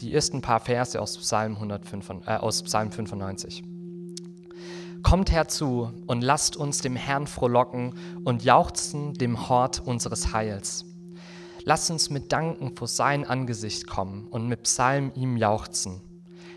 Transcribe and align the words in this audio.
die 0.00 0.14
ersten 0.14 0.40
paar 0.40 0.60
Verse 0.60 1.00
aus 1.00 1.18
Psalm, 1.18 1.54
105, 1.54 2.10
äh, 2.26 2.36
aus 2.36 2.62
Psalm 2.62 2.92
95. 2.92 3.64
Kommt 5.02 5.30
herzu 5.30 5.90
und 6.06 6.22
lasst 6.22 6.56
uns 6.56 6.80
dem 6.80 6.96
Herrn 6.96 7.26
frohlocken 7.26 7.94
und 8.24 8.44
jauchzen 8.44 9.14
dem 9.14 9.48
Hort 9.48 9.80
unseres 9.80 10.32
Heils. 10.32 10.84
Lasst 11.64 11.90
uns 11.90 12.10
mit 12.10 12.32
Danken 12.32 12.76
vor 12.76 12.88
sein 12.88 13.24
Angesicht 13.24 13.86
kommen 13.86 14.26
und 14.28 14.48
mit 14.48 14.64
Psalm 14.64 15.12
ihm 15.14 15.36
jauchzen. 15.36 16.00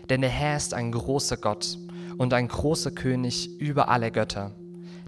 Denn 0.08 0.20
der 0.20 0.30
Herr 0.30 0.56
ist 0.56 0.74
ein 0.74 0.92
großer 0.92 1.36
Gott 1.36 1.78
und 2.18 2.34
ein 2.34 2.48
großer 2.48 2.90
König 2.90 3.60
über 3.60 3.88
alle 3.88 4.10
Götter. 4.10 4.52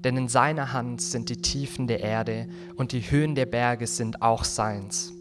Denn 0.03 0.17
in 0.17 0.29
seiner 0.29 0.73
Hand 0.73 1.01
sind 1.01 1.29
die 1.29 1.41
Tiefen 1.41 1.87
der 1.87 2.01
Erde 2.01 2.49
und 2.77 2.93
die 2.93 3.01
Höhen 3.01 3.35
der 3.35 3.47
Berge 3.47 3.87
sind 3.87 4.23
auch 4.23 4.45
seins. 4.45 5.13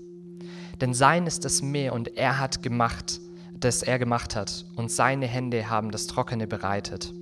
Denn 0.84 0.93
sein 0.93 1.27
ist 1.27 1.45
das 1.45 1.61
Meer 1.61 1.93
und 1.93 2.18
er 2.18 2.41
hat 2.41 2.61
gemacht, 2.61 3.21
das 3.57 3.84
er 3.84 3.97
gemacht 3.97 4.36
hat, 4.36 4.66
und 4.76 4.91
seine 4.91 5.27
Hände 5.27 5.70
haben 5.70 5.91
das 5.91 6.08
Trockene 6.08 6.45
bereitet. 6.45 7.13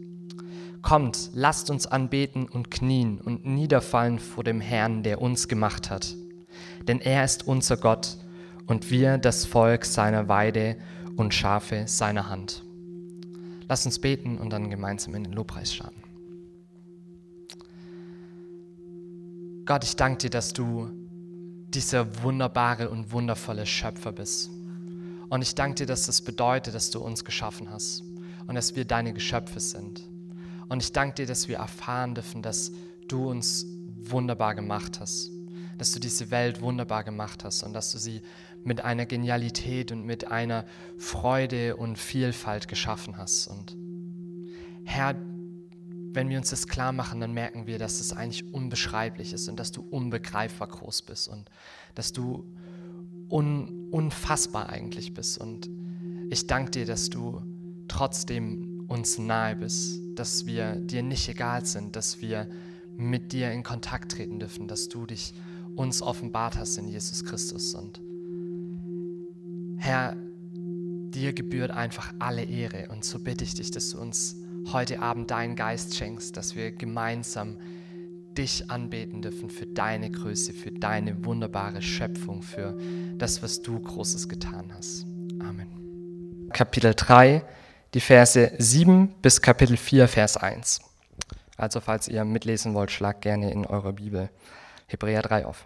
Kommt, 0.81 1.30
lasst 1.36 1.70
uns 1.70 1.86
anbeten 1.86 2.50
und 2.50 2.72
knien 2.72 3.22
und 3.22 3.45
niederfallen 3.45 4.17
vor 4.17 4.44
dem 4.44 4.62
Herrn, 4.62 5.03
der 5.03 5.22
uns 5.22 5.48
gemacht 5.48 5.91
hat. 5.91 6.16
Denn 6.88 7.02
er 7.02 7.23
ist 7.23 7.45
unser 7.45 7.77
Gott 7.77 8.17
und 8.66 8.89
wir 8.89 9.20
das 9.20 9.45
Volk 9.45 9.86
seiner 9.86 10.28
Weide 10.28 10.78
und 11.16 11.31
Schafe 11.31 11.84
seiner 11.86 12.30
Hand. 12.30 12.64
Lasst 13.70 13.86
uns 13.86 14.00
beten 14.00 14.39
und 14.39 14.50
dann 14.50 14.72
gemeinsam 14.72 15.14
in 15.14 15.23
den 15.23 15.34
Lobpreis 15.34 15.72
starten. 15.72 16.02
Gott, 19.67 19.84
ich 19.84 19.95
danke 19.95 20.17
dir, 20.17 20.30
dass 20.31 20.52
du 20.52 21.01
dieser 21.73 22.23
wunderbare 22.23 22.89
und 22.89 23.11
wundervolle 23.11 23.66
Schöpfer 23.66 24.11
bist. 24.11 24.49
Und 25.30 25.41
ich 25.41 25.55
danke 25.55 25.75
dir, 25.75 25.85
dass 25.85 26.05
das 26.05 26.21
bedeutet, 26.21 26.75
dass 26.75 26.89
du 26.89 26.99
uns 26.99 27.23
geschaffen 27.23 27.70
hast 27.70 28.03
und 28.47 28.55
dass 28.55 28.75
wir 28.75 28.85
deine 28.85 29.13
Geschöpfe 29.13 29.59
sind. 29.59 30.02
Und 30.67 30.83
ich 30.83 30.91
danke 30.91 31.16
dir, 31.16 31.25
dass 31.25 31.47
wir 31.47 31.58
erfahren 31.58 32.16
dürfen, 32.16 32.41
dass 32.41 32.72
du 33.08 33.30
uns 33.30 33.66
wunderbar 34.03 34.55
gemacht 34.55 35.00
hast, 35.00 35.31
dass 35.78 35.91
du 35.91 36.00
diese 36.00 36.31
Welt 36.31 36.61
wunderbar 36.61 37.03
gemacht 37.03 37.44
hast 37.44 37.63
und 37.63 37.73
dass 37.73 37.91
du 37.91 37.97
sie 37.97 38.22
mit 38.63 38.81
einer 38.81 39.06
Genialität 39.06 39.91
und 39.91 40.06
mit 40.06 40.28
einer 40.28 40.66
Freude 40.97 41.78
und 41.78 41.97
Vielfalt 41.97 42.67
geschaffen 42.67 43.17
hast. 43.17 43.47
Und 43.47 43.75
Herr, 44.83 45.16
wenn 46.14 46.30
wir 46.30 46.38
uns 46.38 46.50
das 46.50 46.67
klar 46.67 46.92
machen, 46.92 47.20
dann 47.20 47.34
merken 47.34 47.67
wir, 47.67 47.80
dass 47.80 48.00
es 48.00 48.14
eigentlich 48.14 48.54
unbeschreiblich 48.54 49.34
ist 49.34 49.48
und 49.48 49.58
dass 49.58 49.72
du 49.72 49.81
unbegreifbar 49.81 50.68
groß 50.68 51.03
bist 51.03 51.28
und 51.28 51.50
dass 51.95 52.12
du 52.12 52.45
un 53.30 53.90
unfassbar 53.92 54.70
eigentlich 54.70 55.14
bist. 55.14 55.38
Und 55.38 55.70
ich 56.30 56.48
danke 56.48 56.72
dir, 56.72 56.86
dass 56.86 57.09
du 57.09 57.42
trotzdem 57.90 58.86
uns 58.88 59.18
nahe 59.18 59.56
bist, 59.56 60.00
dass 60.16 60.45
wir 60.45 60.76
dir 60.76 61.03
nicht 61.03 61.28
egal 61.28 61.66
sind, 61.66 61.95
dass 61.95 62.22
wir 62.22 62.48
mit 62.96 63.34
dir 63.34 63.52
in 63.52 63.64
Kontakt 63.64 64.14
treten 64.14 64.40
dürfen, 64.40 64.68
dass 64.68 64.88
du 64.88 65.06
dich 65.06 65.34
uns 65.75 66.02
offenbart 66.02 66.58
hast 66.58 66.78
in 66.78 66.88
Jesus 66.88 67.23
Christus. 67.23 67.73
Und 67.73 68.02
Herr, 69.78 70.16
dir 70.53 71.34
gebührt 71.34 71.72
einfach 71.72 72.14
alle 72.20 72.44
Ehre. 72.44 72.90
Und 72.90 73.03
so 73.03 73.20
bitte 73.20 73.44
ich 73.44 73.53
dich, 73.53 73.72
dass 73.72 73.92
du 73.92 74.00
uns 74.00 74.36
heute 74.72 75.02
Abend 75.02 75.31
deinen 75.31 75.56
Geist 75.56 75.95
schenkst, 75.95 76.38
dass 76.38 76.56
wir 76.56 76.72
gemeinsam 76.72 77.58
dich 78.38 78.70
anbeten 78.72 79.22
dürfen 79.22 79.50
für 79.50 79.66
deine 79.66 80.09
Größe, 80.09 80.53
für 80.53 80.72
deine 80.72 81.26
wunderbare 81.26 81.81
Schöpfung, 81.81 82.42
für 82.42 82.78
das, 83.18 83.44
was 83.44 83.62
du 83.62 83.80
Großes 83.80 84.30
getan 84.30 84.72
hast. 84.73 85.06
Amen. 85.40 86.50
Kapitel 86.53 86.94
3 86.95 87.44
die 87.94 88.00
Verse 88.00 88.53
7 88.58 89.09
bis 89.22 89.42
Kapitel 89.42 89.76
4, 89.76 90.08
Vers 90.08 90.38
1. 90.38 90.80
Also 91.58 91.81
falls 91.81 92.08
ihr 92.08 92.23
mitlesen 92.23 92.73
wollt, 92.73 92.90
schlagt 92.90 93.22
gerne 93.22 93.52
in 93.52 93.66
eurer 93.66 93.94
Bibel 93.94 94.30
Hebräer 94.88 95.22
3 95.22 95.46
auf. 95.46 95.66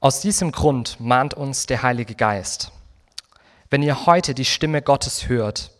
Aus 0.00 0.20
diesem 0.20 0.52
Grund 0.52 0.98
mahnt 0.98 1.34
uns 1.34 1.66
der 1.66 1.82
Heilige 1.82 2.14
Geist. 2.14 2.72
Wenn 3.74 3.82
ihr 3.82 4.06
heute 4.06 4.34
die 4.34 4.44
Stimme 4.44 4.82
Gottes 4.82 5.28
hört, 5.28 5.72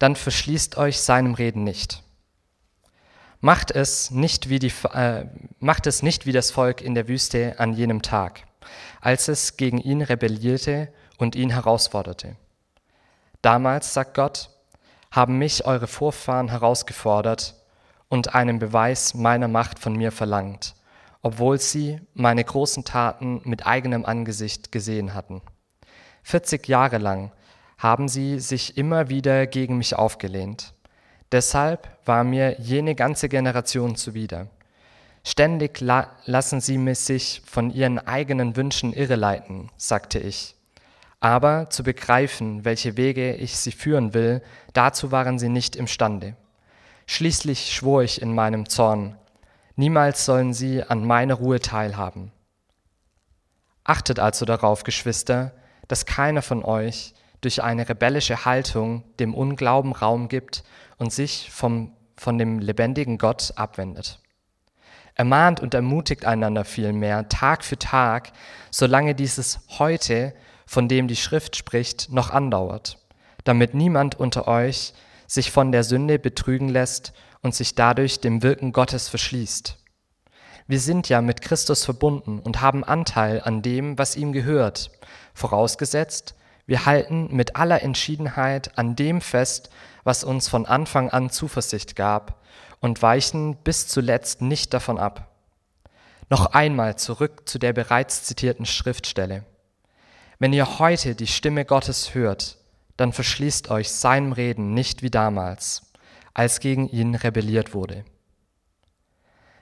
dann 0.00 0.16
verschließt 0.16 0.76
euch 0.76 0.98
seinem 0.98 1.34
Reden 1.34 1.62
nicht. 1.62 2.02
Macht 3.40 3.70
es 3.70 4.10
nicht 4.10 4.48
wie, 4.48 4.58
die, 4.58 4.72
äh, 4.92 5.26
macht 5.60 5.86
es 5.86 6.02
nicht 6.02 6.26
wie 6.26 6.32
das 6.32 6.50
Volk 6.50 6.80
in 6.80 6.96
der 6.96 7.06
Wüste 7.06 7.60
an 7.60 7.74
jenem 7.74 8.02
Tag 8.02 8.42
als 9.00 9.28
es 9.28 9.56
gegen 9.56 9.78
ihn 9.78 10.02
rebellierte 10.02 10.92
und 11.16 11.36
ihn 11.36 11.50
herausforderte. 11.50 12.34
Damals, 13.40 13.94
sagt 13.94 14.14
Gott, 14.14 14.50
haben 15.12 15.38
mich 15.38 15.64
eure 15.64 15.86
Vorfahren 15.86 16.48
herausgefordert 16.48 17.54
und 18.08 18.34
einen 18.34 18.58
Beweis 18.58 19.14
meiner 19.14 19.46
Macht 19.46 19.78
von 19.78 19.94
mir 19.94 20.10
verlangt, 20.10 20.74
obwohl 21.22 21.60
sie 21.60 22.00
meine 22.14 22.42
großen 22.42 22.84
Taten 22.84 23.42
mit 23.44 23.64
eigenem 23.64 24.04
Angesicht 24.04 24.72
gesehen 24.72 25.14
hatten. 25.14 25.40
40 26.22 26.68
Jahre 26.68 26.98
lang 26.98 27.32
haben 27.78 28.08
sie 28.08 28.38
sich 28.38 28.76
immer 28.76 29.08
wieder 29.08 29.46
gegen 29.46 29.78
mich 29.78 29.96
aufgelehnt. 29.96 30.72
Deshalb 31.32 31.88
war 32.04 32.24
mir 32.24 32.60
jene 32.60 32.94
ganze 32.94 33.28
Generation 33.28 33.96
zuwider. 33.96 34.48
Ständig 35.24 35.80
la 35.80 36.10
lassen 36.26 36.60
sie 36.60 36.78
mich 36.78 36.98
sich 36.98 37.42
von 37.44 37.70
ihren 37.70 37.98
eigenen 37.98 38.56
Wünschen 38.56 38.92
irreleiten, 38.92 39.70
sagte 39.76 40.18
ich. 40.18 40.54
Aber 41.20 41.70
zu 41.70 41.84
begreifen, 41.84 42.64
welche 42.64 42.96
Wege 42.96 43.34
ich 43.34 43.56
sie 43.56 43.72
führen 43.72 44.14
will, 44.14 44.42
dazu 44.72 45.12
waren 45.12 45.38
sie 45.38 45.48
nicht 45.48 45.76
imstande. 45.76 46.36
Schließlich 47.06 47.72
schwor 47.72 48.02
ich 48.02 48.20
in 48.20 48.34
meinem 48.34 48.68
Zorn, 48.68 49.16
niemals 49.76 50.24
sollen 50.24 50.52
sie 50.52 50.82
an 50.82 51.04
meiner 51.04 51.34
Ruhe 51.34 51.60
teilhaben. 51.60 52.32
Achtet 53.84 54.18
also 54.18 54.44
darauf, 54.44 54.82
Geschwister, 54.84 55.52
dass 55.92 56.06
keiner 56.06 56.40
von 56.40 56.64
euch 56.64 57.12
durch 57.42 57.62
eine 57.62 57.86
rebellische 57.86 58.46
Haltung 58.46 59.04
dem 59.20 59.34
Unglauben 59.34 59.92
Raum 59.92 60.28
gibt 60.28 60.64
und 60.96 61.12
sich 61.12 61.50
vom, 61.52 61.92
von 62.16 62.38
dem 62.38 62.60
lebendigen 62.60 63.18
Gott 63.18 63.52
abwendet. 63.56 64.18
Ermahnt 65.16 65.60
und 65.60 65.74
ermutigt 65.74 66.24
einander 66.24 66.64
vielmehr 66.64 67.28
Tag 67.28 67.62
für 67.62 67.78
Tag, 67.78 68.32
solange 68.70 69.14
dieses 69.14 69.60
heute, 69.78 70.32
von 70.64 70.88
dem 70.88 71.08
die 71.08 71.16
Schrift 71.16 71.56
spricht, 71.56 72.10
noch 72.10 72.30
andauert, 72.30 72.96
damit 73.44 73.74
niemand 73.74 74.14
unter 74.14 74.48
euch 74.48 74.94
sich 75.26 75.50
von 75.50 75.72
der 75.72 75.84
Sünde 75.84 76.18
betrügen 76.18 76.70
lässt 76.70 77.12
und 77.42 77.54
sich 77.54 77.74
dadurch 77.74 78.18
dem 78.18 78.42
Wirken 78.42 78.72
Gottes 78.72 79.10
verschließt. 79.10 79.76
Wir 80.66 80.80
sind 80.80 81.10
ja 81.10 81.20
mit 81.20 81.42
Christus 81.42 81.84
verbunden 81.84 82.38
und 82.38 82.62
haben 82.62 82.82
Anteil 82.82 83.42
an 83.42 83.60
dem, 83.60 83.98
was 83.98 84.16
ihm 84.16 84.32
gehört, 84.32 84.90
vorausgesetzt, 85.34 86.34
wir 86.66 86.86
halten 86.86 87.28
mit 87.34 87.56
aller 87.56 87.82
Entschiedenheit 87.82 88.78
an 88.78 88.96
dem 88.96 89.20
fest, 89.20 89.70
was 90.04 90.24
uns 90.24 90.48
von 90.48 90.66
Anfang 90.66 91.10
an 91.10 91.30
Zuversicht 91.30 91.96
gab 91.96 92.40
und 92.80 93.02
weichen 93.02 93.56
bis 93.56 93.88
zuletzt 93.88 94.42
nicht 94.42 94.72
davon 94.72 94.98
ab. 94.98 95.28
Noch 96.30 96.46
einmal 96.46 96.96
zurück 96.96 97.48
zu 97.48 97.58
der 97.58 97.72
bereits 97.72 98.24
zitierten 98.24 98.64
Schriftstelle. 98.64 99.44
Wenn 100.38 100.52
ihr 100.52 100.78
heute 100.78 101.14
die 101.14 101.26
Stimme 101.26 101.64
Gottes 101.64 102.14
hört, 102.14 102.58
dann 102.96 103.12
verschließt 103.12 103.70
euch 103.70 103.90
seinem 103.90 104.32
Reden 104.32 104.74
nicht 104.74 105.02
wie 105.02 105.10
damals, 105.10 105.92
als 106.34 106.60
gegen 106.60 106.88
ihn 106.88 107.14
rebelliert 107.14 107.74
wurde. 107.74 108.04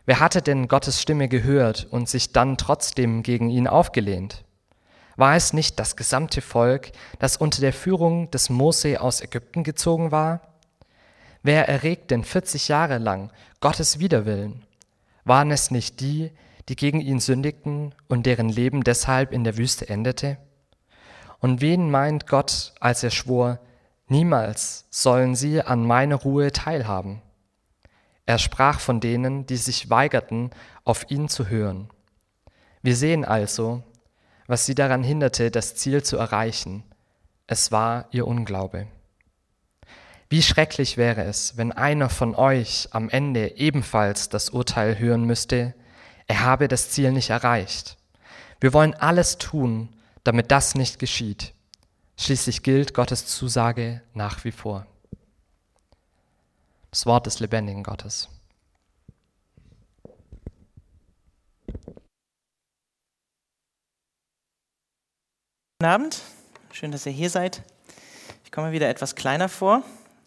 Wer 0.07 0.21
hatte 0.21 0.43
denn 0.43 0.69
Gottes 0.69 1.01
Stimme 1.01 1.29
gehört 1.29 1.87
und 1.91 2.09
sich 2.09 2.33
dann 2.33 2.57
trotzdem 2.57 3.23
gegen 3.23 3.51
ihn 3.51 3.67
aufgelehnt? 3.67 4.45
War 5.21 5.37
es 5.37 5.53
nicht 5.53 5.79
das 5.79 5.97
gesamte 5.97 6.41
Volk, 6.41 6.93
das 7.19 7.37
unter 7.37 7.61
der 7.61 7.75
Führung 7.75 8.31
des 8.31 8.49
Mose 8.49 9.03
aus 9.03 9.21
Ägypten 9.21 9.65
gezogen 9.65 10.13
war? 10.13 10.41
Wer 11.43 11.69
erregt 11.69 12.11
denn 12.11 12.25
40 12.25 12.69
Jahre 12.69 12.97
lang 12.97 13.31
Gottes 13.61 13.99
Widerwillen? 13.99 14.63
Waren 15.25 15.51
es 15.51 15.71
nicht 15.71 16.01
die, 16.01 16.33
die 16.71 16.75
gegen 16.75 17.03
ihn 17.03 17.21
sündigten 17.21 17.95
und 18.09 18.25
deren 18.25 18.49
Leben 18.49 18.83
deshalb 18.83 19.33
in 19.33 19.45
der 19.45 19.59
Wüste 19.59 19.91
endete? 19.91 20.39
Und 21.39 21.61
wen 21.61 21.91
meint 21.91 22.27
Gott, 22.27 22.73
als 22.81 23.03
er 23.03 23.11
schwor, 23.11 23.61
niemals 24.09 24.87
sollen 24.89 25.35
sie 25.35 25.61
an 25.61 25.85
meiner 25.85 26.17
Ruhe 26.17 26.51
teilhaben? 26.51 27.21
Er 28.25 28.39
sprach 28.39 28.81
von 28.81 29.01
denen, 29.01 29.45
die 29.45 29.59
sich 29.59 29.91
weigerten, 29.91 30.49
auf 30.85 31.11
ihn 31.11 31.29
zu 31.29 31.51
hören. 31.51 31.91
Wir 32.81 32.97
sehen 32.97 33.27
also, 33.27 33.83
was 34.51 34.67
sie 34.67 34.75
daran 34.75 35.05
hinderte, 35.05 35.53
das 35.53 35.77
Ziel 35.77 36.03
zu 36.03 36.17
erreichen. 36.17 36.83
Es 37.47 37.71
war 37.71 38.09
ihr 38.11 38.27
Unglaube. 38.27 38.89
Wie 40.29 40.43
schrecklich 40.43 40.97
wäre 40.97 41.23
es, 41.23 41.57
wenn 41.57 41.71
einer 41.71 42.09
von 42.09 42.35
euch 42.35 42.89
am 42.91 43.09
Ende 43.11 43.57
ebenfalls 43.59 44.29
das 44.29 44.51
Urteil 44.51 44.99
hören 44.99 45.25
müsste, 45.25 45.75
er 46.27 46.41
habe 46.45 46.67
das 46.67 46.91
Ziel 46.91 47.13
nicht 47.13 47.31
erreicht. 47.31 47.97
Wir 48.59 48.73
wollen 48.73 48.95
alles 48.95 49.39
tun, 49.39 49.89
damit 50.25 50.51
das 50.51 50.75
nicht 50.75 50.99
geschieht. 50.99 51.55
Schließlich 52.17 52.65
gilt 52.65 52.93
Gottes 52.93 53.27
Zusage 53.27 54.03
nach 54.15 54.43
wie 54.43 54.53
vor. 54.53 54.85
Das 56.91 57.07
Wort 57.07 57.27
des 57.27 57.39
lebendigen 57.39 57.85
Gottes. 57.85 58.29
Guten 65.81 65.93
Abend, 65.93 66.21
schön, 66.73 66.93
dass 66.93 67.07
ihr 67.07 67.13
hier 67.13 67.31
seid. 67.31 67.63
Ich 68.45 68.53
komme 68.53 68.71
wieder 68.71 68.91
etwas 68.91 69.15
kleiner 69.15 69.49
vor 69.49 69.83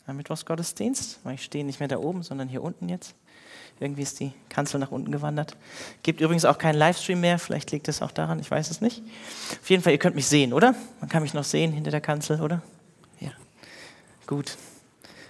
am 0.07 0.17
Mittwochsgottesdienst, 0.17 1.19
weil 1.23 1.35
ich 1.35 1.43
stehe 1.43 1.63
nicht 1.63 1.79
mehr 1.79 1.87
da 1.87 1.99
oben, 1.99 2.23
sondern 2.23 2.49
hier 2.49 2.63
unten 2.63 2.89
jetzt. 2.89 3.13
Irgendwie 3.79 4.01
ist 4.01 4.19
die 4.19 4.33
Kanzel 4.49 4.79
nach 4.79 4.89
unten 4.89 5.11
gewandert. 5.11 5.55
Gibt 6.01 6.21
übrigens 6.21 6.45
auch 6.45 6.57
keinen 6.57 6.79
Livestream 6.79 7.21
mehr, 7.21 7.37
vielleicht 7.37 7.69
liegt 7.69 7.87
es 7.87 8.01
auch 8.01 8.09
daran, 8.09 8.39
ich 8.39 8.49
weiß 8.49 8.71
es 8.71 8.81
nicht. 8.81 9.03
Auf 9.61 9.69
jeden 9.69 9.83
Fall, 9.83 9.91
ihr 9.91 9.99
könnt 9.99 10.15
mich 10.15 10.25
sehen, 10.25 10.53
oder? 10.53 10.73
Man 10.99 11.07
kann 11.07 11.21
mich 11.21 11.35
noch 11.35 11.43
sehen 11.43 11.71
hinter 11.71 11.91
der 11.91 12.01
Kanzel, 12.01 12.41
oder? 12.41 12.63
Ja, 13.19 13.29
gut. 14.25 14.57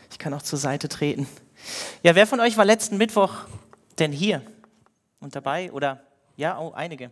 Ich 0.09 0.19
kann 0.19 0.33
auch 0.33 0.41
zur 0.41 0.57
Seite 0.57 0.87
treten. 0.87 1.27
Ja, 2.01 2.15
wer 2.15 2.27
von 2.27 2.39
euch 2.39 2.55
war 2.55 2.63
letzten 2.63 2.95
Mittwoch 2.95 3.39
denn 3.99 4.13
hier 4.13 4.41
und 5.19 5.35
dabei? 5.35 5.69
Oder 5.73 6.01
ja, 6.37 6.57
oh, 6.57 6.71
einige. 6.71 7.11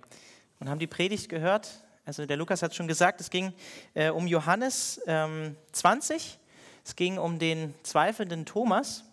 Und 0.61 0.69
haben 0.69 0.79
die 0.79 0.87
Predigt 0.87 1.27
gehört? 1.27 1.83
Also 2.06 2.25
der 2.25 2.38
Lukas 2.38 2.63
hat 2.63 2.75
schon 2.75 2.88
gesagt, 2.88 3.21
es 3.21 3.30
ging 3.30 3.53
äh, 3.94 4.09
um 4.09 4.27
Johannes 4.27 5.01
ähm, 5.06 5.56
20. 5.71 6.39
Es 6.83 6.95
ging 6.95 7.18
um 7.18 7.38
den 7.38 7.74
zweifelnden 7.83 8.45
Thomas. 8.45 9.03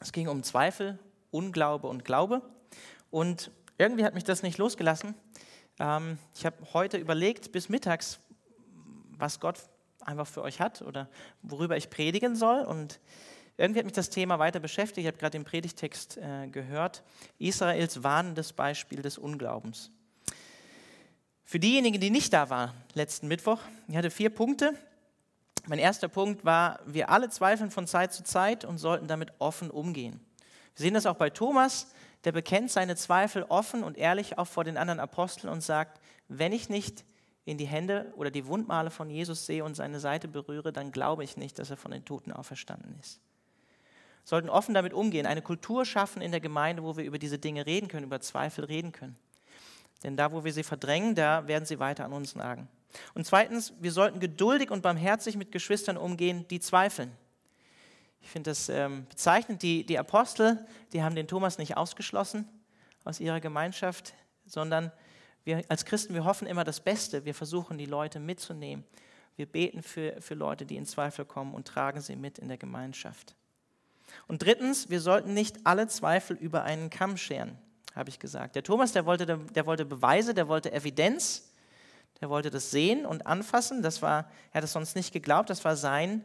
Es 0.00 0.12
ging 0.12 0.28
um 0.28 0.42
Zweifel, 0.42 0.98
Unglaube 1.30 1.88
und 1.88 2.04
Glaube. 2.04 2.42
Und 3.10 3.50
irgendwie 3.78 4.04
hat 4.04 4.14
mich 4.14 4.24
das 4.24 4.42
nicht 4.42 4.58
losgelassen. 4.58 5.14
Ähm, 5.78 6.18
ich 6.34 6.46
habe 6.46 6.56
heute 6.72 6.98
überlegt 6.98 7.52
bis 7.52 7.68
mittags, 7.68 8.20
was 9.18 9.40
Gott 9.40 9.58
einfach 10.00 10.26
für 10.26 10.42
euch 10.42 10.60
hat 10.60 10.82
oder 10.82 11.08
worüber 11.42 11.76
ich 11.76 11.90
predigen 11.90 12.36
soll. 12.36 12.60
Und 12.62 13.00
irgendwie 13.56 13.80
hat 13.80 13.86
mich 13.86 13.94
das 13.94 14.10
Thema 14.10 14.38
weiter 14.38 14.60
beschäftigt. 14.60 14.98
Ich 14.98 15.06
habe 15.06 15.18
gerade 15.18 15.38
den 15.38 15.44
Predigtext 15.44 16.18
äh, 16.18 16.48
gehört. 16.48 17.02
Israels 17.38 18.02
warnendes 18.02 18.52
Beispiel 18.52 19.02
des 19.02 19.18
Unglaubens. 19.18 19.90
Für 21.44 21.58
diejenigen, 21.58 22.00
die 22.00 22.10
nicht 22.10 22.32
da 22.32 22.48
waren 22.50 22.72
letzten 22.94 23.28
Mittwoch, 23.28 23.60
ich 23.88 23.96
hatte 23.96 24.10
vier 24.10 24.30
Punkte. 24.30 24.74
Mein 25.66 25.78
erster 25.78 26.08
Punkt 26.08 26.44
war, 26.44 26.80
wir 26.86 27.10
alle 27.10 27.28
zweifeln 27.28 27.70
von 27.70 27.86
Zeit 27.86 28.12
zu 28.12 28.24
Zeit 28.24 28.64
und 28.64 28.78
sollten 28.78 29.06
damit 29.08 29.32
offen 29.38 29.70
umgehen. 29.70 30.20
Wir 30.74 30.84
sehen 30.84 30.94
das 30.94 31.06
auch 31.06 31.16
bei 31.16 31.30
Thomas, 31.30 31.92
der 32.24 32.32
bekennt 32.32 32.70
seine 32.70 32.96
Zweifel 32.96 33.44
offen 33.44 33.84
und 33.84 33.98
ehrlich 33.98 34.38
auch 34.38 34.46
vor 34.46 34.64
den 34.64 34.76
anderen 34.76 35.00
Aposteln 35.00 35.52
und 35.52 35.62
sagt, 35.62 36.00
wenn 36.28 36.52
ich 36.52 36.68
nicht 36.68 37.04
in 37.44 37.58
die 37.58 37.66
Hände 37.66 38.12
oder 38.16 38.30
die 38.30 38.46
Wundmale 38.46 38.90
von 38.90 39.10
Jesus 39.10 39.44
sehe 39.44 39.64
und 39.64 39.74
seine 39.74 40.00
Seite 40.00 40.28
berühre, 40.28 40.72
dann 40.72 40.92
glaube 40.92 41.24
ich 41.24 41.36
nicht, 41.36 41.58
dass 41.58 41.70
er 41.70 41.76
von 41.76 41.90
den 41.90 42.04
Toten 42.04 42.32
auferstanden 42.32 42.98
ist. 43.00 43.20
Sollten 44.24 44.48
offen 44.48 44.72
damit 44.72 44.94
umgehen, 44.94 45.26
eine 45.26 45.42
Kultur 45.42 45.84
schaffen 45.84 46.22
in 46.22 46.30
der 46.30 46.40
Gemeinde, 46.40 46.82
wo 46.82 46.96
wir 46.96 47.04
über 47.04 47.18
diese 47.18 47.38
Dinge 47.38 47.66
reden 47.66 47.88
können, 47.88 48.06
über 48.06 48.20
Zweifel 48.20 48.64
reden 48.64 48.92
können. 48.92 49.16
Denn 50.04 50.16
da, 50.16 50.30
wo 50.30 50.44
wir 50.44 50.52
sie 50.52 50.62
verdrängen, 50.62 51.14
da 51.14 51.48
werden 51.48 51.64
sie 51.64 51.78
weiter 51.78 52.04
an 52.04 52.12
uns 52.12 52.36
nagen. 52.36 52.68
Und 53.14 53.26
zweitens, 53.26 53.72
wir 53.80 53.90
sollten 53.90 54.20
geduldig 54.20 54.70
und 54.70 54.82
barmherzig 54.82 55.36
mit 55.36 55.50
Geschwistern 55.50 55.96
umgehen, 55.96 56.46
die 56.48 56.60
zweifeln. 56.60 57.10
Ich 58.20 58.28
finde 58.28 58.50
das 58.50 58.68
ähm, 58.68 59.06
bezeichnend. 59.08 59.62
Die, 59.62 59.84
die 59.84 59.98
Apostel, 59.98 60.64
die 60.92 61.02
haben 61.02 61.16
den 61.16 61.26
Thomas 61.26 61.58
nicht 61.58 61.76
ausgeschlossen 61.76 62.48
aus 63.04 63.18
ihrer 63.18 63.40
Gemeinschaft, 63.40 64.14
sondern 64.46 64.92
wir 65.44 65.62
als 65.68 65.84
Christen, 65.84 66.14
wir 66.14 66.24
hoffen 66.24 66.46
immer 66.46 66.64
das 66.64 66.80
Beste. 66.80 67.24
Wir 67.24 67.34
versuchen, 67.34 67.76
die 67.76 67.86
Leute 67.86 68.20
mitzunehmen. 68.20 68.84
Wir 69.36 69.46
beten 69.46 69.82
für, 69.82 70.20
für 70.20 70.34
Leute, 70.34 70.64
die 70.64 70.76
in 70.76 70.86
Zweifel 70.86 71.24
kommen 71.24 71.54
und 71.54 71.66
tragen 71.66 72.00
sie 72.00 72.14
mit 72.14 72.38
in 72.38 72.48
der 72.48 72.56
Gemeinschaft. 72.58 73.34
Und 74.28 74.42
drittens, 74.42 74.90
wir 74.90 75.00
sollten 75.00 75.34
nicht 75.34 75.66
alle 75.66 75.88
Zweifel 75.88 76.36
über 76.36 76.62
einen 76.62 76.88
Kamm 76.88 77.16
scheren 77.16 77.58
habe 77.94 78.10
ich 78.10 78.18
gesagt. 78.18 78.56
Der 78.56 78.62
Thomas, 78.62 78.92
der 78.92 79.06
wollte, 79.06 79.26
der 79.26 79.66
wollte 79.66 79.84
Beweise, 79.84 80.34
der 80.34 80.48
wollte 80.48 80.72
Evidenz, 80.72 81.52
der 82.20 82.28
wollte 82.30 82.50
das 82.50 82.70
sehen 82.70 83.06
und 83.06 83.26
anfassen. 83.26 83.82
Das 83.82 84.02
war, 84.02 84.30
er 84.52 84.58
hat 84.58 84.64
es 84.64 84.72
sonst 84.72 84.96
nicht 84.96 85.12
geglaubt, 85.12 85.50
das 85.50 85.64
war 85.64 85.76
sein, 85.76 86.24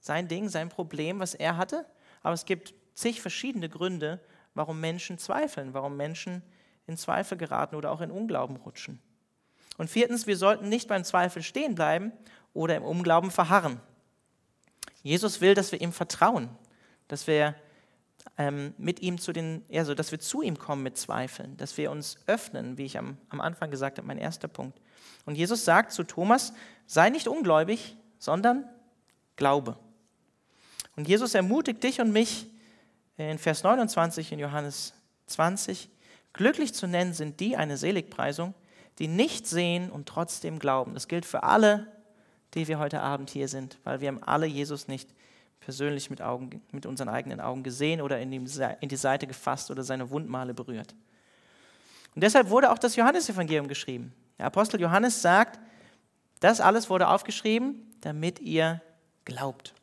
sein 0.00 0.28
Ding, 0.28 0.48
sein 0.48 0.68
Problem, 0.68 1.20
was 1.20 1.34
er 1.34 1.56
hatte. 1.56 1.86
Aber 2.22 2.34
es 2.34 2.44
gibt 2.44 2.74
zig 2.94 3.20
verschiedene 3.20 3.68
Gründe, 3.68 4.20
warum 4.54 4.80
Menschen 4.80 5.18
zweifeln, 5.18 5.74
warum 5.74 5.96
Menschen 5.96 6.42
in 6.86 6.96
Zweifel 6.96 7.38
geraten 7.38 7.76
oder 7.76 7.90
auch 7.90 8.00
in 8.00 8.10
Unglauben 8.10 8.56
rutschen. 8.56 9.00
Und 9.76 9.88
viertens, 9.88 10.26
wir 10.26 10.36
sollten 10.36 10.68
nicht 10.68 10.88
beim 10.88 11.04
Zweifel 11.04 11.42
stehen 11.42 11.74
bleiben 11.74 12.12
oder 12.52 12.76
im 12.76 12.82
Unglauben 12.82 13.30
verharren. 13.30 13.80
Jesus 15.02 15.40
will, 15.40 15.54
dass 15.54 15.70
wir 15.70 15.80
ihm 15.80 15.92
vertrauen, 15.92 16.48
dass 17.06 17.26
wir 17.26 17.54
ähm, 18.38 18.72
mit 18.78 19.02
ihm 19.02 19.18
zu 19.18 19.32
den, 19.32 19.64
also 19.70 19.94
dass 19.94 20.12
wir 20.12 20.20
zu 20.20 20.42
ihm 20.42 20.58
kommen 20.58 20.84
mit 20.84 20.96
Zweifeln, 20.96 21.56
dass 21.56 21.76
wir 21.76 21.90
uns 21.90 22.16
öffnen, 22.26 22.78
wie 22.78 22.84
ich 22.84 22.96
am, 22.96 23.18
am 23.28 23.40
Anfang 23.40 23.70
gesagt 23.70 23.98
habe, 23.98 24.06
mein 24.06 24.18
erster 24.18 24.48
Punkt. 24.48 24.80
Und 25.26 25.34
Jesus 25.34 25.64
sagt 25.64 25.92
zu 25.92 26.04
Thomas, 26.04 26.54
sei 26.86 27.10
nicht 27.10 27.26
ungläubig, 27.26 27.96
sondern 28.18 28.64
glaube. 29.36 29.76
Und 30.96 31.08
Jesus 31.08 31.34
ermutigt 31.34 31.82
dich 31.82 32.00
und 32.00 32.12
mich 32.12 32.46
in 33.16 33.38
Vers 33.38 33.64
29 33.64 34.32
in 34.32 34.38
Johannes 34.38 34.94
20, 35.26 35.90
glücklich 36.32 36.72
zu 36.72 36.86
nennen 36.86 37.12
sind 37.12 37.40
die, 37.40 37.56
eine 37.56 37.76
Seligpreisung, 37.76 38.54
die 39.00 39.08
nicht 39.08 39.46
sehen 39.46 39.90
und 39.90 40.06
trotzdem 40.06 40.60
glauben. 40.60 40.94
Das 40.94 41.08
gilt 41.08 41.26
für 41.26 41.42
alle, 41.42 41.86
die 42.54 42.68
wir 42.68 42.78
heute 42.78 43.00
Abend 43.00 43.30
hier 43.30 43.48
sind, 43.48 43.78
weil 43.82 44.00
wir 44.00 44.08
haben 44.08 44.22
alle 44.22 44.46
Jesus 44.46 44.86
nicht 44.88 45.10
persönlich 45.60 46.10
mit, 46.10 46.22
Augen, 46.22 46.62
mit 46.72 46.86
unseren 46.86 47.08
eigenen 47.08 47.40
Augen 47.40 47.62
gesehen 47.62 48.00
oder 48.00 48.18
in 48.18 48.30
die 48.88 48.96
Seite 48.96 49.26
gefasst 49.26 49.70
oder 49.70 49.82
seine 49.82 50.10
Wundmale 50.10 50.54
berührt. 50.54 50.94
Und 52.14 52.22
deshalb 52.22 52.50
wurde 52.50 52.70
auch 52.72 52.78
das 52.78 52.96
Johannesevangelium 52.96 53.68
geschrieben. 53.68 54.12
Der 54.38 54.46
Apostel 54.46 54.80
Johannes 54.80 55.22
sagt, 55.22 55.58
das 56.40 56.60
alles 56.60 56.88
wurde 56.88 57.08
aufgeschrieben, 57.08 57.86
damit 58.00 58.40
ihr 58.40 58.80
glaubt. 59.24 59.74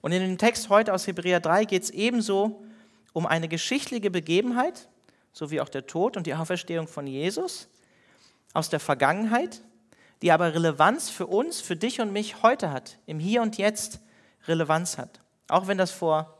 Und 0.00 0.12
in 0.12 0.20
dem 0.20 0.38
Text 0.38 0.68
heute 0.68 0.92
aus 0.94 1.06
Hebräer 1.06 1.40
3 1.40 1.64
geht 1.64 1.82
es 1.82 1.90
ebenso 1.90 2.64
um 3.12 3.26
eine 3.26 3.48
geschichtliche 3.48 4.10
Begebenheit, 4.10 4.88
so 5.32 5.50
wie 5.50 5.60
auch 5.60 5.68
der 5.68 5.86
Tod 5.86 6.16
und 6.16 6.26
die 6.26 6.34
Auferstehung 6.34 6.88
von 6.88 7.06
Jesus 7.06 7.68
aus 8.52 8.68
der 8.68 8.80
Vergangenheit, 8.80 9.62
die 10.22 10.32
aber 10.32 10.54
Relevanz 10.54 11.08
für 11.08 11.26
uns, 11.26 11.60
für 11.60 11.76
dich 11.76 12.00
und 12.00 12.12
mich 12.12 12.42
heute 12.42 12.72
hat, 12.72 12.98
im 13.06 13.18
Hier 13.18 13.42
und 13.42 13.58
Jetzt 13.58 14.00
Relevanz 14.46 14.98
hat, 14.98 15.20
auch 15.48 15.66
wenn 15.66 15.78
das 15.78 15.90
vor 15.90 16.38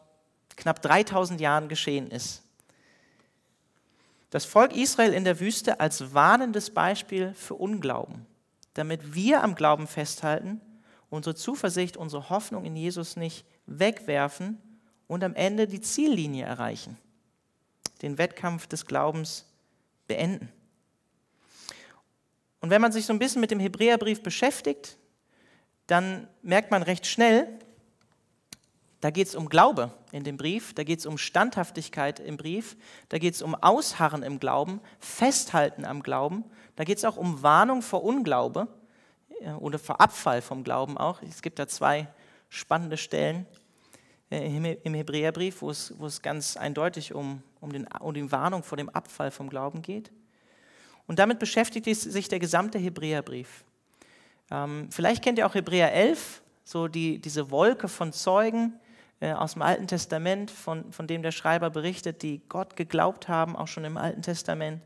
knapp 0.57 0.83
3000 0.83 1.41
Jahren 1.41 1.69
geschehen 1.69 2.11
ist. 2.11 2.43
Das 4.31 4.45
Volk 4.45 4.77
Israel 4.77 5.13
in 5.13 5.25
der 5.25 5.41
Wüste 5.41 5.81
als 5.81 6.15
warnendes 6.15 6.71
Beispiel 6.71 7.35
für 7.35 7.55
Unglauben, 7.55 8.27
damit 8.75 9.15
wir 9.15 9.43
am 9.43 9.57
Glauben 9.57 9.89
festhalten, 9.89 10.61
unsere 11.09 11.35
Zuversicht, 11.35 11.97
unsere 11.97 12.31
Hoffnung 12.31 12.65
in 12.65 12.77
Jesus 12.77 13.17
nicht 13.17 13.45
wegwerfen 13.67 14.59
und 15.09 15.25
am 15.25 15.35
Ende 15.35 15.67
die 15.67 15.81
Ziellinie 15.81 16.45
erreichen, 16.45 16.97
den 18.03 18.19
Wettkampf 18.19 18.69
des 18.69 18.87
Glaubens 18.87 19.45
beenden. 20.07 20.53
Und 22.61 22.71
wenn 22.71 22.81
man 22.81 22.93
sich 22.93 23.07
so 23.07 23.13
ein 23.13 23.19
bisschen 23.19 23.41
mit 23.41 23.51
dem 23.51 23.59
Hebräerbrief 23.59 24.23
beschäftigt, 24.23 24.97
dann 25.87 26.29
merkt 26.43 26.71
man 26.71 26.85
recht 26.85 27.07
schnell, 27.07 27.49
da 29.01 29.11
geht 29.11 29.29
es 29.29 29.35
um 29.35 29.49
Glaube 29.49 29.91
in 30.13 30.25
dem 30.25 30.37
Brief, 30.37 30.75
da 30.75 30.85
geht 30.85 30.99
es 30.99 31.07
um 31.07 31.17
Standhaftigkeit 31.17 32.21
im 32.21 32.37
Brief, 32.37 32.77
da 33.09 33.19
geht 33.19 33.35
es 33.35 33.43
um 33.43 33.55
Ausharren 33.55 34.23
im 34.23 34.39
Glauben, 34.39 34.81
Festhalten 34.99 35.85
am 35.85 36.03
Glauben, 36.03 36.45
da 36.77 36.85
geht 36.85 36.99
es 36.99 37.05
auch 37.05 37.17
um 37.17 37.43
Warnung 37.43 37.83
vor 37.83 38.05
Unglaube 38.05 38.69
äh, 39.41 39.53
oder 39.53 39.79
vor 39.79 40.01
Abfall 40.01 40.43
vom 40.43 40.65
Glauben 40.65 40.99
auch. 40.99 41.23
Es 41.23 41.43
gibt 41.43 41.59
da 41.59 41.67
zwei 41.67 42.09
spannende 42.51 42.97
Stellen 42.97 43.47
äh, 44.31 44.77
im 44.83 44.95
Hebräerbrief, 44.95 45.63
wo 45.63 45.71
es, 45.71 45.95
wo 45.99 46.07
es 46.07 46.21
ganz 46.21 46.57
eindeutig 46.57 47.15
um, 47.15 47.43
um, 47.61 47.73
den, 47.73 47.87
um 48.01 48.13
die 48.13 48.31
Warnung 48.31 48.63
vor 48.63 48.77
dem 48.77 48.91
Abfall 48.91 49.31
vom 49.31 49.49
Glauben 49.49 49.83
geht. 49.83 50.13
Und 51.07 51.19
damit 51.19 51.39
beschäftigt 51.39 51.87
sich 51.87 52.29
der 52.29 52.39
gesamte 52.39 52.79
Hebräerbrief. 52.79 53.65
Ähm, 54.51 54.89
vielleicht 54.91 55.25
kennt 55.25 55.39
ihr 55.39 55.47
auch 55.47 55.55
Hebräer 55.55 55.93
11, 55.93 56.43
so 56.65 56.87
die, 56.87 57.19
diese 57.19 57.51
Wolke 57.51 57.89
von 57.89 58.13
Zeugen, 58.13 58.79
aus 59.21 59.53
dem 59.53 59.63
Alten 59.63 59.87
Testament, 59.87 60.51
von, 60.51 60.93
von 60.93 61.07
dem 61.07 61.23
der 61.23 61.33
Schreiber 61.33 61.71
berichtet, 61.71 62.23
die 62.23 62.41
Gott 62.49 62.77
geglaubt 62.77 63.29
haben, 63.29 63.55
auch 63.55 63.69
schon 63.69 63.85
im 63.85 63.97
Alten 63.97 64.23
Testament. 64.23 64.83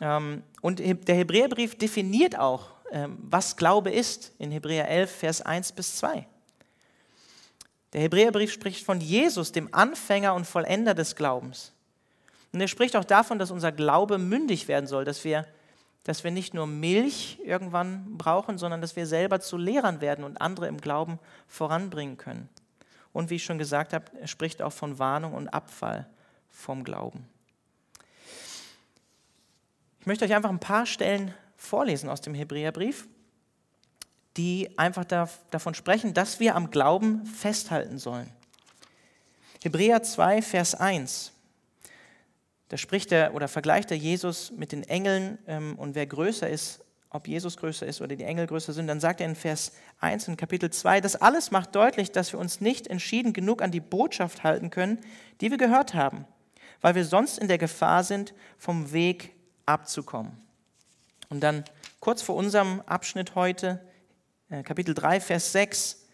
Ähm, 0.00 0.42
und 0.60 0.78
der 0.78 1.14
Hebräerbrief 1.14 1.78
definiert 1.78 2.38
auch, 2.38 2.70
ähm, 2.92 3.16
was 3.20 3.56
Glaube 3.56 3.90
ist, 3.90 4.32
in 4.38 4.50
Hebräer 4.50 4.88
11, 4.88 5.10
Vers 5.10 5.42
1 5.42 5.72
bis 5.72 5.96
2. 5.96 6.26
Der 7.92 8.02
Hebräerbrief 8.02 8.52
spricht 8.52 8.84
von 8.84 9.00
Jesus, 9.00 9.52
dem 9.52 9.72
Anfänger 9.72 10.34
und 10.34 10.46
Vollender 10.46 10.94
des 10.94 11.16
Glaubens. 11.16 11.72
Und 12.52 12.60
er 12.60 12.68
spricht 12.68 12.96
auch 12.96 13.04
davon, 13.04 13.38
dass 13.38 13.50
unser 13.50 13.72
Glaube 13.72 14.18
mündig 14.18 14.68
werden 14.68 14.86
soll, 14.86 15.04
dass 15.04 15.24
wir, 15.24 15.46
dass 16.04 16.24
wir 16.24 16.30
nicht 16.30 16.52
nur 16.52 16.66
Milch 16.66 17.38
irgendwann 17.44 18.16
brauchen, 18.18 18.58
sondern 18.58 18.80
dass 18.80 18.96
wir 18.96 19.06
selber 19.06 19.40
zu 19.40 19.56
Lehrern 19.56 20.00
werden 20.00 20.24
und 20.24 20.40
andere 20.40 20.68
im 20.68 20.80
Glauben 20.80 21.18
voranbringen 21.48 22.16
können. 22.16 22.48
Und 23.16 23.30
wie 23.30 23.36
ich 23.36 23.44
schon 23.44 23.56
gesagt 23.56 23.94
habe, 23.94 24.04
er 24.20 24.26
spricht 24.26 24.60
auch 24.60 24.74
von 24.74 24.98
Warnung 24.98 25.32
und 25.32 25.48
Abfall 25.48 26.06
vom 26.50 26.84
Glauben. 26.84 27.26
Ich 30.00 30.06
möchte 30.06 30.26
euch 30.26 30.34
einfach 30.34 30.50
ein 30.50 30.60
paar 30.60 30.84
Stellen 30.84 31.32
vorlesen 31.56 32.10
aus 32.10 32.20
dem 32.20 32.34
Hebräerbrief, 32.34 33.08
die 34.36 34.78
einfach 34.78 35.06
davon 35.06 35.72
sprechen, 35.72 36.12
dass 36.12 36.40
wir 36.40 36.56
am 36.56 36.70
Glauben 36.70 37.24
festhalten 37.24 37.98
sollen. 37.98 38.30
Hebräer 39.62 40.02
2, 40.02 40.42
Vers 40.42 40.74
1. 40.74 41.32
Da 42.68 42.76
spricht 42.76 43.12
er 43.12 43.34
oder 43.34 43.48
vergleicht 43.48 43.90
er 43.92 43.96
Jesus 43.96 44.50
mit 44.50 44.72
den 44.72 44.82
Engeln 44.82 45.38
ähm, 45.46 45.78
und 45.78 45.94
wer 45.94 46.06
größer 46.06 46.50
ist, 46.50 46.84
ob 47.16 47.26
Jesus 47.26 47.56
größer 47.56 47.86
ist 47.86 48.00
oder 48.00 48.14
die 48.14 48.24
Engel 48.24 48.46
größer 48.46 48.72
sind, 48.72 48.86
dann 48.86 49.00
sagt 49.00 49.20
er 49.20 49.26
in 49.26 49.34
Vers 49.34 49.72
1 50.00 50.28
in 50.28 50.36
Kapitel 50.36 50.70
2, 50.70 51.00
das 51.00 51.16
alles 51.16 51.50
macht 51.50 51.74
deutlich, 51.74 52.12
dass 52.12 52.32
wir 52.32 52.38
uns 52.38 52.60
nicht 52.60 52.86
entschieden 52.86 53.32
genug 53.32 53.62
an 53.62 53.72
die 53.72 53.80
Botschaft 53.80 54.44
halten 54.44 54.70
können, 54.70 55.00
die 55.40 55.50
wir 55.50 55.58
gehört 55.58 55.94
haben, 55.94 56.26
weil 56.82 56.94
wir 56.94 57.04
sonst 57.04 57.38
in 57.38 57.48
der 57.48 57.58
Gefahr 57.58 58.04
sind, 58.04 58.34
vom 58.58 58.92
Weg 58.92 59.34
abzukommen. 59.64 60.32
Und 61.28 61.40
dann 61.40 61.64
kurz 62.00 62.22
vor 62.22 62.36
unserem 62.36 62.82
Abschnitt 62.82 63.34
heute, 63.34 63.80
äh, 64.50 64.62
Kapitel 64.62 64.94
3, 64.94 65.20
Vers 65.20 65.52
6, 65.52 66.06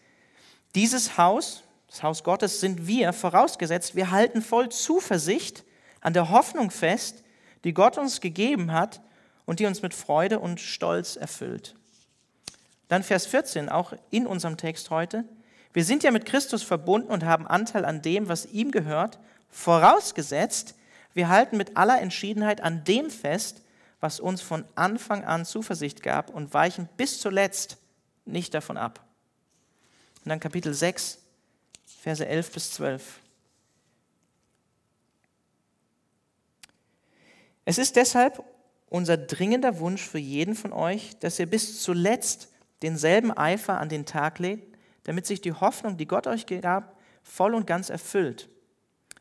dieses 0.73 1.17
Haus, 1.17 1.63
das 1.87 2.01
Haus 2.01 2.23
Gottes, 2.23 2.61
sind 2.61 2.87
wir, 2.87 3.13
vorausgesetzt, 3.13 3.95
wir 3.95 4.09
halten 4.09 4.41
voll 4.41 4.69
Zuversicht 4.69 5.65
an 6.01 6.13
der 6.13 6.29
Hoffnung 6.29 6.71
fest, 6.71 7.23
die 7.63 7.73
Gott 7.73 7.97
uns 7.97 8.21
gegeben 8.21 8.71
hat 8.71 9.01
und 9.45 9.59
die 9.59 9.65
uns 9.65 9.81
mit 9.81 9.93
Freude 9.93 10.39
und 10.39 10.59
Stolz 10.59 11.15
erfüllt. 11.15 11.75
Dann 12.87 13.03
Vers 13.03 13.25
14, 13.25 13.69
auch 13.69 13.93
in 14.11 14.27
unserem 14.27 14.57
Text 14.57 14.89
heute. 14.89 15.25
Wir 15.73 15.83
sind 15.83 16.03
ja 16.03 16.11
mit 16.11 16.25
Christus 16.25 16.63
verbunden 16.63 17.11
und 17.11 17.25
haben 17.25 17.47
Anteil 17.47 17.85
an 17.85 18.01
dem, 18.01 18.27
was 18.27 18.45
ihm 18.45 18.71
gehört, 18.71 19.19
vorausgesetzt, 19.49 20.75
wir 21.13 21.29
halten 21.29 21.57
mit 21.57 21.77
aller 21.77 22.01
Entschiedenheit 22.01 22.61
an 22.61 22.83
dem 22.83 23.09
fest, 23.09 23.61
was 23.99 24.19
uns 24.19 24.41
von 24.41 24.65
Anfang 24.75 25.23
an 25.23 25.45
Zuversicht 25.45 26.01
gab 26.01 26.29
und 26.29 26.53
weichen 26.53 26.89
bis 26.97 27.19
zuletzt 27.21 27.77
nicht 28.25 28.53
davon 28.53 28.77
ab. 28.77 29.05
Und 30.23 30.29
dann 30.29 30.39
Kapitel 30.39 30.73
6, 30.73 31.19
Verse 32.01 32.25
11 32.25 32.51
bis 32.51 32.71
12. 32.73 33.19
Es 37.65 37.77
ist 37.77 37.95
deshalb 37.95 38.43
unser 38.93 39.17
dringender 39.17 39.79
Wunsch 39.79 40.03
für 40.03 40.19
jeden 40.19 40.53
von 40.53 40.71
euch, 40.71 41.17
dass 41.19 41.39
ihr 41.39 41.47
bis 41.47 41.81
zuletzt 41.81 42.49
denselben 42.83 43.35
Eifer 43.35 43.79
an 43.79 43.89
den 43.89 44.05
Tag 44.05 44.37
legt, 44.37 44.77
damit 45.01 45.25
sich 45.25 45.41
die 45.41 45.51
Hoffnung, 45.51 45.97
die 45.97 46.05
Gott 46.05 46.27
euch 46.27 46.45
gab, 46.45 46.95
voll 47.23 47.55
und 47.55 47.65
ganz 47.65 47.89
erfüllt. 47.89 48.49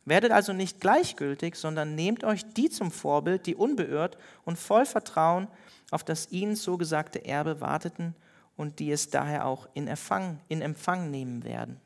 Werdet 0.04 0.30
also 0.30 0.52
nicht 0.52 0.82
gleichgültig, 0.82 1.54
sondern 1.54 1.94
nehmt 1.94 2.22
euch 2.22 2.44
die 2.52 2.68
zum 2.68 2.90
Vorbild, 2.90 3.46
die 3.46 3.54
unbeirrt 3.54 4.18
und 4.44 4.58
voll 4.58 4.84
Vertrauen 4.84 5.48
auf 5.90 6.04
das 6.04 6.30
ihnen 6.30 6.54
zugesagte 6.54 7.24
Erbe 7.24 7.62
warteten 7.62 8.14
und 8.58 8.78
die 8.78 8.92
es 8.92 9.08
daher 9.08 9.46
auch 9.46 9.66
in 9.72 9.88
Empfang, 9.88 10.38
in 10.48 10.60
Empfang 10.60 11.10
nehmen 11.10 11.44
werden. 11.44 11.80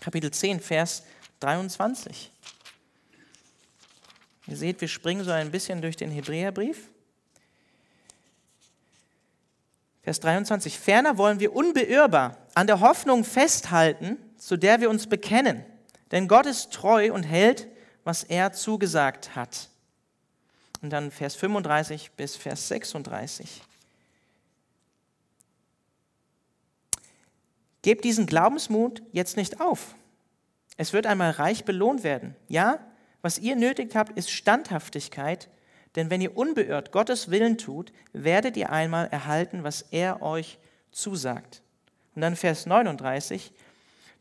Kapitel 0.00 0.30
10, 0.30 0.60
Vers 0.60 1.02
23. 1.40 2.32
Ihr 4.46 4.56
seht, 4.56 4.80
wir 4.80 4.88
springen 4.88 5.24
so 5.24 5.30
ein 5.30 5.50
bisschen 5.50 5.82
durch 5.82 5.96
den 5.96 6.10
Hebräerbrief. 6.10 6.88
Vers 10.02 10.20
23. 10.20 10.78
Ferner 10.78 11.18
wollen 11.18 11.40
wir 11.40 11.54
unbeirrbar 11.54 12.36
an 12.54 12.66
der 12.66 12.80
Hoffnung 12.80 13.24
festhalten, 13.24 14.18
zu 14.38 14.56
der 14.56 14.80
wir 14.80 14.88
uns 14.88 15.08
bekennen 15.08 15.64
denn 16.10 16.28
Gott 16.28 16.46
ist 16.46 16.72
treu 16.72 17.12
und 17.12 17.24
hält, 17.24 17.68
was 18.04 18.22
er 18.22 18.52
zugesagt 18.52 19.34
hat. 19.34 19.68
Und 20.82 20.90
dann 20.90 21.10
Vers 21.10 21.34
35 21.34 22.12
bis 22.12 22.36
Vers 22.36 22.68
36. 22.68 23.62
Gebt 27.82 28.04
diesen 28.04 28.26
Glaubensmut 28.26 29.02
jetzt 29.12 29.36
nicht 29.36 29.60
auf. 29.60 29.94
Es 30.76 30.92
wird 30.92 31.06
einmal 31.06 31.30
reich 31.32 31.64
belohnt 31.64 32.04
werden. 32.04 32.36
Ja, 32.48 32.78
was 33.26 33.38
ihr 33.38 33.56
nötig 33.56 33.96
habt, 33.96 34.16
ist 34.16 34.30
Standhaftigkeit, 34.30 35.48
denn 35.96 36.10
wenn 36.10 36.20
ihr 36.20 36.36
unbeirrt 36.36 36.92
Gottes 36.92 37.28
Willen 37.28 37.58
tut, 37.58 37.92
werdet 38.12 38.56
ihr 38.56 38.70
einmal 38.70 39.08
erhalten, 39.08 39.64
was 39.64 39.82
er 39.90 40.22
euch 40.22 40.60
zusagt. 40.92 41.60
Und 42.14 42.22
dann 42.22 42.36
Vers 42.36 42.66
39. 42.66 43.52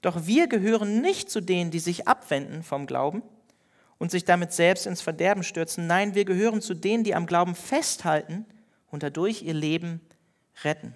Doch 0.01 0.25
wir 0.25 0.47
gehören 0.47 1.01
nicht 1.01 1.29
zu 1.29 1.39
denen, 1.39 1.69
die 1.69 1.77
sich 1.77 2.07
abwenden 2.07 2.63
vom 2.63 2.87
Glauben 2.87 3.21
und 3.99 4.09
sich 4.09 4.25
damit 4.25 4.53
selbst 4.53 4.87
ins 4.87 5.03
Verderben 5.03 5.43
stürzen. 5.43 5.85
Nein, 5.85 6.15
wir 6.15 6.25
gehören 6.25 6.59
zu 6.59 6.73
denen, 6.73 7.03
die 7.03 7.13
am 7.13 7.27
Glauben 7.27 7.53
festhalten 7.53 8.47
und 8.89 9.03
dadurch 9.03 9.43
ihr 9.43 9.53
Leben 9.53 10.01
retten. 10.63 10.95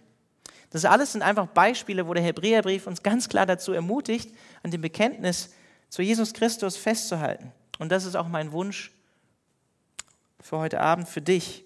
Das 0.72 0.84
alles 0.84 1.12
sind 1.12 1.22
einfach 1.22 1.46
Beispiele, 1.46 2.08
wo 2.08 2.16
der 2.16 2.24
Hebräerbrief 2.24 2.88
uns 2.88 3.04
ganz 3.04 3.30
klar 3.30 3.46
dazu 3.46 3.72
ermutigt, 3.72 4.34
an 4.64 4.72
dem 4.72 4.82
Bekenntnis 4.82 5.54
zu 5.90 6.02
Jesus 6.02 6.34
Christus 6.34 6.76
festzuhalten. 6.76 7.52
Und 7.80 7.92
das 7.92 8.06
ist 8.06 8.16
auch 8.16 8.28
mein 8.28 8.52
Wunsch 8.52 8.92
für 10.40 10.60
heute 10.60 10.80
Abend 10.80 11.10
für 11.10 11.22
dich. 11.22 11.66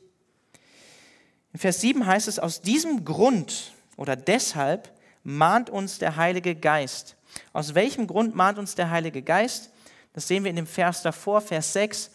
In 1.52 1.60
Vers 1.60 1.82
7 1.82 2.06
heißt 2.06 2.28
es, 2.28 2.40
aus 2.40 2.62
diesem 2.62 3.04
Grund 3.04 3.74
oder 3.98 4.16
deshalb 4.16 4.92
mahnt 5.24 5.70
uns 5.70 6.00
der 6.00 6.16
Heilige 6.16 6.56
Geist, 6.56 7.16
aus 7.52 7.76
welchem 7.76 8.08
Grund 8.08 8.36
mahnt 8.36 8.58
uns 8.58 8.76
der 8.76 8.90
Heilige 8.90 9.22
Geist? 9.22 9.72
Das 10.14 10.28
sehen 10.28 10.44
wir 10.44 10.50
in 10.52 10.56
dem 10.56 10.68
Vers 10.68 11.02
davor, 11.02 11.42
Vers 11.42 11.74
6, 11.74 12.12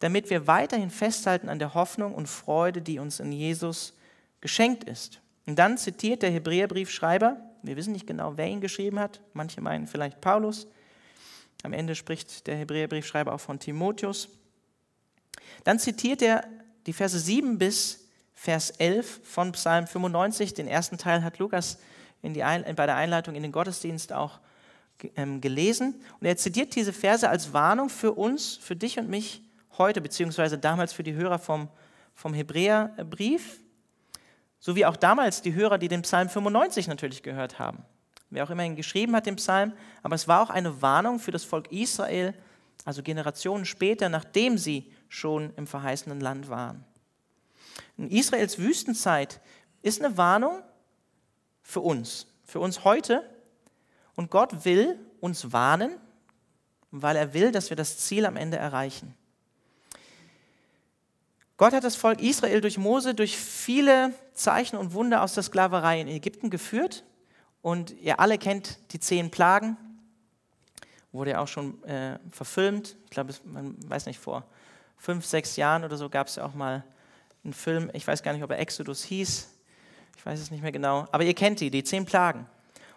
damit 0.00 0.28
wir 0.30 0.46
weiterhin 0.46 0.90
festhalten 0.90 1.48
an 1.48 1.58
der 1.58 1.74
Hoffnung 1.74 2.14
und 2.14 2.28
Freude, 2.28 2.82
die 2.82 2.98
uns 2.98 3.20
in 3.20 3.32
Jesus 3.32 3.94
geschenkt 4.40 4.84
ist. 4.84 5.20
Und 5.46 5.58
dann 5.58 5.78
zitiert 5.78 6.22
der 6.22 6.30
Hebräerbriefschreiber, 6.30 7.36
wir 7.62 7.76
wissen 7.76 7.92
nicht 7.92 8.06
genau, 8.06 8.36
wer 8.36 8.48
ihn 8.48 8.60
geschrieben 8.60 8.98
hat, 8.98 9.20
manche 9.32 9.60
meinen 9.60 9.86
vielleicht 9.86 10.20
Paulus, 10.20 10.66
am 11.66 11.72
Ende 11.72 11.94
spricht 11.94 12.46
der 12.46 12.56
Hebräerbriefschreiber 12.56 13.34
auch 13.34 13.40
von 13.40 13.58
Timotheus. 13.58 14.28
Dann 15.64 15.78
zitiert 15.78 16.22
er 16.22 16.44
die 16.86 16.92
Verse 16.92 17.18
7 17.18 17.58
bis 17.58 18.08
Vers 18.32 18.70
11 18.70 19.20
von 19.24 19.52
Psalm 19.52 19.86
95. 19.86 20.54
Den 20.54 20.68
ersten 20.68 20.96
Teil 20.96 21.24
hat 21.24 21.38
Lukas 21.38 21.78
Ein 22.22 22.64
bei 22.76 22.86
der 22.86 22.96
Einleitung 22.96 23.34
in 23.34 23.42
den 23.42 23.52
Gottesdienst 23.52 24.12
auch 24.12 24.38
ähm, 25.16 25.40
gelesen. 25.40 26.00
Und 26.20 26.26
er 26.26 26.36
zitiert 26.36 26.74
diese 26.74 26.92
Verse 26.92 27.28
als 27.28 27.52
Warnung 27.52 27.88
für 27.88 28.12
uns, 28.12 28.56
für 28.56 28.76
dich 28.76 28.98
und 28.98 29.08
mich 29.08 29.42
heute, 29.78 30.00
beziehungsweise 30.00 30.58
damals 30.58 30.92
für 30.92 31.02
die 31.02 31.14
Hörer 31.14 31.38
vom, 31.38 31.68
vom 32.14 32.32
Hebräerbrief, 32.32 33.60
sowie 34.58 34.84
auch 34.86 34.96
damals 34.96 35.42
die 35.42 35.54
Hörer, 35.54 35.78
die 35.78 35.88
den 35.88 36.02
Psalm 36.02 36.28
95 36.28 36.88
natürlich 36.88 37.22
gehört 37.22 37.58
haben. 37.58 37.84
Wer 38.36 38.44
auch 38.44 38.50
immer 38.50 38.64
ihn 38.64 38.76
geschrieben 38.76 39.16
hat, 39.16 39.24
den 39.24 39.36
Psalm, 39.36 39.72
aber 40.02 40.14
es 40.14 40.28
war 40.28 40.42
auch 40.42 40.50
eine 40.50 40.82
Warnung 40.82 41.20
für 41.20 41.30
das 41.30 41.42
Volk 41.42 41.72
Israel, 41.72 42.34
also 42.84 43.02
Generationen 43.02 43.64
später, 43.64 44.10
nachdem 44.10 44.58
sie 44.58 44.92
schon 45.08 45.54
im 45.56 45.66
verheißenen 45.66 46.20
Land 46.20 46.50
waren. 46.50 46.84
In 47.96 48.10
Israels 48.10 48.58
Wüstenzeit 48.58 49.40
ist 49.80 50.04
eine 50.04 50.18
Warnung 50.18 50.60
für 51.62 51.80
uns, 51.80 52.26
für 52.44 52.60
uns 52.60 52.84
heute, 52.84 53.26
und 54.16 54.30
Gott 54.30 54.66
will 54.66 54.98
uns 55.20 55.50
warnen, 55.54 55.96
weil 56.90 57.16
er 57.16 57.32
will, 57.32 57.52
dass 57.52 57.70
wir 57.70 57.76
das 57.78 57.96
Ziel 57.96 58.26
am 58.26 58.36
Ende 58.36 58.58
erreichen. 58.58 59.14
Gott 61.56 61.72
hat 61.72 61.84
das 61.84 61.96
Volk 61.96 62.20
Israel 62.20 62.60
durch 62.60 62.76
Mose, 62.76 63.14
durch 63.14 63.34
viele 63.34 64.12
Zeichen 64.34 64.76
und 64.76 64.92
Wunder 64.92 65.22
aus 65.22 65.32
der 65.32 65.42
Sklaverei 65.42 66.02
in 66.02 66.08
Ägypten 66.08 66.50
geführt. 66.50 67.02
Und 67.66 68.00
ihr 68.00 68.20
alle 68.20 68.38
kennt 68.38 68.78
die 68.92 69.00
zehn 69.00 69.28
Plagen. 69.28 69.76
Wurde 71.10 71.32
ja 71.32 71.40
auch 71.40 71.48
schon 71.48 71.82
äh, 71.82 72.16
verfilmt. 72.30 72.96
Ich 73.06 73.10
glaube, 73.10 73.34
man 73.42 73.74
weiß 73.90 74.06
nicht, 74.06 74.20
vor 74.20 74.44
fünf, 74.96 75.26
sechs 75.26 75.56
Jahren 75.56 75.82
oder 75.82 75.96
so 75.96 76.08
gab 76.08 76.28
es 76.28 76.36
ja 76.36 76.46
auch 76.46 76.54
mal 76.54 76.84
einen 77.42 77.52
Film. 77.52 77.90
Ich 77.92 78.06
weiß 78.06 78.22
gar 78.22 78.32
nicht, 78.34 78.44
ob 78.44 78.52
er 78.52 78.60
Exodus 78.60 79.02
hieß. 79.02 79.48
Ich 80.16 80.24
weiß 80.24 80.38
es 80.38 80.52
nicht 80.52 80.62
mehr 80.62 80.70
genau. 80.70 81.08
Aber 81.10 81.24
ihr 81.24 81.34
kennt 81.34 81.58
die, 81.58 81.72
die 81.72 81.82
zehn 81.82 82.04
Plagen. 82.04 82.46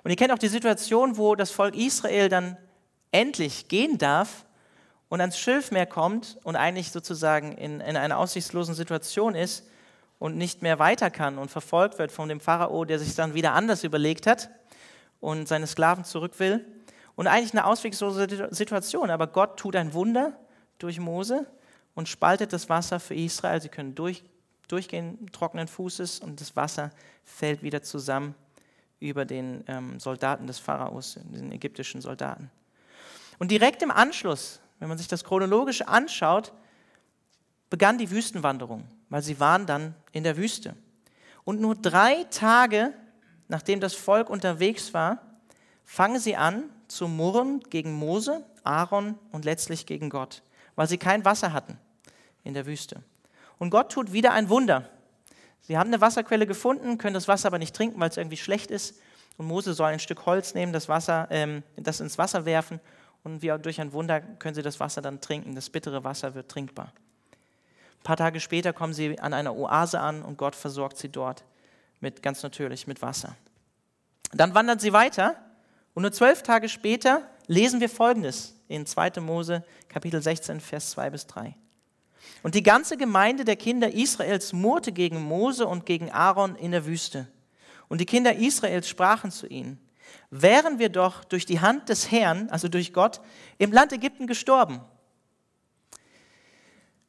Und 0.04 0.12
ihr 0.12 0.16
kennt 0.16 0.32
auch 0.32 0.38
die 0.38 0.48
Situation, 0.48 1.18
wo 1.18 1.34
das 1.34 1.50
Volk 1.50 1.76
Israel 1.76 2.30
dann 2.30 2.56
endlich 3.12 3.70
gehen 3.70 3.98
darf 3.98 4.46
und 5.08 5.20
ans 5.20 5.40
Schilfmeer 5.40 5.88
kommt 5.88 6.38
und 6.44 6.56
eigentlich 6.56 6.92
sozusagen 6.92 7.54
in, 7.54 7.80
in 7.82 7.98
einer 7.98 8.20
aussichtslosen 8.20 8.76
Situation 8.76 9.34
ist 9.34 9.66
und 10.20 10.38
nicht 10.38 10.62
mehr 10.62 10.78
weiter 10.78 11.10
kann 11.10 11.40
und 11.40 11.50
verfolgt 11.50 11.98
wird 11.98 12.12
von 12.12 12.30
dem 12.30 12.40
Pharao, 12.40 12.86
der 12.86 13.00
sich 13.00 13.16
dann 13.16 13.34
wieder 13.34 13.54
anders 13.54 13.84
überlegt 13.84 14.28
hat 14.28 14.52
und 15.20 15.48
seine 15.48 15.68
Sklaven 15.68 16.04
zurück 16.04 16.40
will. 16.40 16.66
Und 17.16 17.28
eigentlich 17.28 17.54
eine 17.54 17.66
auswegslose 17.66 18.48
Situation, 18.52 19.10
aber 19.10 19.28
Gott 19.28 19.58
tut 19.58 19.76
ein 19.76 19.94
Wunder 19.94 20.40
durch 20.78 21.00
Mose 21.00 21.46
und 21.94 22.08
spaltet 22.08 22.54
das 22.54 22.70
Wasser 22.70 23.00
für 23.00 23.16
Israel. 23.16 23.62
Sie 23.62 23.70
können 23.70 23.96
durch, 23.96 24.24
durchgehen 24.68 25.30
trockenen 25.32 25.68
Fußes 25.68 26.20
und 26.20 26.40
das 26.40 26.56
Wasser 26.56 26.92
fällt 27.26 27.62
wieder 27.62 27.84
zusammen 27.84 28.36
über 29.00 29.26
den 29.26 29.64
ähm, 29.68 30.00
Soldaten 30.00 30.48
des 30.48 30.60
Pharaos, 30.60 31.20
den 31.22 31.52
ägyptischen 31.52 32.02
Soldaten. 32.02 32.50
Und 33.38 33.52
direkt 33.52 33.82
im 33.82 33.92
Anschluss, 33.92 34.60
wenn 34.80 34.90
man 34.90 34.98
sich 34.98 35.08
das 35.08 35.24
chronologisch 35.24 35.82
anschaut, 35.82 36.54
begann 37.70 37.98
die 37.98 38.12
Wüstenwanderung, 38.12 38.86
weil 39.10 39.22
sie 39.22 39.40
waren 39.40 39.66
dann 39.66 39.96
in 40.12 40.24
der 40.24 40.38
Wüste. 40.38 40.76
Und 41.44 41.62
nur 41.62 41.76
drei 41.76 42.26
Tage, 42.26 42.94
nachdem 43.50 43.82
das 43.82 43.94
Volk 43.94 44.30
unterwegs 44.30 44.94
war, 44.94 45.20
fangen 45.84 46.20
sie 46.20 46.38
an 46.38 46.70
zu 46.88 47.08
murren 47.08 47.60
gegen 47.70 47.94
Mose, 47.94 48.46
Aaron 48.64 49.16
und 49.32 49.44
letztlich 49.44 49.86
gegen 49.86 50.10
Gott, 50.10 50.44
weil 50.76 50.88
sie 50.88 50.98
kein 50.98 51.26
Wasser 51.26 51.52
hatten 51.52 51.78
in 52.44 52.54
der 52.54 52.66
Wüste. 52.66 53.04
Und 53.58 53.72
Gott 53.72 53.92
tut 53.92 54.14
wieder 54.14 54.32
ein 54.32 54.50
Wunder. 54.50 54.90
Sie 55.62 55.78
haben 55.78 55.88
eine 55.88 56.00
Wasserquelle 56.00 56.48
gefunden, 56.48 56.98
können 56.98 57.14
das 57.14 57.28
Wasser 57.28 57.48
aber 57.48 57.60
nicht 57.60 57.76
trinken, 57.76 58.00
weil 58.00 58.10
es 58.10 58.18
irgendwie 58.18 58.38
schlecht 58.38 58.72
ist. 58.72 59.02
Und 59.38 59.48
Mose 59.48 59.74
soll 59.74 59.88
ein 59.88 60.00
Stück 60.00 60.26
Holz 60.26 60.54
nehmen, 60.54 60.72
das, 60.72 60.88
Wasser, 60.88 61.28
ähm, 61.32 61.64
das 61.76 62.00
ins 62.00 62.18
Wasser 62.18 62.46
werfen. 62.46 62.80
Und 63.24 63.42
wie 63.42 63.54
durch 63.62 63.82
ein 63.82 63.92
Wunder 63.92 64.22
können 64.22 64.56
sie 64.56 64.62
das 64.62 64.80
Wasser 64.80 65.02
dann 65.02 65.22
trinken. 65.22 65.56
Das 65.56 65.70
bittere 65.70 66.04
Wasser 66.04 66.36
wird 66.36 66.50
trinkbar. 66.50 66.94
Ein 68.00 68.04
paar 68.04 68.18
Tage 68.18 68.40
später 68.40 68.74
kommen 68.74 68.94
sie 68.94 69.20
an 69.20 69.34
einer 69.34 69.56
Oase 69.56 70.00
an 70.00 70.22
und 70.22 70.38
Gott 70.38 70.56
versorgt 70.56 70.98
sie 70.98 71.10
dort 71.10 71.44
mit 72.00 72.22
ganz 72.22 72.44
natürlich 72.44 72.88
mit 72.88 73.02
Wasser. 73.02 73.36
Dann 74.32 74.54
wandern 74.54 74.80
sie 74.80 74.94
weiter 74.94 75.36
und 75.94 76.04
nur 76.04 76.12
zwölf 76.12 76.44
Tage 76.44 76.70
später 76.70 77.28
lesen 77.48 77.80
wir 77.82 77.90
Folgendes 77.90 78.56
in 78.68 78.86
2. 78.86 79.20
Mose 79.22 79.64
Kapitel 79.88 80.22
16, 80.22 80.60
Vers 80.60 80.92
2 80.92 81.10
bis 81.10 81.28
3. 81.28 81.56
Und 82.44 82.56
die 82.56 82.64
ganze 82.64 82.96
Gemeinde 82.96 83.44
der 83.44 83.56
Kinder 83.56 83.94
Israels 83.94 84.54
murrte 84.54 84.92
gegen 84.92 85.22
Mose 85.22 85.68
und 85.68 85.86
gegen 85.86 86.12
Aaron 86.12 86.56
in 86.56 86.72
der 86.72 86.86
Wüste. 86.86 87.28
Und 87.88 88.00
die 88.00 88.06
Kinder 88.06 88.36
Israels 88.36 88.88
sprachen 88.88 89.32
zu 89.32 89.48
ihnen, 89.48 89.80
wären 90.30 90.80
wir 90.80 90.90
doch 90.90 91.24
durch 91.24 91.46
die 91.46 91.60
Hand 91.60 91.90
des 91.90 92.12
Herrn, 92.12 92.50
also 92.50 92.68
durch 92.68 92.94
Gott, 92.94 93.20
im 93.58 93.72
Land 93.72 93.92
Ägypten 93.92 94.28
gestorben. 94.28 94.82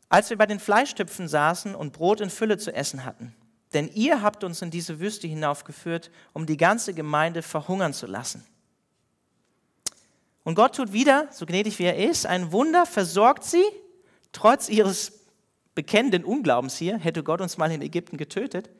Als 0.08 0.30
wir 0.30 0.38
bei 0.38 0.46
den 0.46 0.58
Fleischtöpfen 0.58 1.28
saßen 1.28 1.74
und 1.74 1.92
Brot 1.92 2.20
in 2.20 2.30
Fülle 2.30 2.58
zu 2.58 2.74
essen 2.74 3.04
hatten. 3.04 3.36
Denn 3.72 3.88
ihr 3.88 4.22
habt 4.22 4.42
uns 4.44 4.62
in 4.62 4.70
diese 4.70 5.00
Wüste 5.00 5.28
hinaufgeführt, 5.28 6.10
um 6.32 6.46
die 6.46 6.56
ganze 6.56 6.94
Gemeinde 6.94 7.42
verhungern 7.42 7.92
zu 7.92 8.06
lassen. 8.06 8.44
Und 10.42 10.54
Gott 10.54 10.74
tut 10.74 10.92
wieder, 10.92 11.28
so 11.30 11.46
gnädig 11.46 11.78
wie 11.78 11.84
er 11.84 11.96
ist, 11.96 12.26
ein 12.26 12.50
Wunder, 12.50 12.86
versorgt 12.86 13.44
sie 13.44 13.64
Trotz 14.32 14.68
ihres 14.68 15.24
bekennenden 15.74 16.24
Unglaubens 16.24 16.76
hier, 16.76 16.98
hätte 16.98 17.22
Gott 17.22 17.40
uns 17.40 17.58
mal 17.58 17.70
in 17.70 17.82
Ägypten 17.82 18.16
getötet, 18.16 18.70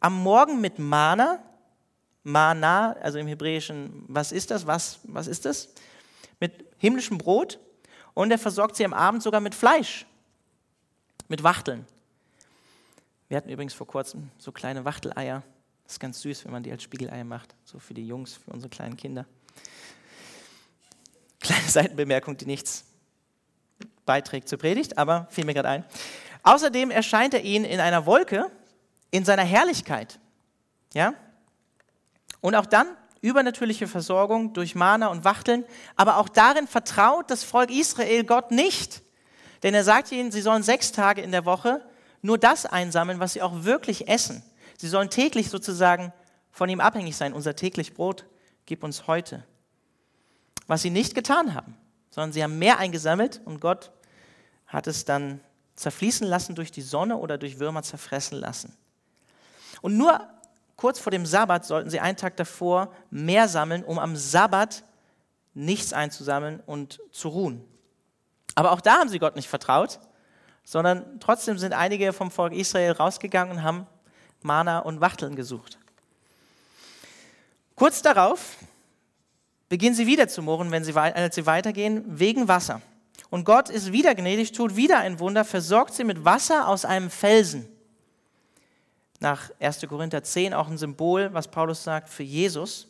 am 0.00 0.22
Morgen 0.22 0.60
mit 0.60 0.78
Mana, 0.78 1.42
Mana, 2.22 2.92
also 3.00 3.18
im 3.18 3.26
Hebräischen, 3.26 4.04
was 4.08 4.32
ist 4.32 4.50
das? 4.50 4.66
Was, 4.66 5.00
was 5.04 5.26
ist 5.26 5.44
das? 5.44 5.70
Mit 6.40 6.64
himmlischem 6.78 7.18
Brot 7.18 7.58
und 8.12 8.30
er 8.30 8.38
versorgt 8.38 8.76
sie 8.76 8.84
am 8.84 8.92
Abend 8.92 9.22
sogar 9.22 9.40
mit 9.40 9.54
Fleisch, 9.54 10.06
mit 11.28 11.42
Wachteln. 11.42 11.86
Wir 13.28 13.36
hatten 13.36 13.48
übrigens 13.48 13.74
vor 13.74 13.86
kurzem 13.86 14.30
so 14.38 14.52
kleine 14.52 14.84
Wachteleier. 14.84 15.42
Das 15.84 15.94
ist 15.94 16.00
ganz 16.00 16.20
süß, 16.20 16.44
wenn 16.44 16.52
man 16.52 16.62
die 16.62 16.70
als 16.70 16.82
Spiegeleier 16.82 17.24
macht, 17.24 17.54
so 17.64 17.78
für 17.78 17.94
die 17.94 18.06
Jungs, 18.06 18.34
für 18.34 18.50
unsere 18.50 18.70
kleinen 18.70 18.96
Kinder. 18.96 19.26
Kleine 21.40 21.68
Seitenbemerkung, 21.68 22.36
die 22.36 22.46
nichts 22.46 22.84
beiträgt 24.06 24.48
zur 24.48 24.58
Predigt, 24.58 24.96
aber 24.96 25.26
fiel 25.30 25.44
mir 25.44 25.54
gerade 25.54 25.68
ein. 25.68 25.84
Außerdem 26.42 26.90
erscheint 26.90 27.34
er 27.34 27.42
ihnen 27.42 27.64
in 27.64 27.80
einer 27.80 28.06
Wolke 28.06 28.50
in 29.10 29.24
seiner 29.24 29.44
Herrlichkeit. 29.44 30.18
Ja? 30.92 31.14
Und 32.40 32.54
auch 32.54 32.66
dann 32.66 32.86
übernatürliche 33.20 33.88
Versorgung 33.88 34.52
durch 34.52 34.74
Mana 34.74 35.06
und 35.06 35.24
Wachteln, 35.24 35.64
aber 35.96 36.18
auch 36.18 36.28
darin 36.28 36.66
vertraut 36.66 37.30
das 37.30 37.42
Volk 37.44 37.70
Israel 37.70 38.24
Gott 38.24 38.50
nicht. 38.50 39.02
Denn 39.62 39.72
er 39.72 39.84
sagt 39.84 40.12
ihnen, 40.12 40.30
sie 40.30 40.42
sollen 40.42 40.62
sechs 40.62 40.92
Tage 40.92 41.22
in 41.22 41.32
der 41.32 41.46
Woche 41.46 41.80
nur 42.24 42.38
das 42.38 42.66
einsammeln, 42.66 43.20
was 43.20 43.34
sie 43.34 43.42
auch 43.42 43.64
wirklich 43.64 44.08
essen. 44.08 44.42
Sie 44.78 44.88
sollen 44.88 45.10
täglich 45.10 45.50
sozusagen 45.50 46.12
von 46.50 46.68
ihm 46.68 46.80
abhängig 46.80 47.16
sein. 47.16 47.32
Unser 47.32 47.54
täglich 47.54 47.94
Brot 47.94 48.26
gib 48.66 48.82
uns 48.82 49.06
heute. 49.06 49.44
Was 50.66 50.82
sie 50.82 50.90
nicht 50.90 51.14
getan 51.14 51.54
haben 51.54 51.76
sondern 52.14 52.32
sie 52.32 52.44
haben 52.44 52.60
mehr 52.60 52.78
eingesammelt 52.78 53.40
und 53.44 53.60
Gott 53.60 53.90
hat 54.68 54.86
es 54.86 55.04
dann 55.04 55.40
zerfließen 55.74 56.24
lassen 56.24 56.54
durch 56.54 56.70
die 56.70 56.80
Sonne 56.80 57.16
oder 57.16 57.38
durch 57.38 57.58
Würmer 57.58 57.82
zerfressen 57.82 58.38
lassen. 58.38 58.76
Und 59.82 59.96
nur 59.96 60.20
kurz 60.76 61.00
vor 61.00 61.10
dem 61.10 61.26
Sabbat 61.26 61.66
sollten 61.66 61.90
sie 61.90 61.98
einen 61.98 62.16
Tag 62.16 62.36
davor 62.36 62.92
mehr 63.10 63.48
sammeln, 63.48 63.82
um 63.82 63.98
am 63.98 64.14
Sabbat 64.14 64.84
nichts 65.54 65.92
einzusammeln 65.92 66.62
und 66.66 67.00
zu 67.10 67.28
ruhen. 67.28 67.64
Aber 68.54 68.70
auch 68.70 68.80
da 68.80 68.98
haben 68.98 69.08
sie 69.08 69.18
Gott 69.18 69.34
nicht 69.34 69.48
vertraut, 69.48 69.98
sondern 70.64 71.20
trotzdem 71.20 71.58
sind 71.58 71.72
einige 71.72 72.12
vom 72.12 72.30
Volk 72.30 72.52
Israel 72.52 72.92
rausgegangen 72.92 73.58
und 73.58 73.62
haben 73.62 73.86
Mana 74.42 74.80
und 74.80 75.00
Wachteln 75.00 75.36
gesucht. 75.36 75.78
Kurz 77.76 78.02
darauf 78.02 78.56
beginnen 79.68 79.94
sie 79.94 80.06
wieder 80.06 80.28
zu 80.28 80.42
murren, 80.42 80.70
wenn 80.70 80.84
sie, 80.84 80.94
als 80.94 81.34
sie 81.34 81.46
weitergehen, 81.46 82.04
wegen 82.06 82.48
Wasser. 82.48 82.80
Und 83.30 83.44
Gott 83.44 83.68
ist 83.68 83.92
wieder 83.92 84.14
gnädig, 84.14 84.52
tut 84.52 84.76
wieder 84.76 84.98
ein 84.98 85.18
Wunder, 85.18 85.44
versorgt 85.44 85.94
sie 85.94 86.04
mit 86.04 86.24
Wasser 86.24 86.68
aus 86.68 86.84
einem 86.84 87.10
Felsen. 87.10 87.68
Nach 89.20 89.50
1. 89.58 89.86
Korinther 89.88 90.22
10 90.22 90.54
auch 90.54 90.68
ein 90.68 90.78
Symbol, 90.78 91.32
was 91.32 91.48
Paulus 91.48 91.82
sagt, 91.82 92.08
für 92.08 92.22
Jesus. 92.22 92.86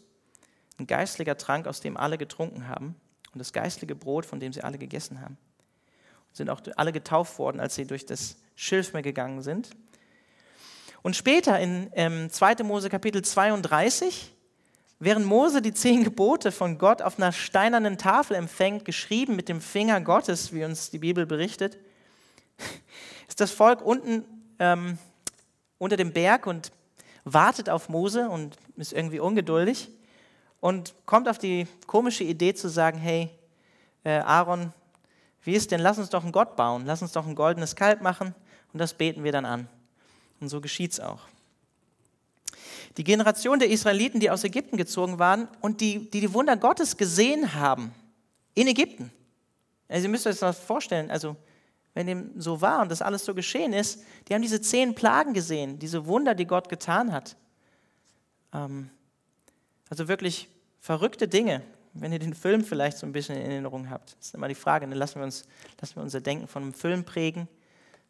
Ein 0.79 0.87
geistlicher 0.87 1.39
Trank, 1.39 1.67
aus 1.67 1.81
dem 1.81 1.97
alle 1.97 2.19
getrunken 2.19 2.69
haben. 2.69 2.97
Und 3.33 3.39
das 3.39 3.53
geistliche 3.53 3.95
Brot, 3.95 4.27
von 4.27 4.41
dem 4.41 4.53
sie 4.53 4.63
alle 4.63 4.77
gegessen 4.77 5.21
haben. 5.21 5.39
Sind 6.35 6.51
auch 6.51 6.61
alle 6.77 6.93
getauft 6.93 7.39
worden, 7.39 7.59
als 7.59 7.75
sie 7.75 7.87
durch 7.87 8.05
das 8.05 8.37
Schilfmeer 8.55 9.01
gegangen 9.01 9.41
sind. 9.41 9.71
Und 11.03 11.17
später 11.17 11.59
in 11.59 11.91
ähm, 11.95 12.29
2. 12.29 12.57
Mose 12.65 12.91
Kapitel 12.91 13.23
32 13.23 14.35
Während 15.01 15.27
Mose 15.27 15.61
die 15.61 15.75
zehn 15.75 16.05
Gebote 16.05 16.53
von 16.53 16.79
Gott 16.79 17.03
auf 17.03 17.19
einer 17.19 17.33
steinernen 17.33 17.99
Tafel 17.99 18.37
empfängt, 18.37 18.85
geschrieben 18.85 19.37
mit 19.37 19.51
dem 19.51 19.61
Finger 19.61 20.01
Gottes, 20.01 20.53
wie 20.55 20.65
uns 20.65 20.91
die 20.91 20.99
Bibel 20.99 21.27
berichtet, 21.27 21.77
ist 23.29 23.41
das 23.41 23.51
Volk 23.51 23.83
unten 23.83 24.25
ähm, 24.59 24.97
unter 25.79 25.97
dem 25.97 26.13
Berg 26.13 26.47
und 26.47 26.71
wartet 27.25 27.69
auf 27.69 27.89
Mose 27.89 28.29
und 28.29 28.57
ist 28.77 28.93
irgendwie 28.93 29.19
ungeduldig 29.19 29.91
und 30.61 30.95
kommt 31.05 31.29
auf 31.29 31.39
die 31.39 31.67
komische 31.87 32.25
Idee 32.25 32.55
zu 32.55 32.69
sagen, 32.69 32.99
hey, 32.99 33.29
äh, 34.05 34.21
Aaron, 34.21 34.73
wie 35.45 35.55
ist 35.55 35.71
denn, 35.71 35.81
lass 35.81 35.99
uns 35.99 36.11
doch 36.11 36.23
einen 36.23 36.33
Gott 36.33 36.57
bauen, 36.57 36.85
lass 36.87 37.03
uns 37.03 37.13
doch 37.13 37.27
ein 37.27 37.35
goldenes 37.35 37.77
Kalb 37.77 38.01
machen 38.01 38.35
und 38.73 38.79
das 38.79 38.95
beten 38.95 39.25
wir 39.25 39.33
dann 39.33 39.45
an. 39.45 39.69
Und 40.41 40.49
so 40.49 40.61
geschieht 40.61 40.93
es 40.93 41.01
auch. 41.01 41.21
Die 42.97 43.05
Generation 43.05 43.59
der 43.59 43.71
Israeliten, 43.71 44.21
die 44.21 44.31
aus 44.31 44.45
Ägypten 44.45 44.77
gezogen 44.77 45.19
waren 45.19 45.49
und 45.61 45.81
die 45.81 46.11
die, 46.11 46.21
die 46.21 46.33
Wunder 46.33 46.57
Gottes 46.57 46.97
gesehen 46.97 47.55
haben 47.55 47.93
in 48.55 48.69
Ägypten. 48.69 49.13
Also 49.89 50.05
ihr 50.05 50.11
müsst 50.11 50.27
euch 50.27 50.39
das 50.39 50.59
vorstellen, 50.59 51.11
also 51.11 51.37
wenn 51.93 52.07
dem 52.07 52.41
so 52.41 52.61
war 52.61 52.83
und 52.83 52.91
das 52.91 53.03
alles 53.03 53.25
so 53.25 53.35
geschehen 53.35 53.73
ist, 53.73 54.03
die 54.27 54.35
haben 54.35 54.43
diese 54.43 54.61
zehn 54.61 54.95
Plagen 54.95 55.33
gesehen, 55.33 55.79
diese 55.79 56.07
Wunder, 56.07 56.35
die 56.35 56.47
Gott 56.47 56.69
getan 56.69 57.13
hat. 57.13 57.37
Ähm, 58.53 58.91
also 59.89 60.09
wirklich 60.09 60.49
verrückte 60.81 61.29
Dinge, 61.29 61.63
wenn 61.95 62.13
ihr 62.13 62.19
den 62.19 62.35
Film 62.35 62.65
vielleicht 62.65 62.99
so 62.99 63.07
ein 63.07 63.13
bisschen 63.13 63.37
in 63.37 63.51
Erinnerung 63.51 63.89
habt. 63.89 64.17
Ist 64.21 64.35
immer 64.35 64.49
die 64.49 64.55
Frage, 64.55 64.83
dann 64.83 64.91
ne? 64.91 64.97
lassen 64.97 65.17
wir, 65.17 65.25
uns, 65.25 65.45
lassen 65.81 65.97
wir 65.97 66.03
unser 66.03 66.21
Denken 66.21 66.49
von 66.49 66.63
einem 66.63 66.75
Film 66.75 67.05
prägen, 67.05 67.49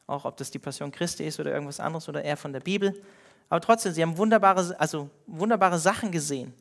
auch 0.07 0.25
ob 0.25 0.37
das 0.38 0.51
die 0.51 0.59
Passion 0.59 0.90
Christi 0.90 1.25
ist 1.25 1.38
oder 1.38 1.53
irgendwas 1.53 1.81
anderes 1.81 2.09
oder 2.09 2.25
eher 2.25 2.37
von 2.37 2.53
der 2.53 2.61
Bibel. 2.61 3.01
Aber 3.49 3.61
trotzdem, 3.61 3.92
sie 3.92 4.03
haben 4.03 4.16
wunderbare, 4.16 4.75
also 4.81 5.11
wunderbare 5.27 5.79
Sachen 5.79 6.11
gesehen. 6.11 6.55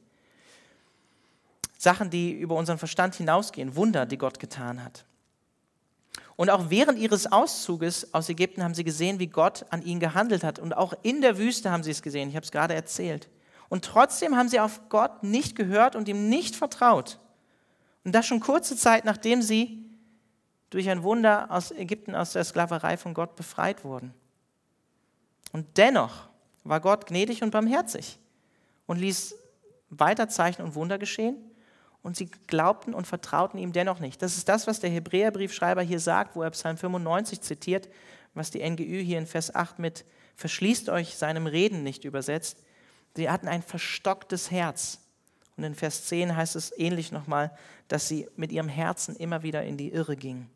Sachen, 1.78 2.10
die 2.10 2.32
über 2.32 2.56
unseren 2.56 2.78
Verstand 2.78 3.16
hinausgehen, 3.16 3.76
Wunder, 3.76 4.06
die 4.06 4.18
Gott 4.18 4.40
getan 4.40 4.84
hat. 4.84 5.06
Und 6.36 6.50
auch 6.50 6.70
während 6.70 6.98
ihres 6.98 7.32
Auszuges 7.32 8.14
aus 8.14 8.30
Ägypten 8.30 8.64
haben 8.64 8.74
sie 8.74 8.84
gesehen, 8.84 9.20
wie 9.20 9.28
Gott 9.28 9.66
an 9.70 9.82
ihnen 9.84 10.00
gehandelt 10.00 10.44
hat. 10.44 10.60
Und 10.60 10.76
auch 10.76 10.94
in 11.04 11.22
der 11.22 11.38
Wüste 11.38 11.72
haben 11.72 11.84
sie 11.84 11.92
es 11.92 12.02
gesehen. 12.02 12.30
Ich 12.30 12.36
habe 12.36 12.44
es 12.44 12.52
gerade 12.52 12.74
erzählt. 12.74 13.30
Und 13.70 13.86
trotzdem 13.86 14.36
haben 14.36 14.50
sie 14.50 14.60
auf 14.60 14.90
Gott 14.90 15.24
nicht 15.24 15.56
gehört 15.56 15.96
und 15.96 16.08
ihm 16.08 16.30
nicht 16.30 16.56
vertraut. 16.56 17.20
Und 18.04 18.14
das 18.14 18.26
schon 18.26 18.40
kurze 18.40 18.76
Zeit, 18.76 19.06
nachdem 19.06 19.42
sie 19.42 19.84
durch 20.70 20.90
ein 20.90 21.04
Wunder 21.04 21.52
aus 21.52 21.72
Ägypten, 21.72 22.16
aus 22.16 22.34
der 22.34 22.44
Sklaverei 22.44 22.98
von 22.98 23.14
Gott 23.14 23.36
befreit 23.36 23.84
wurden. 23.84 24.14
Und 25.52 25.78
dennoch 25.78 26.30
war 26.64 26.80
Gott 26.80 27.06
gnädig 27.08 27.44
und 27.44 27.52
barmherzig 27.52 28.18
und 28.88 29.00
ließ 29.00 29.36
weiter 29.90 30.28
Zeichen 30.30 30.64
und 30.64 30.76
Wunder 30.76 30.98
geschehen. 30.98 31.38
und 32.04 32.18
sie 32.18 32.30
glaubten 32.48 32.94
und 32.94 33.08
vertrauten 33.08 33.58
ihm 33.58 33.72
dennoch 33.72 34.00
nicht. 34.00 34.22
Das 34.22 34.38
ist 34.38 34.50
das, 34.50 34.68
was 34.68 34.82
der 34.82 34.90
Hebräerbriefschreiber 34.90 35.82
hier 35.82 36.02
sagt, 36.02 36.36
wo 36.36 36.44
er 36.44 36.52
Psalm 36.52 36.78
95 36.78 37.42
zitiert, 37.42 37.90
was 38.34 38.52
die 38.52 38.70
NGÜ 38.70 39.00
hier 39.00 39.18
in 39.18 39.26
Vers 39.26 39.56
8 39.56 39.80
mit 39.80 40.06
verschließt 40.36 40.90
euch 40.90 41.16
seinem 41.16 41.48
Reden 41.48 41.84
nicht 41.84 42.04
übersetzt. 42.04 42.64
Sie 43.16 43.30
hatten 43.30 43.48
ein 43.48 43.62
verstocktes 43.62 44.52
Herz. 44.52 45.00
Und 45.56 45.64
in 45.64 45.76
Vers 45.76 46.06
10 46.06 46.36
heißt 46.36 46.56
es 46.56 46.78
ähnlich 46.78 47.12
nochmal, 47.12 47.56
dass 47.88 48.08
sie 48.08 48.28
mit 48.36 48.52
ihrem 48.52 48.70
Herzen 48.70 49.16
immer 49.16 49.44
wieder 49.44 49.64
in 49.64 49.78
die 49.78 49.92
Irre 49.92 50.16
gingen. 50.16 50.50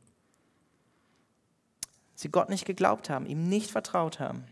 Sie 2.15 2.30
Gott 2.30 2.50
nicht 2.50 2.65
geglaubt 2.65 3.12
haben, 3.12 3.28
ihm 3.28 3.48
nicht 3.48 3.70
vertraut 3.70 4.20
haben. 4.20 4.43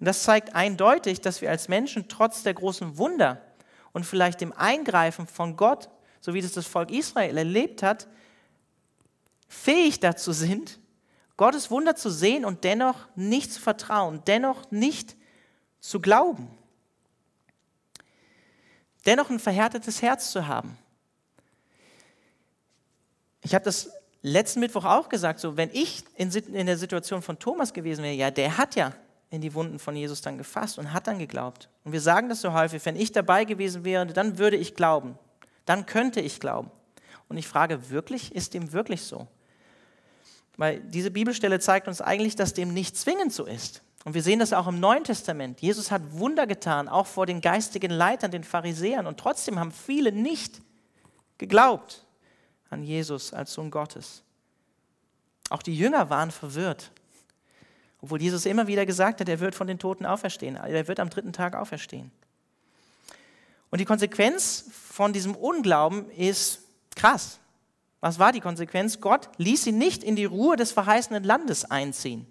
Und 0.00 0.06
das 0.06 0.24
zeigt 0.24 0.56
eindeutig, 0.56 1.20
dass 1.20 1.40
wir 1.40 1.50
als 1.50 1.68
Menschen 1.68 2.08
trotz 2.08 2.42
der 2.42 2.54
großen 2.54 2.98
Wunder 2.98 3.40
und 3.92 4.04
vielleicht 4.04 4.40
dem 4.40 4.52
Eingreifen 4.52 5.28
von 5.28 5.56
Gott, 5.56 5.88
so 6.20 6.34
wie 6.34 6.40
das 6.40 6.52
das 6.52 6.66
Volk 6.66 6.90
Israel 6.90 7.38
erlebt 7.38 7.84
hat, 7.84 8.08
fähig 9.46 10.00
dazu 10.00 10.32
sind, 10.32 10.80
Gottes 11.36 11.70
Wunder 11.70 11.94
zu 11.94 12.10
sehen 12.10 12.44
und 12.44 12.64
dennoch 12.64 13.06
nicht 13.14 13.52
zu 13.52 13.60
vertrauen, 13.60 14.22
dennoch 14.26 14.68
nicht 14.72 15.16
zu 15.78 16.00
glauben 16.00 16.55
dennoch 19.06 19.30
ein 19.30 19.38
verhärtetes 19.38 20.02
Herz 20.02 20.30
zu 20.30 20.46
haben. 20.46 20.76
Ich 23.42 23.54
habe 23.54 23.64
das 23.64 23.90
letzten 24.22 24.60
Mittwoch 24.60 24.84
auch 24.84 25.08
gesagt, 25.08 25.38
so 25.38 25.56
wenn 25.56 25.70
ich 25.72 26.04
in, 26.16 26.30
in 26.30 26.66
der 26.66 26.76
Situation 26.76 27.22
von 27.22 27.38
Thomas 27.38 27.72
gewesen 27.72 28.02
wäre, 28.02 28.14
ja, 28.14 28.30
der 28.30 28.58
hat 28.58 28.74
ja 28.74 28.92
in 29.30 29.40
die 29.40 29.54
Wunden 29.54 29.78
von 29.78 29.96
Jesus 29.96 30.20
dann 30.20 30.38
gefasst 30.38 30.78
und 30.78 30.92
hat 30.92 31.06
dann 31.06 31.18
geglaubt. 31.18 31.68
Und 31.84 31.92
wir 31.92 32.00
sagen 32.00 32.28
das 32.28 32.40
so 32.40 32.52
häufig, 32.52 32.84
wenn 32.84 32.96
ich 32.96 33.12
dabei 33.12 33.44
gewesen 33.44 33.84
wäre, 33.84 34.06
dann 34.06 34.38
würde 34.38 34.56
ich 34.56 34.74
glauben. 34.74 35.18
Dann 35.64 35.86
könnte 35.86 36.20
ich 36.20 36.40
glauben. 36.40 36.70
Und 37.28 37.36
ich 37.36 37.48
frage 37.48 37.90
wirklich, 37.90 38.34
ist 38.34 38.54
dem 38.54 38.72
wirklich 38.72 39.02
so? 39.02 39.26
Weil 40.56 40.80
diese 40.80 41.10
Bibelstelle 41.10 41.60
zeigt 41.60 41.88
uns 41.88 42.00
eigentlich, 42.00 42.36
dass 42.36 42.54
dem 42.54 42.72
nicht 42.72 42.96
zwingend 42.96 43.32
so 43.32 43.44
ist. 43.44 43.82
Und 44.06 44.14
wir 44.14 44.22
sehen 44.22 44.38
das 44.38 44.52
auch 44.52 44.68
im 44.68 44.78
Neuen 44.78 45.02
Testament. 45.02 45.60
Jesus 45.60 45.90
hat 45.90 46.00
Wunder 46.12 46.46
getan, 46.46 46.88
auch 46.88 47.08
vor 47.08 47.26
den 47.26 47.40
geistigen 47.40 47.90
Leitern, 47.90 48.30
den 48.30 48.44
Pharisäern. 48.44 49.04
Und 49.04 49.18
trotzdem 49.18 49.58
haben 49.58 49.72
viele 49.72 50.12
nicht 50.12 50.62
geglaubt 51.38 52.06
an 52.70 52.84
Jesus 52.84 53.32
als 53.32 53.52
Sohn 53.52 53.68
Gottes. 53.68 54.22
Auch 55.50 55.60
die 55.60 55.76
Jünger 55.76 56.08
waren 56.08 56.30
verwirrt. 56.30 56.92
Obwohl 58.00 58.22
Jesus 58.22 58.46
immer 58.46 58.68
wieder 58.68 58.86
gesagt 58.86 59.20
hat, 59.20 59.28
er 59.28 59.40
wird 59.40 59.56
von 59.56 59.66
den 59.66 59.80
Toten 59.80 60.06
auferstehen. 60.06 60.54
Er 60.54 60.86
wird 60.86 61.00
am 61.00 61.10
dritten 61.10 61.32
Tag 61.32 61.56
auferstehen. 61.56 62.12
Und 63.70 63.80
die 63.80 63.86
Konsequenz 63.86 64.66
von 64.70 65.12
diesem 65.14 65.34
Unglauben 65.34 66.08
ist 66.10 66.60
krass. 66.94 67.40
Was 67.98 68.20
war 68.20 68.30
die 68.30 68.40
Konsequenz? 68.40 69.00
Gott 69.00 69.30
ließ 69.38 69.64
sie 69.64 69.72
nicht 69.72 70.04
in 70.04 70.14
die 70.14 70.26
Ruhe 70.26 70.54
des 70.54 70.70
verheißenen 70.70 71.24
Landes 71.24 71.64
einziehen 71.64 72.28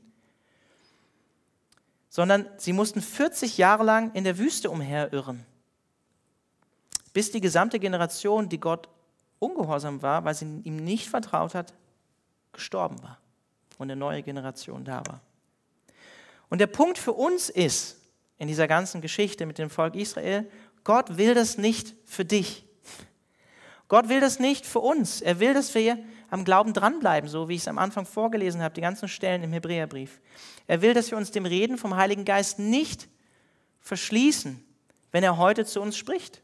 sondern 2.15 2.47
sie 2.55 2.71
mussten 2.71 3.01
40 3.01 3.57
Jahre 3.57 3.83
lang 3.83 4.13
in 4.13 4.23
der 4.23 4.37
Wüste 4.37 4.71
umherirren, 4.71 5.45
bis 7.11 7.29
die 7.29 7.41
gesamte 7.41 7.77
Generation, 7.77 8.47
die 8.47 8.57
Gott 8.57 8.87
ungehorsam 9.39 10.01
war, 10.01 10.23
weil 10.23 10.33
sie 10.33 10.61
ihm 10.63 10.77
nicht 10.77 11.09
vertraut 11.09 11.53
hat, 11.53 11.73
gestorben 12.53 13.03
war 13.03 13.17
und 13.79 13.91
eine 13.91 13.97
neue 13.99 14.23
Generation 14.23 14.85
da 14.85 15.03
war. 15.05 15.19
Und 16.47 16.59
der 16.59 16.67
Punkt 16.67 16.97
für 16.97 17.11
uns 17.11 17.49
ist, 17.49 17.97
in 18.37 18.47
dieser 18.47 18.69
ganzen 18.69 19.01
Geschichte 19.01 19.45
mit 19.45 19.57
dem 19.57 19.69
Volk 19.69 19.95
Israel, 19.95 20.49
Gott 20.85 21.17
will 21.17 21.33
das 21.33 21.57
nicht 21.57 21.95
für 22.05 22.23
dich. 22.23 22.63
Gott 23.89 24.07
will 24.07 24.21
das 24.21 24.39
nicht 24.39 24.65
für 24.65 24.79
uns. 24.79 25.19
Er 25.19 25.41
will, 25.41 25.53
dass 25.53 25.75
wir 25.75 25.97
am 26.29 26.45
Glauben 26.45 26.73
dranbleiben, 26.73 27.29
so 27.29 27.49
wie 27.49 27.55
ich 27.55 27.61
es 27.61 27.67
am 27.67 27.77
Anfang 27.77 28.05
vorgelesen 28.05 28.61
habe, 28.61 28.73
die 28.73 28.81
ganzen 28.81 29.07
Stellen 29.07 29.43
im 29.43 29.53
Hebräerbrief. 29.53 30.19
Er 30.67 30.81
will, 30.81 30.93
dass 30.93 31.11
wir 31.11 31.17
uns 31.17 31.31
dem 31.31 31.45
Reden 31.45 31.77
vom 31.77 31.95
Heiligen 31.95 32.25
Geist 32.25 32.59
nicht 32.59 33.07
verschließen, 33.79 34.63
wenn 35.11 35.23
er 35.23 35.37
heute 35.37 35.65
zu 35.65 35.81
uns 35.81 35.97
spricht. 35.97 36.41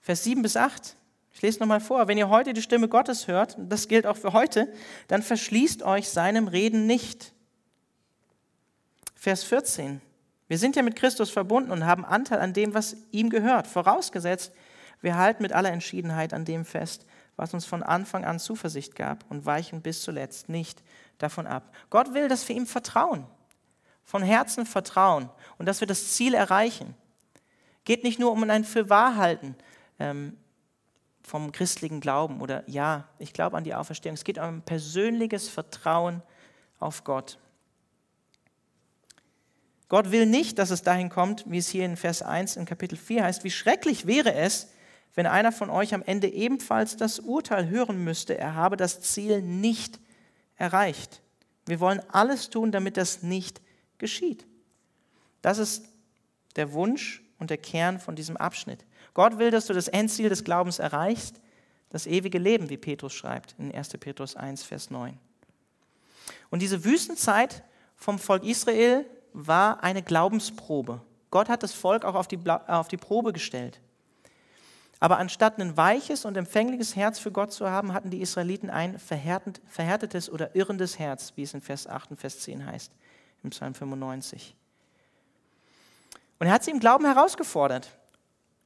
Vers 0.00 0.24
7 0.24 0.42
bis 0.42 0.56
8. 0.56 0.96
Ich 1.32 1.42
lese 1.42 1.60
nochmal 1.60 1.80
vor. 1.80 2.08
Wenn 2.08 2.18
ihr 2.18 2.28
heute 2.28 2.52
die 2.52 2.62
Stimme 2.62 2.88
Gottes 2.88 3.28
hört, 3.28 3.56
und 3.56 3.68
das 3.70 3.88
gilt 3.88 4.06
auch 4.06 4.16
für 4.16 4.32
heute, 4.32 4.72
dann 5.08 5.22
verschließt 5.22 5.82
euch 5.82 6.08
seinem 6.08 6.48
Reden 6.48 6.86
nicht. 6.86 7.32
Vers 9.14 9.44
14. 9.44 10.00
Wir 10.48 10.58
sind 10.58 10.76
ja 10.76 10.82
mit 10.82 10.96
Christus 10.96 11.30
verbunden 11.30 11.70
und 11.70 11.86
haben 11.86 12.04
Anteil 12.04 12.40
an 12.40 12.52
dem, 12.52 12.74
was 12.74 12.96
ihm 13.12 13.30
gehört. 13.30 13.66
Vorausgesetzt, 13.66 14.52
wir 15.00 15.16
halten 15.16 15.42
mit 15.42 15.52
aller 15.52 15.70
Entschiedenheit 15.70 16.34
an 16.34 16.44
dem 16.44 16.64
fest, 16.64 17.06
was 17.40 17.54
uns 17.54 17.64
von 17.64 17.82
Anfang 17.82 18.26
an 18.26 18.38
Zuversicht 18.38 18.94
gab 18.94 19.24
und 19.30 19.46
weichen 19.46 19.80
bis 19.80 20.02
zuletzt 20.02 20.50
nicht 20.50 20.82
davon 21.16 21.46
ab. 21.46 21.74
Gott 21.88 22.12
will, 22.12 22.28
dass 22.28 22.46
wir 22.46 22.54
ihm 22.54 22.66
vertrauen, 22.66 23.24
von 24.04 24.22
Herzen 24.22 24.66
vertrauen 24.66 25.30
und 25.56 25.64
dass 25.64 25.80
wir 25.80 25.86
das 25.86 26.12
Ziel 26.12 26.34
erreichen. 26.34 26.94
Geht 27.86 28.04
nicht 28.04 28.18
nur 28.18 28.30
um 28.30 28.42
ein 28.42 28.62
Fürwahrhalten 28.62 29.56
ähm, 29.98 30.36
vom 31.22 31.50
christlichen 31.50 32.02
Glauben 32.02 32.42
oder 32.42 32.62
ja, 32.68 33.08
ich 33.18 33.32
glaube 33.32 33.56
an 33.56 33.64
die 33.64 33.74
Auferstehung. 33.74 34.16
Es 34.16 34.24
geht 34.24 34.36
um 34.36 34.44
ein 34.44 34.62
persönliches 34.62 35.48
Vertrauen 35.48 36.22
auf 36.78 37.04
Gott. 37.04 37.38
Gott 39.88 40.10
will 40.12 40.26
nicht, 40.26 40.58
dass 40.58 40.68
es 40.68 40.82
dahin 40.82 41.08
kommt, 41.08 41.50
wie 41.50 41.58
es 41.58 41.70
hier 41.70 41.86
in 41.86 41.96
Vers 41.96 42.20
1 42.20 42.56
in 42.56 42.66
Kapitel 42.66 42.98
4 42.98 43.24
heißt, 43.24 43.44
wie 43.44 43.50
schrecklich 43.50 44.06
wäre 44.06 44.34
es, 44.34 44.68
wenn 45.20 45.26
einer 45.26 45.52
von 45.52 45.68
euch 45.68 45.92
am 45.92 46.02
Ende 46.02 46.28
ebenfalls 46.28 46.96
das 46.96 47.18
Urteil 47.18 47.68
hören 47.68 48.02
müsste, 48.02 48.38
er 48.38 48.54
habe 48.54 48.78
das 48.78 49.02
Ziel 49.02 49.42
nicht 49.42 50.00
erreicht. 50.56 51.20
Wir 51.66 51.78
wollen 51.78 52.00
alles 52.08 52.48
tun, 52.48 52.72
damit 52.72 52.96
das 52.96 53.22
nicht 53.22 53.60
geschieht. 53.98 54.46
Das 55.42 55.58
ist 55.58 55.84
der 56.56 56.72
Wunsch 56.72 57.22
und 57.38 57.50
der 57.50 57.58
Kern 57.58 58.00
von 58.00 58.16
diesem 58.16 58.38
Abschnitt. 58.38 58.86
Gott 59.12 59.36
will, 59.36 59.50
dass 59.50 59.66
du 59.66 59.74
das 59.74 59.88
Endziel 59.88 60.30
des 60.30 60.42
Glaubens 60.42 60.78
erreichst, 60.78 61.38
das 61.90 62.06
ewige 62.06 62.38
Leben, 62.38 62.70
wie 62.70 62.78
Petrus 62.78 63.12
schreibt 63.12 63.54
in 63.58 63.74
1. 63.74 63.90
Petrus 64.00 64.36
1, 64.36 64.62
Vers 64.62 64.88
9. 64.88 65.18
Und 66.48 66.62
diese 66.62 66.82
Wüstenzeit 66.82 67.62
vom 67.94 68.18
Volk 68.18 68.42
Israel 68.42 69.04
war 69.34 69.82
eine 69.82 70.02
Glaubensprobe. 70.02 71.02
Gott 71.30 71.50
hat 71.50 71.62
das 71.62 71.74
Volk 71.74 72.06
auch 72.06 72.14
auf 72.14 72.26
die, 72.26 72.38
auf 72.48 72.88
die 72.88 72.96
Probe 72.96 73.34
gestellt. 73.34 73.82
Aber 75.02 75.18
anstatt 75.18 75.58
ein 75.58 75.78
weiches 75.78 76.26
und 76.26 76.36
empfängliches 76.36 76.94
Herz 76.94 77.18
für 77.18 77.32
Gott 77.32 77.52
zu 77.52 77.70
haben, 77.70 77.94
hatten 77.94 78.10
die 78.10 78.20
Israeliten 78.20 78.68
ein 78.68 78.98
verhärtetes 78.98 80.30
oder 80.30 80.54
irrendes 80.54 80.98
Herz, 80.98 81.32
wie 81.36 81.42
es 81.42 81.54
in 81.54 81.62
Vers 81.62 81.86
8 81.86 82.10
und 82.10 82.20
Vers 82.20 82.40
10 82.40 82.66
heißt, 82.66 82.92
im 83.42 83.50
Psalm 83.50 83.72
95. 83.72 84.54
Und 86.38 86.46
er 86.46 86.52
hat 86.52 86.64
sie 86.64 86.70
im 86.70 86.80
Glauben 86.80 87.06
herausgefordert, 87.06 87.96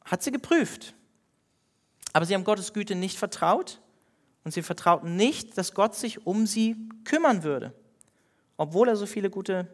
hat 0.04 0.24
sie 0.24 0.32
geprüft. 0.32 0.94
Aber 2.12 2.26
sie 2.26 2.34
haben 2.34 2.44
Gottes 2.44 2.72
Güte 2.72 2.96
nicht 2.96 3.16
vertraut 3.16 3.80
und 4.42 4.52
sie 4.52 4.62
vertrauten 4.62 5.14
nicht, 5.14 5.56
dass 5.56 5.72
Gott 5.72 5.94
sich 5.94 6.26
um 6.26 6.46
sie 6.46 6.76
kümmern 7.04 7.44
würde, 7.44 7.72
obwohl 8.56 8.88
er 8.88 8.96
so 8.96 9.06
viele 9.06 9.30
gute 9.30 9.68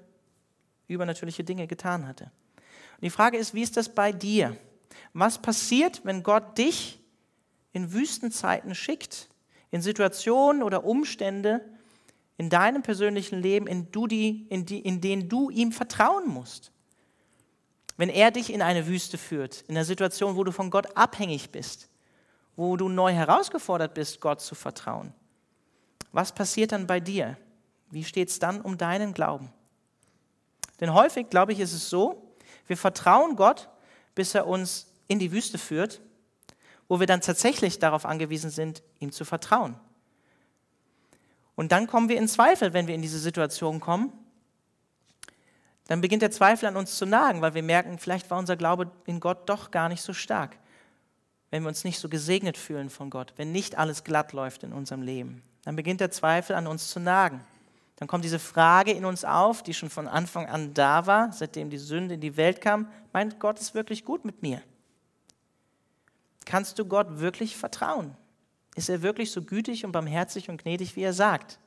übernatürliche 0.88 1.44
Dinge 1.44 1.66
getan 1.66 2.06
hatte. 2.06 2.24
Und 2.54 3.02
die 3.02 3.10
Frage 3.10 3.38
ist, 3.38 3.54
wie 3.54 3.62
ist 3.62 3.78
das 3.78 3.88
bei 3.88 4.12
dir? 4.12 4.56
Was 5.12 5.40
passiert, 5.40 6.02
wenn 6.04 6.22
Gott 6.22 6.58
dich 6.58 7.00
in 7.72 7.92
Wüstenzeiten 7.92 8.74
schickt, 8.74 9.28
in 9.70 9.82
Situationen 9.82 10.62
oder 10.62 10.84
Umstände 10.84 11.64
in 12.36 12.50
deinem 12.50 12.82
persönlichen 12.82 13.40
Leben, 13.40 13.66
in, 13.66 13.92
du 13.92 14.06
die, 14.06 14.46
in, 14.48 14.66
die, 14.66 14.80
in 14.80 15.00
denen 15.00 15.28
du 15.28 15.50
ihm 15.50 15.72
vertrauen 15.72 16.28
musst? 16.28 16.72
Wenn 17.96 18.08
er 18.08 18.30
dich 18.30 18.52
in 18.52 18.62
eine 18.62 18.86
Wüste 18.86 19.18
führt, 19.18 19.62
in 19.68 19.76
einer 19.76 19.84
Situation, 19.84 20.36
wo 20.36 20.44
du 20.44 20.52
von 20.52 20.70
Gott 20.70 20.96
abhängig 20.96 21.50
bist, 21.50 21.90
wo 22.56 22.76
du 22.76 22.88
neu 22.88 23.12
herausgefordert 23.12 23.94
bist, 23.94 24.20
Gott 24.20 24.40
zu 24.40 24.54
vertrauen. 24.54 25.12
Was 26.12 26.32
passiert 26.32 26.72
dann 26.72 26.86
bei 26.86 27.00
dir? 27.00 27.36
Wie 27.90 28.04
steht 28.04 28.28
es 28.28 28.38
dann 28.38 28.60
um 28.60 28.78
deinen 28.78 29.14
Glauben? 29.14 29.52
Denn 30.80 30.94
häufig, 30.94 31.28
glaube 31.28 31.52
ich, 31.52 31.60
ist 31.60 31.72
es 31.72 31.90
so, 31.90 32.34
wir 32.66 32.76
vertrauen 32.76 33.36
Gott, 33.36 33.68
bis 34.14 34.34
er 34.34 34.46
uns 34.46 34.89
in 35.10 35.18
die 35.18 35.32
Wüste 35.32 35.58
führt, 35.58 36.00
wo 36.88 37.00
wir 37.00 37.06
dann 37.08 37.20
tatsächlich 37.20 37.80
darauf 37.80 38.06
angewiesen 38.06 38.48
sind, 38.48 38.82
ihm 39.00 39.10
zu 39.10 39.24
vertrauen. 39.24 39.74
Und 41.56 41.72
dann 41.72 41.88
kommen 41.88 42.08
wir 42.08 42.16
in 42.16 42.28
Zweifel, 42.28 42.72
wenn 42.72 42.86
wir 42.86 42.94
in 42.94 43.02
diese 43.02 43.18
Situation 43.18 43.80
kommen. 43.80 44.12
Dann 45.88 46.00
beginnt 46.00 46.22
der 46.22 46.30
Zweifel 46.30 46.66
an 46.66 46.76
uns 46.76 46.96
zu 46.96 47.06
nagen, 47.06 47.42
weil 47.42 47.54
wir 47.54 47.64
merken, 47.64 47.98
vielleicht 47.98 48.30
war 48.30 48.38
unser 48.38 48.56
Glaube 48.56 48.92
in 49.04 49.18
Gott 49.18 49.48
doch 49.48 49.72
gar 49.72 49.88
nicht 49.88 50.00
so 50.00 50.12
stark. 50.12 50.56
Wenn 51.50 51.64
wir 51.64 51.68
uns 51.68 51.82
nicht 51.82 51.98
so 51.98 52.08
gesegnet 52.08 52.56
fühlen 52.56 52.88
von 52.88 53.10
Gott, 53.10 53.32
wenn 53.36 53.50
nicht 53.50 53.76
alles 53.76 54.04
glatt 54.04 54.32
läuft 54.32 54.62
in 54.62 54.72
unserem 54.72 55.02
Leben, 55.02 55.42
dann 55.64 55.74
beginnt 55.74 56.00
der 56.00 56.12
Zweifel 56.12 56.54
an 56.54 56.68
uns 56.68 56.88
zu 56.88 57.00
nagen. 57.00 57.40
Dann 57.96 58.06
kommt 58.06 58.24
diese 58.24 58.38
Frage 58.38 58.92
in 58.92 59.04
uns 59.04 59.24
auf, 59.24 59.64
die 59.64 59.74
schon 59.74 59.90
von 59.90 60.06
Anfang 60.06 60.46
an 60.46 60.72
da 60.72 61.06
war, 61.06 61.32
seitdem 61.32 61.68
die 61.68 61.78
Sünde 61.78 62.14
in 62.14 62.20
die 62.20 62.36
Welt 62.36 62.60
kam. 62.60 62.88
Meint 63.12 63.40
Gott 63.40 63.58
ist 63.58 63.74
wirklich 63.74 64.04
gut 64.04 64.24
mit 64.24 64.40
mir? 64.40 64.62
Kannst 66.44 66.78
du 66.78 66.84
Gott 66.84 67.20
wirklich 67.20 67.56
vertrauen? 67.56 68.16
Ist 68.74 68.88
er 68.88 69.02
wirklich 69.02 69.30
so 69.30 69.42
gütig 69.42 69.84
und 69.84 69.92
barmherzig 69.92 70.48
und 70.48 70.62
gnädig, 70.62 70.96
wie 70.96 71.02
er 71.02 71.12
sagt? 71.12 71.58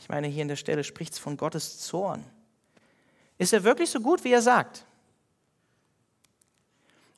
Ich 0.00 0.08
meine, 0.08 0.26
hier 0.26 0.42
in 0.42 0.48
der 0.48 0.56
Stelle 0.56 0.82
spricht 0.82 1.12
es 1.12 1.18
von 1.18 1.36
Gottes 1.36 1.78
Zorn. 1.78 2.24
Ist 3.38 3.52
er 3.52 3.64
wirklich 3.64 3.90
so 3.90 4.00
gut, 4.00 4.24
wie 4.24 4.32
er 4.32 4.42
sagt? 4.42 4.84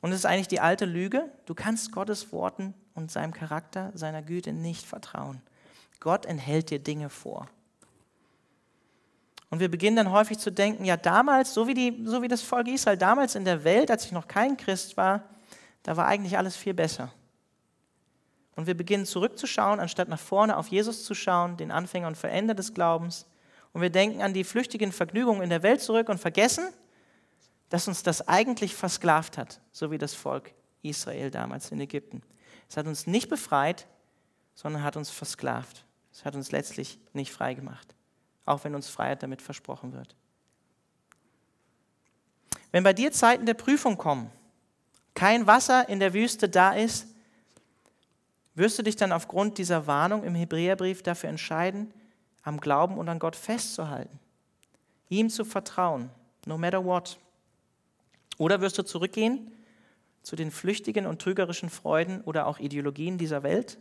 Und 0.01 0.11
es 0.11 0.19
ist 0.19 0.25
eigentlich 0.25 0.47
die 0.47 0.59
alte 0.59 0.85
Lüge, 0.85 1.31
du 1.45 1.55
kannst 1.55 1.91
Gottes 1.91 2.31
Worten 2.31 2.75
und 2.93 3.11
seinem 3.11 3.33
Charakter, 3.33 3.91
seiner 3.95 4.21
Güte 4.21 4.53
nicht 4.53 4.85
vertrauen. 4.85 5.41
Gott 5.99 6.27
enthält 6.27 6.69
dir 6.69 6.77
Dinge 6.77 7.09
vor. 7.09 7.49
Und 9.49 9.59
wir 9.59 9.69
beginnen 9.71 9.95
dann 9.95 10.11
häufig 10.11 10.37
zu 10.37 10.51
denken, 10.51 10.85
ja 10.85 10.97
damals, 10.97 11.53
so 11.53 11.67
wie, 11.67 11.73
die, 11.73 12.03
so 12.05 12.21
wie 12.21 12.27
das 12.27 12.41
Volk 12.41 12.67
Israel 12.67 12.97
damals 12.97 13.35
in 13.35 13.45
der 13.45 13.63
Welt, 13.63 13.89
als 13.89 14.05
ich 14.05 14.11
noch 14.11 14.27
kein 14.27 14.57
Christ 14.57 14.97
war, 14.97 15.23
da 15.85 15.95
war 15.95 16.07
eigentlich 16.07 16.35
alles 16.35 16.55
viel 16.55 16.73
besser. 16.73 17.13
Und 18.55 18.65
wir 18.65 18.75
beginnen 18.75 19.05
zurückzuschauen, 19.05 19.79
anstatt 19.79 20.09
nach 20.09 20.19
vorne 20.19 20.57
auf 20.57 20.67
Jesus 20.67 21.05
zu 21.05 21.13
schauen, 21.13 21.57
den 21.57 21.69
Anfänger 21.69 22.07
und 22.07 22.17
Veränder 22.17 22.55
des 22.55 22.73
Glaubens. 22.73 23.27
Und 23.71 23.81
wir 23.81 23.91
denken 23.91 24.23
an 24.23 24.33
die 24.33 24.43
flüchtigen 24.43 24.91
Vergnügungen 24.91 25.43
in 25.43 25.51
der 25.51 25.61
Welt 25.61 25.81
zurück 25.81 26.09
und 26.09 26.17
vergessen, 26.17 26.69
dass 27.69 27.87
uns 27.87 28.01
das 28.01 28.27
eigentlich 28.27 28.73
versklavt 28.73 29.37
hat, 29.37 29.61
so 29.71 29.91
wie 29.91 29.99
das 29.99 30.15
Volk 30.15 30.53
Israel 30.81 31.29
damals 31.29 31.71
in 31.71 31.79
Ägypten. 31.79 32.23
Es 32.67 32.77
hat 32.77 32.87
uns 32.87 33.05
nicht 33.05 33.29
befreit, 33.29 33.85
sondern 34.55 34.83
hat 34.83 34.97
uns 34.97 35.11
versklavt. 35.11 35.85
Es 36.11 36.25
hat 36.25 36.33
uns 36.33 36.51
letztlich 36.51 36.99
nicht 37.13 37.31
frei 37.31 37.53
gemacht, 37.53 37.93
auch 38.45 38.63
wenn 38.63 38.73
uns 38.73 38.89
Freiheit 38.89 39.21
damit 39.21 39.43
versprochen 39.43 39.93
wird. 39.93 40.15
Wenn 42.71 42.83
bei 42.83 42.93
dir 42.93 43.11
Zeiten 43.11 43.45
der 43.45 43.53
Prüfung 43.53 43.97
kommen, 43.97 44.31
kein 45.15 45.47
Wasser 45.47 45.89
in 45.89 45.99
der 45.99 46.13
Wüste 46.13 46.47
da 46.47 46.73
ist, 46.73 47.07
wirst 48.53 48.77
du 48.77 48.83
dich 48.83 48.95
dann 48.95 49.11
aufgrund 49.11 49.57
dieser 49.57 49.87
Warnung 49.87 50.23
im 50.23 50.35
Hebräerbrief 50.35 51.01
dafür 51.01 51.29
entscheiden, 51.29 51.93
am 52.43 52.59
Glauben 52.59 52.97
und 52.97 53.09
an 53.09 53.19
Gott 53.19 53.35
festzuhalten, 53.35 54.19
ihm 55.09 55.29
zu 55.29 55.43
vertrauen, 55.43 56.09
no 56.45 56.57
matter 56.57 56.85
what. 56.85 57.17
Oder 58.37 58.61
wirst 58.61 58.77
du 58.77 58.83
zurückgehen 58.83 59.51
zu 60.21 60.35
den 60.35 60.51
flüchtigen 60.51 61.05
und 61.05 61.21
trügerischen 61.21 61.69
Freuden 61.69 62.21
oder 62.21 62.47
auch 62.47 62.59
Ideologien 62.59 63.17
dieser 63.17 63.43
Welt? 63.43 63.77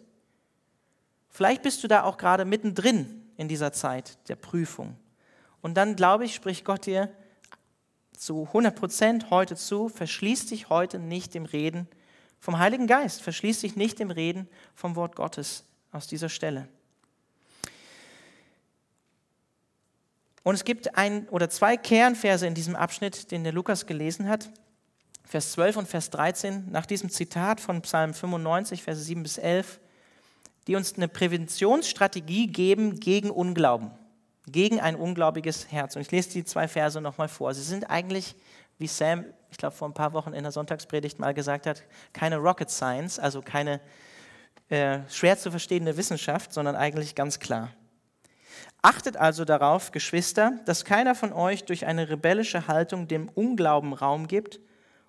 Vielleicht 1.28 1.62
bist 1.62 1.82
du 1.82 1.88
da 1.88 2.04
auch 2.04 2.16
gerade 2.16 2.44
mittendrin 2.44 3.22
in 3.36 3.48
dieser 3.48 3.72
Zeit 3.72 4.18
der 4.28 4.36
Prüfung. 4.36 4.96
Und 5.62 5.74
dann, 5.74 5.96
glaube 5.96 6.24
ich, 6.24 6.34
spricht 6.34 6.64
Gott 6.64 6.86
dir 6.86 7.10
zu 8.16 8.44
100 8.46 8.74
Prozent 8.74 9.30
heute 9.30 9.56
zu, 9.56 9.88
verschließ 9.88 10.46
dich 10.46 10.68
heute 10.68 10.98
nicht 10.98 11.34
dem 11.34 11.44
Reden 11.44 11.88
vom 12.40 12.58
Heiligen 12.58 12.86
Geist, 12.86 13.22
verschließ 13.22 13.60
dich 13.60 13.76
nicht 13.76 13.98
dem 13.98 14.10
Reden 14.10 14.48
vom 14.74 14.96
Wort 14.96 15.16
Gottes 15.16 15.64
aus 15.92 16.06
dieser 16.06 16.28
Stelle. 16.28 16.68
Und 20.42 20.54
es 20.54 20.64
gibt 20.64 20.96
ein 20.96 21.26
oder 21.30 21.48
zwei 21.48 21.76
Kernverse 21.76 22.46
in 22.46 22.54
diesem 22.54 22.76
Abschnitt, 22.76 23.30
den 23.30 23.44
der 23.44 23.52
Lukas 23.52 23.86
gelesen 23.86 24.28
hat. 24.28 24.50
Vers 25.24 25.52
12 25.52 25.78
und 25.78 25.88
Vers 25.88 26.10
13, 26.10 26.70
nach 26.70 26.84
diesem 26.84 27.08
Zitat 27.08 27.60
von 27.60 27.80
Psalm 27.80 28.12
95, 28.12 28.82
Verse 28.82 29.00
7 29.00 29.22
bis 29.22 29.38
11, 29.38 29.80
die 30.66 30.76
uns 30.76 30.94
eine 30.94 31.08
Präventionsstrategie 31.08 32.46
geben 32.46 33.00
gegen 33.00 33.30
Unglauben, 33.30 33.90
gegen 34.46 34.80
ein 34.80 34.96
ungläubiges 34.96 35.70
Herz. 35.70 35.96
Und 35.96 36.02
ich 36.02 36.10
lese 36.10 36.30
die 36.30 36.44
zwei 36.44 36.68
Verse 36.68 37.00
nochmal 37.00 37.28
vor. 37.28 37.54
Sie 37.54 37.62
sind 37.62 37.90
eigentlich, 37.90 38.36
wie 38.78 38.86
Sam, 38.86 39.24
ich 39.50 39.58
glaube, 39.58 39.74
vor 39.74 39.88
ein 39.88 39.94
paar 39.94 40.12
Wochen 40.12 40.32
in 40.32 40.42
der 40.42 40.52
Sonntagspredigt 40.52 41.18
mal 41.18 41.34
gesagt 41.34 41.66
hat, 41.66 41.82
keine 42.12 42.36
Rocket 42.36 42.70
Science, 42.70 43.18
also 43.18 43.40
keine 43.40 43.80
äh, 44.68 45.00
schwer 45.08 45.38
zu 45.38 45.50
verstehende 45.50 45.96
Wissenschaft, 45.96 46.52
sondern 46.52 46.76
eigentlich 46.76 47.14
ganz 47.14 47.40
klar. 47.40 47.70
Achtet 48.82 49.16
also 49.16 49.44
darauf, 49.44 49.92
Geschwister, 49.92 50.58
dass 50.66 50.84
keiner 50.84 51.14
von 51.14 51.32
euch 51.32 51.64
durch 51.64 51.86
eine 51.86 52.10
rebellische 52.10 52.68
Haltung 52.68 53.08
dem 53.08 53.28
Unglauben 53.30 53.94
Raum 53.94 54.26
gibt 54.28 54.60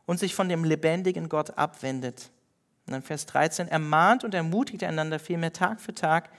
und 0.05 0.19
sich 0.19 0.33
von 0.33 0.47
dem 0.47 0.63
lebendigen 0.63 1.27
Gott 1.27 1.57
abwendet. 1.57 2.31
Und 2.87 2.93
dann 2.93 3.01
Vers 3.01 3.25
13, 3.25 3.67
ermahnt 3.67 4.23
und 4.23 4.33
ermutigt 4.33 4.83
einander 4.83 5.19
vielmehr 5.19 5.51
Tag 5.51 5.81
für 5.81 5.93
Tag, 5.93 6.29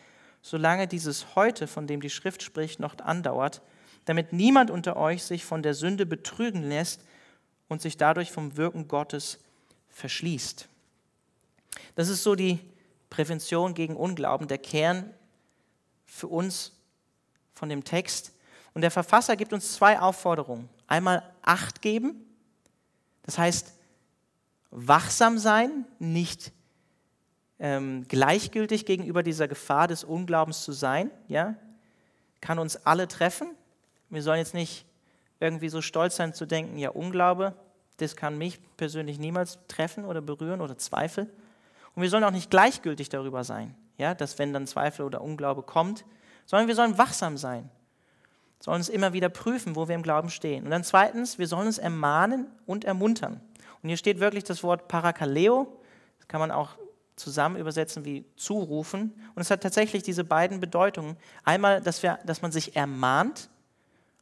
solange 0.46 0.86
dieses 0.86 1.34
Heute, 1.34 1.66
von 1.66 1.88
dem 1.88 2.00
die 2.00 2.08
Schrift 2.08 2.40
spricht, 2.40 2.78
noch 2.78 2.96
andauert, 3.00 3.62
damit 4.04 4.32
niemand 4.32 4.70
unter 4.70 4.96
euch 4.96 5.24
sich 5.24 5.44
von 5.44 5.60
der 5.60 5.74
Sünde 5.74 6.06
betrügen 6.06 6.62
lässt 6.62 7.00
und 7.66 7.82
sich 7.82 7.96
dadurch 7.96 8.30
vom 8.30 8.56
Wirken 8.56 8.86
Gottes 8.86 9.40
verschließt. 9.88 10.68
Das 11.96 12.08
ist 12.08 12.22
so 12.22 12.36
die 12.36 12.60
Prävention 13.10 13.74
gegen 13.74 13.96
Unglauben, 13.96 14.46
der 14.46 14.58
Kern 14.58 15.12
für 16.04 16.28
uns 16.28 16.78
von 17.52 17.68
dem 17.68 17.82
Text. 17.82 18.32
Und 18.72 18.82
der 18.82 18.92
Verfasser 18.92 19.34
gibt 19.34 19.52
uns 19.52 19.72
zwei 19.72 19.98
Aufforderungen. 19.98 20.68
Einmal 20.86 21.24
Acht 21.42 21.82
geben, 21.82 22.24
das 23.24 23.36
heißt 23.36 23.72
wachsam 24.70 25.38
sein, 25.38 25.86
nicht 25.98 26.52
ähm, 27.58 28.04
gleichgültig 28.08 28.86
gegenüber 28.86 29.22
dieser 29.22 29.48
Gefahr 29.48 29.88
des 29.88 30.04
Unglaubens 30.04 30.62
zu 30.62 30.72
sein. 30.72 31.10
Ja? 31.28 31.54
Kann 32.40 32.58
uns 32.58 32.76
alle 32.86 33.08
treffen. 33.08 33.48
Wir 34.10 34.22
sollen 34.22 34.38
jetzt 34.38 34.54
nicht 34.54 34.86
irgendwie 35.40 35.68
so 35.68 35.82
stolz 35.82 36.16
sein 36.16 36.34
zu 36.34 36.46
denken, 36.46 36.78
ja, 36.78 36.90
Unglaube, 36.90 37.54
das 37.98 38.16
kann 38.16 38.38
mich 38.38 38.60
persönlich 38.76 39.18
niemals 39.18 39.58
treffen 39.68 40.04
oder 40.04 40.20
berühren 40.20 40.60
oder 40.60 40.78
Zweifel. 40.78 41.30
Und 41.94 42.02
wir 42.02 42.10
sollen 42.10 42.24
auch 42.24 42.30
nicht 42.30 42.50
gleichgültig 42.50 43.08
darüber 43.08 43.42
sein, 43.44 43.74
ja, 43.96 44.14
dass 44.14 44.38
wenn 44.38 44.52
dann 44.52 44.66
Zweifel 44.66 45.04
oder 45.04 45.22
Unglaube 45.22 45.62
kommt, 45.62 46.04
sondern 46.44 46.68
wir 46.68 46.74
sollen 46.74 46.98
wachsam 46.98 47.36
sein. 47.36 47.70
Sollen 48.60 48.78
uns 48.78 48.88
immer 48.88 49.12
wieder 49.12 49.28
prüfen, 49.28 49.76
wo 49.76 49.88
wir 49.88 49.94
im 49.94 50.02
Glauben 50.02 50.30
stehen. 50.30 50.64
Und 50.64 50.70
dann 50.70 50.84
zweitens, 50.84 51.38
wir 51.38 51.46
sollen 51.46 51.66
uns 51.66 51.78
ermahnen 51.78 52.46
und 52.64 52.84
ermuntern. 52.84 53.40
Und 53.82 53.88
hier 53.88 53.96
steht 53.98 54.20
wirklich 54.20 54.44
das 54.44 54.62
Wort 54.62 54.88
Parakaleo. 54.88 55.80
Das 56.18 56.28
kann 56.28 56.40
man 56.40 56.50
auch 56.50 56.70
zusammen 57.16 57.56
übersetzen 57.56 58.04
wie 58.04 58.24
zurufen. 58.36 59.12
Und 59.34 59.42
es 59.42 59.50
hat 59.50 59.62
tatsächlich 59.62 60.02
diese 60.02 60.24
beiden 60.24 60.60
Bedeutungen. 60.60 61.16
Einmal, 61.44 61.80
dass, 61.80 62.02
wir, 62.02 62.18
dass 62.24 62.42
man 62.42 62.52
sich 62.52 62.76
ermahnt, 62.76 63.48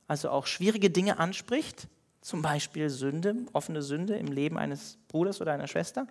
also 0.07 0.31
auch 0.31 0.47
schwierige 0.47 0.91
Dinge 0.91 1.19
anspricht, 1.19 1.89
zum 2.21 2.41
Beispiel 2.41 2.89
Sünde, 2.89 3.37
offene 3.53 3.83
Sünde 3.83 4.17
im 4.17 4.29
Leben 4.29 4.57
eines 4.57 4.97
Bruders 5.09 5.41
oder 5.41 5.53
einer 5.53 5.67
Schwester. 5.67 6.07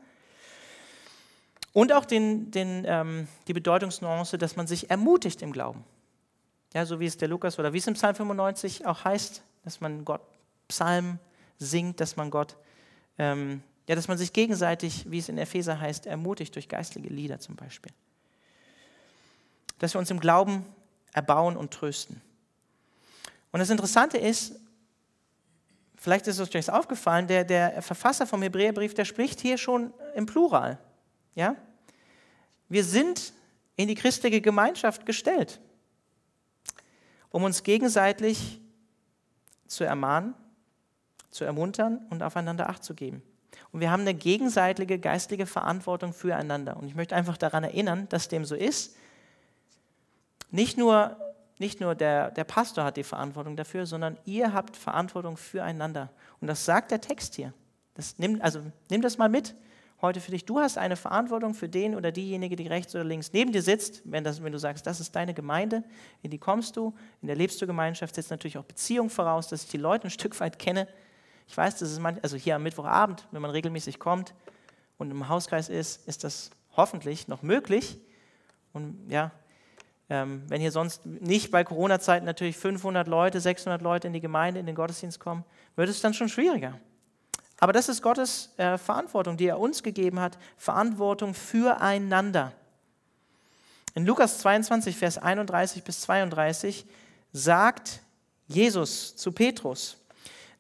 Und 1.72 1.91
auch 1.91 2.06
den, 2.06 2.52
den, 2.52 2.84
ähm, 2.86 3.28
die 3.48 3.54
Bedeutungsnuance, 3.54 4.38
dass 4.38 4.56
man 4.56 4.67
sich 4.67 4.91
ermutigt 4.91 5.41
im 5.41 5.52
Glauben. 5.52 5.84
Ja, 6.74 6.86
so 6.86 7.00
wie 7.00 7.06
es 7.06 7.17
der 7.17 7.28
Lukas 7.28 7.58
oder 7.58 7.74
wie 7.74 7.80
es 7.80 7.88
im 7.88 7.96
Psalm 7.96 8.15
95 8.15 8.86
auch 8.86 9.06
heißt, 9.06 9.43
dass 9.63 9.82
man 9.82 10.06
Gott 10.06 10.22
Psalm 10.67 11.19
singt, 11.58 12.00
dass 12.00 12.15
man 12.15 12.30
Gott, 12.30 12.58
ähm, 13.17 13.62
ja, 13.88 13.96
dass 13.96 14.08
man 14.08 14.17
sich 14.17 14.34
gegenseitig, 14.34 15.10
wie 15.12 15.19
es 15.19 15.30
in 15.30 15.38
Epheser 15.38 15.80
heißt, 15.80 16.06
ermutigt 16.06 16.56
durch 16.56 16.69
geistliche 16.69 17.10
Lieder 17.10 17.39
zum 17.39 17.56
Beispiel. 17.56 17.91
Dass 19.80 19.93
wir 19.93 20.00
uns 20.00 20.10
im 20.12 20.19
Glauben 20.19 20.65
erbauen 21.13 21.58
und 21.58 21.72
trösten. 21.72 22.22
Und 23.52 23.60
das 23.60 23.69
Interessante 23.69 24.17
ist, 24.17 24.56
vielleicht 25.96 26.28
ist 26.28 26.39
es 26.39 26.56
euch 26.56 26.69
aufgefallen, 26.72 27.28
der, 27.28 27.43
der 27.43 27.82
Verfasser 27.82 28.26
vom 28.26 28.41
Hebräerbrief, 28.41 28.93
der 28.93 29.06
spricht 29.06 29.41
hier 29.41 29.58
schon 29.58 29.93
im 30.15 30.26
Plural. 30.26 30.80
Ja? 31.36 31.56
Wir 32.69 32.84
sind 32.84 33.34
in 33.76 33.88
die 33.88 33.96
christliche 33.96 34.41
Gemeinschaft 34.41 35.06
gestellt 35.06 35.60
um 37.34 37.43
uns 37.43 37.63
gegenseitig 37.63 38.62
zu 39.67 39.84
ermahnen, 39.84 40.36
zu 41.32 41.43
ermuntern 41.43 42.06
und 42.12 42.22
aufeinander 42.22 42.69
Acht 42.69 42.84
zu 42.84 42.93
geben. 42.93 43.24
Und 43.71 43.80
wir 43.80 43.91
haben 43.91 44.02
eine 44.02 44.13
gegenseitige 44.13 44.99
geistliche 44.99 45.45
Verantwortung 45.45 46.13
füreinander. 46.13 46.78
Und 46.78 46.88
ich 46.88 46.95
möchte 46.95 47.15
einfach 47.15 47.38
daran 47.38 47.63
erinnern, 47.63 48.08
dass 48.10 48.28
dem 48.28 48.45
so 48.45 48.56
ist. 48.56 48.95
Nicht 50.52 50.78
nur, 50.78 51.17
nicht 51.58 51.82
nur 51.82 51.95
der, 51.95 52.32
der 52.32 52.43
Pastor 52.43 52.84
hat 52.84 52.97
die 52.97 53.04
Verantwortung 53.04 53.56
dafür, 53.56 53.86
sondern 53.86 54.17
ihr 54.26 54.54
habt 54.54 54.78
Verantwortung 54.78 55.38
füreinander. 55.38 56.12
Und 56.41 56.47
das 56.47 56.65
sagt 56.65 56.91
der 56.91 57.02
Text 57.02 57.36
hier. 57.36 57.54
Das 57.95 58.17
nimm, 58.17 58.41
also 58.41 58.62
nimm 58.89 59.02
das 59.02 59.17
mal 59.17 59.30
mit 59.30 59.56
heute 60.04 60.19
für 60.19 60.32
dich. 60.32 60.45
Du 60.45 60.60
hast 60.60 60.78
eine 60.78 60.97
Verantwortung 60.97 61.54
für 61.54 61.69
den 61.69 61.95
oder 61.95 62.12
diejenige, 62.12 62.56
die 62.56 62.67
rechts 62.67 62.93
oder 62.93 63.06
links 63.06 63.32
neben 63.32 63.52
dir 63.52 63.62
sitzt. 63.62 64.02
Wenn, 64.04 64.23
das, 64.23 64.43
wenn 64.43 64.52
du 64.52 64.60
sagst, 64.60 64.86
das 64.86 64.99
ist 64.99 65.15
deine 65.15 65.34
Gemeinde, 65.34 65.84
in 66.21 66.30
die 66.30 66.38
kommst 66.38 66.76
du, 66.76 66.93
in 67.21 67.28
der 67.28 67.38
lebst 67.38 67.62
du 67.62 67.65
Gemeinschaft, 67.65 68.13
setzt 68.13 68.30
natürlich 68.30 68.58
auch 68.58 68.65
Beziehung 68.65 69.10
voraus, 69.10 69.47
dass 69.47 69.63
ich 69.63 69.69
die 69.69 69.78
Leute 69.78 70.08
ein 70.08 70.12
Stück 70.12 70.38
weit 70.39 70.60
kenne. 70.60 70.88
Ich 71.54 71.58
weiß, 71.58 71.76
das 71.76 71.92
ist 71.92 72.00
manch, 72.00 72.18
also 72.24 72.36
hier 72.36 72.56
am 72.56 72.63
Mittwochabend, 72.63 73.28
wenn 73.30 73.44
man 73.44 73.52
regelmäßig 73.52 74.00
kommt 74.00 74.34
und 74.98 75.12
im 75.12 75.30
Hauskreis 75.30 75.70
ist, 75.70 76.08
ist 76.08 76.24
das 76.24 76.50
hoffentlich 76.76 77.28
noch 77.28 77.44
möglich. 77.44 78.00
Und 78.74 79.08
ja, 79.08 79.30
ähm, 80.10 80.42
wenn 80.48 80.62
hier 80.62 80.72
sonst 80.72 81.06
nicht 81.06 81.52
bei 81.52 81.63
Corona-Zeiten 81.63 82.26
natürlich 82.26 82.58
500 82.58 83.08
Leute, 83.08 83.39
600 83.39 83.84
Leute 83.84 84.08
in 84.08 84.13
die 84.13 84.20
Gemeinde, 84.20 84.60
in 84.60 84.66
den 84.66 84.74
Gottesdienst 84.74 85.20
kommen, 85.20 85.46
wird 85.76 85.89
es 85.89 86.02
dann 86.02 86.16
schon 86.16 86.28
schwieriger. 86.28 86.80
Aber 87.60 87.72
das 87.72 87.88
ist 87.88 88.02
Gottes 88.02 88.50
äh, 88.58 88.80
Verantwortung, 88.80 89.38
die 89.38 89.46
er 89.46 89.60
uns 89.60 89.84
gegeben 89.84 90.20
hat, 90.20 90.39
Verantwortung 90.58 91.36
füreinander. 91.36 92.52
In 93.94 94.08
Lukas 94.08 94.39
22, 94.39 94.98
Vers 94.98 95.20
31 95.20 95.84
bis 95.84 96.02
32 96.02 96.88
sagt 97.32 98.02
Jesus 98.48 99.16
zu 99.16 99.32
Petrus, 99.32 99.98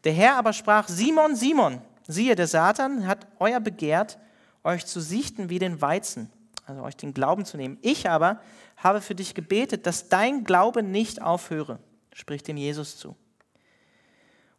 der 0.03 0.13
Herr 0.13 0.35
aber 0.35 0.53
sprach, 0.53 0.87
Simon, 0.87 1.35
Simon, 1.35 1.81
siehe, 2.07 2.35
der 2.35 2.47
Satan 2.47 3.07
hat 3.07 3.27
euer 3.39 3.59
begehrt, 3.59 4.17
euch 4.63 4.85
zu 4.85 5.01
sichten 5.01 5.49
wie 5.49 5.59
den 5.59 5.81
Weizen, 5.81 6.29
also 6.65 6.81
euch 6.83 6.95
den 6.95 7.13
Glauben 7.13 7.45
zu 7.45 7.57
nehmen. 7.57 7.77
Ich 7.81 8.09
aber 8.09 8.41
habe 8.77 9.01
für 9.01 9.15
dich 9.15 9.33
gebetet, 9.33 9.85
dass 9.85 10.09
dein 10.09 10.43
Glaube 10.43 10.83
nicht 10.83 11.21
aufhöre, 11.21 11.79
spricht 12.13 12.47
dem 12.47 12.57
Jesus 12.57 12.97
zu. 12.97 13.15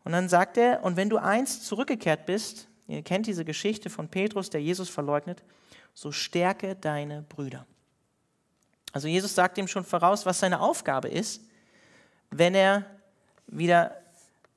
Und 0.04 0.12
dann 0.12 0.28
sagt 0.28 0.56
er, 0.58 0.84
und 0.84 0.96
wenn 0.96 1.08
du 1.08 1.16
einst 1.16 1.66
zurückgekehrt 1.66 2.26
bist, 2.26 2.68
ihr 2.86 3.02
kennt 3.02 3.26
diese 3.26 3.44
Geschichte 3.44 3.88
von 3.88 4.08
Petrus, 4.08 4.50
der 4.50 4.60
Jesus 4.60 4.90
verleugnet, 4.90 5.42
so 5.94 6.12
stärke 6.12 6.76
deine 6.76 7.22
Brüder. 7.22 7.66
Also 8.92 9.08
Jesus 9.08 9.34
sagt 9.34 9.58
ihm 9.58 9.66
schon 9.66 9.84
voraus, 9.84 10.26
was 10.26 10.38
seine 10.38 10.60
Aufgabe 10.60 11.08
ist, 11.08 11.42
wenn 12.30 12.54
er 12.54 12.84
wieder 13.46 13.96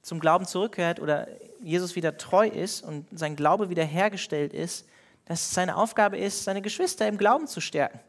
zum 0.08 0.22
Glauben 0.22 0.46
zurückkehrt 0.46 1.02
oder 1.02 1.28
Jesus 1.62 1.98
wieder 1.98 2.18
treu 2.18 2.48
ist 2.48 2.82
und 2.82 3.06
sein 3.12 3.36
Glaube 3.36 3.70
wieder 3.70 3.84
hergestellt 3.84 4.54
ist, 4.54 4.88
dass 5.26 5.42
es 5.42 5.52
seine 5.52 5.76
Aufgabe 5.76 6.18
ist, 6.18 6.46
seine 6.46 6.62
Geschwister 6.62 7.06
im 7.10 7.18
Glauben 7.18 7.46
zu 7.46 7.60
stärken. 7.60 8.00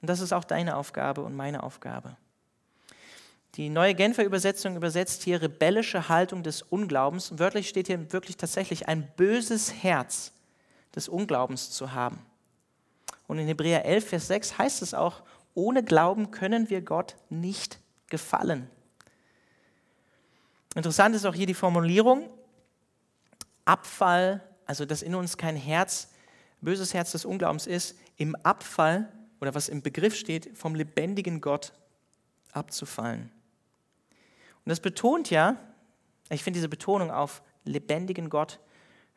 Und 0.00 0.08
das 0.08 0.20
ist 0.20 0.32
auch 0.32 0.44
deine 0.44 0.78
Aufgabe 0.78 1.20
und 1.20 1.36
meine 1.36 1.62
Aufgabe. 1.62 2.16
Die 3.56 3.68
neue 3.68 3.94
Genfer 3.94 4.24
Übersetzung 4.24 4.76
übersetzt 4.76 5.24
hier 5.24 5.42
rebellische 5.42 6.08
Haltung 6.08 6.42
des 6.42 6.62
Unglaubens. 6.62 7.38
Wörtlich 7.38 7.68
steht 7.68 7.88
hier 7.88 8.10
wirklich 8.14 8.38
tatsächlich 8.38 8.88
ein 8.88 9.06
böses 9.14 9.82
Herz 9.82 10.32
des 10.94 11.06
Unglaubens 11.06 11.70
zu 11.70 11.92
haben. 11.92 12.18
Und 13.26 13.38
in 13.38 13.46
Hebräer 13.46 13.84
11, 13.84 14.08
Vers 14.08 14.28
6 14.28 14.56
heißt 14.56 14.80
es 14.80 14.94
auch, 14.94 15.22
ohne 15.52 15.84
Glauben 15.84 16.30
können 16.30 16.70
wir 16.70 16.80
Gott 16.80 17.16
nicht 17.28 17.78
gefallen. 18.08 18.70
Interessant 20.76 21.16
ist 21.16 21.24
auch 21.24 21.34
hier 21.34 21.46
die 21.46 21.54
Formulierung, 21.54 22.28
Abfall, 23.64 24.46
also 24.66 24.84
dass 24.84 25.00
in 25.00 25.14
uns 25.14 25.38
kein 25.38 25.56
Herz, 25.56 26.10
böses 26.60 26.92
Herz 26.92 27.12
des 27.12 27.24
Unglaubens 27.24 27.66
ist, 27.66 27.96
im 28.18 28.36
Abfall 28.36 29.10
oder 29.40 29.54
was 29.54 29.70
im 29.70 29.80
Begriff 29.80 30.14
steht, 30.14 30.56
vom 30.56 30.74
lebendigen 30.74 31.40
Gott 31.40 31.72
abzufallen. 32.52 33.30
Und 34.64 34.70
das 34.70 34.80
betont 34.80 35.30
ja, 35.30 35.56
ich 36.28 36.44
finde 36.44 36.58
diese 36.58 36.68
Betonung 36.68 37.10
auf 37.10 37.40
lebendigen 37.64 38.28
Gott 38.28 38.60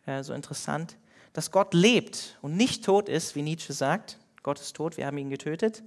äh, 0.06 0.24
so 0.24 0.34
interessant, 0.34 0.98
dass 1.34 1.52
Gott 1.52 1.74
lebt 1.74 2.38
und 2.41 2.56
nicht 2.56 2.86
tot 2.86 3.10
ist, 3.10 3.36
wie 3.36 3.41
Nietzsche 3.41 3.74
sagt. 3.74 4.17
Gott 4.43 4.62
ist 4.62 4.78
tot, 4.78 4.95
wir 4.95 5.06
haben 5.06 5.17
ihn 5.17 5.30
getötet. 5.30 5.84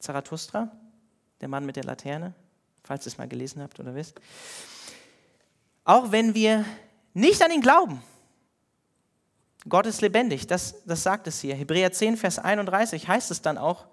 Zarathustra, 0.00 0.70
der 1.40 1.48
Mann 1.48 1.64
mit 1.64 1.76
der 1.76 1.84
Laterne, 1.84 2.34
falls 2.84 3.06
ihr 3.06 3.12
es 3.12 3.18
mal 3.18 3.26
gelesen 3.26 3.62
habt 3.62 3.80
oder 3.80 3.94
wisst. 3.94 4.20
Auch 5.88 6.12
wenn 6.12 6.34
wir 6.34 6.64
nicht 7.14 7.42
an 7.42 7.50
ihn 7.50 7.62
glauben, 7.62 8.02
Gott 9.68 9.86
ist 9.86 10.02
lebendig, 10.02 10.46
das, 10.46 10.84
das 10.84 11.02
sagt 11.02 11.26
es 11.26 11.40
hier. 11.40 11.54
Hebräer 11.54 11.92
10, 11.92 12.16
Vers 12.16 12.38
31 12.38 13.08
heißt 13.08 13.30
es 13.30 13.40
dann 13.40 13.56
auch, 13.56 13.86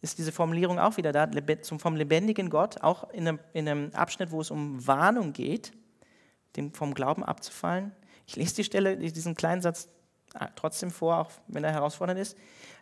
ist 0.00 0.18
diese 0.18 0.32
Formulierung 0.32 0.78
auch 0.78 0.96
wieder 0.96 1.12
da, 1.12 1.28
vom 1.78 1.96
lebendigen 1.96 2.50
Gott, 2.50 2.82
auch 2.82 3.10
in 3.10 3.26
einem, 3.26 3.40
in 3.52 3.68
einem 3.68 3.90
Abschnitt, 3.94 4.30
wo 4.30 4.40
es 4.40 4.50
um 4.50 4.86
Warnung 4.86 5.32
geht, 5.32 5.72
dem 6.56 6.72
vom 6.72 6.94
Glauben 6.94 7.24
abzufallen. 7.24 7.90
Ich 8.26 8.36
lese 8.36 8.56
die 8.56 8.64
Stelle, 8.64 8.96
diesen 8.96 9.34
kleinen 9.34 9.62
Satz 9.62 9.88
Ah, 10.34 10.48
trotzdem 10.56 10.90
vor, 10.90 11.18
auch 11.18 11.30
wenn 11.46 11.62
er 11.62 11.70
herausfordernd 11.70 12.20
ist. 12.20 12.36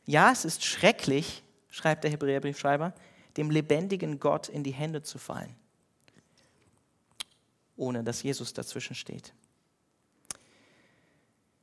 Ja, 0.06 0.32
es 0.32 0.46
ist 0.46 0.64
schrecklich, 0.64 1.44
schreibt 1.68 2.02
der 2.02 2.10
Hebräerbriefschreiber, 2.10 2.94
dem 3.36 3.50
lebendigen 3.50 4.18
Gott 4.18 4.48
in 4.48 4.64
die 4.64 4.72
Hände 4.72 5.02
zu 5.02 5.18
fallen, 5.18 5.54
ohne 7.82 8.04
dass 8.04 8.22
Jesus 8.22 8.54
dazwischen 8.54 8.94
steht. 8.94 9.34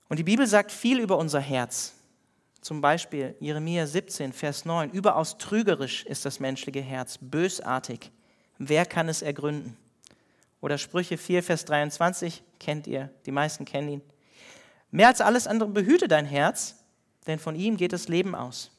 Und 0.10 0.18
die 0.18 0.24
Bibel 0.24 0.46
sagt 0.46 0.72
viel 0.72 1.00
über 1.00 1.18
unser 1.18 1.40
Herz. 1.40 1.94
Zum 2.62 2.82
Beispiel 2.82 3.36
Jeremia 3.40 3.88
17, 3.88 4.34
Vers 4.34 4.66
9. 4.66 4.92
Überaus 4.92 5.38
trügerisch 5.38 6.06
ist 6.06 6.26
das 6.26 6.42
menschliche 6.42 6.82
Herz, 6.82 7.18
bösartig. 7.22 8.12
Wer 8.58 8.86
kann 8.86 9.08
es 9.08 9.22
ergründen? 9.22 9.78
Oder 10.60 10.78
Sprüche 10.78 11.18
4, 11.18 11.42
Vers 11.42 11.64
23, 11.66 12.44
kennt 12.60 12.86
ihr, 12.86 13.10
die 13.26 13.32
meisten 13.32 13.64
kennen 13.64 13.88
ihn. 13.88 14.02
Mehr 14.92 15.08
als 15.08 15.22
alles 15.22 15.48
andere 15.48 15.70
behüte 15.70 16.10
dein 16.10 16.26
Herz, 16.26 16.76
denn 17.28 17.40
von 17.40 17.56
ihm 17.56 17.78
geht 17.78 17.94
das 17.94 18.10
Leben 18.10 18.36
aus. 18.36 18.72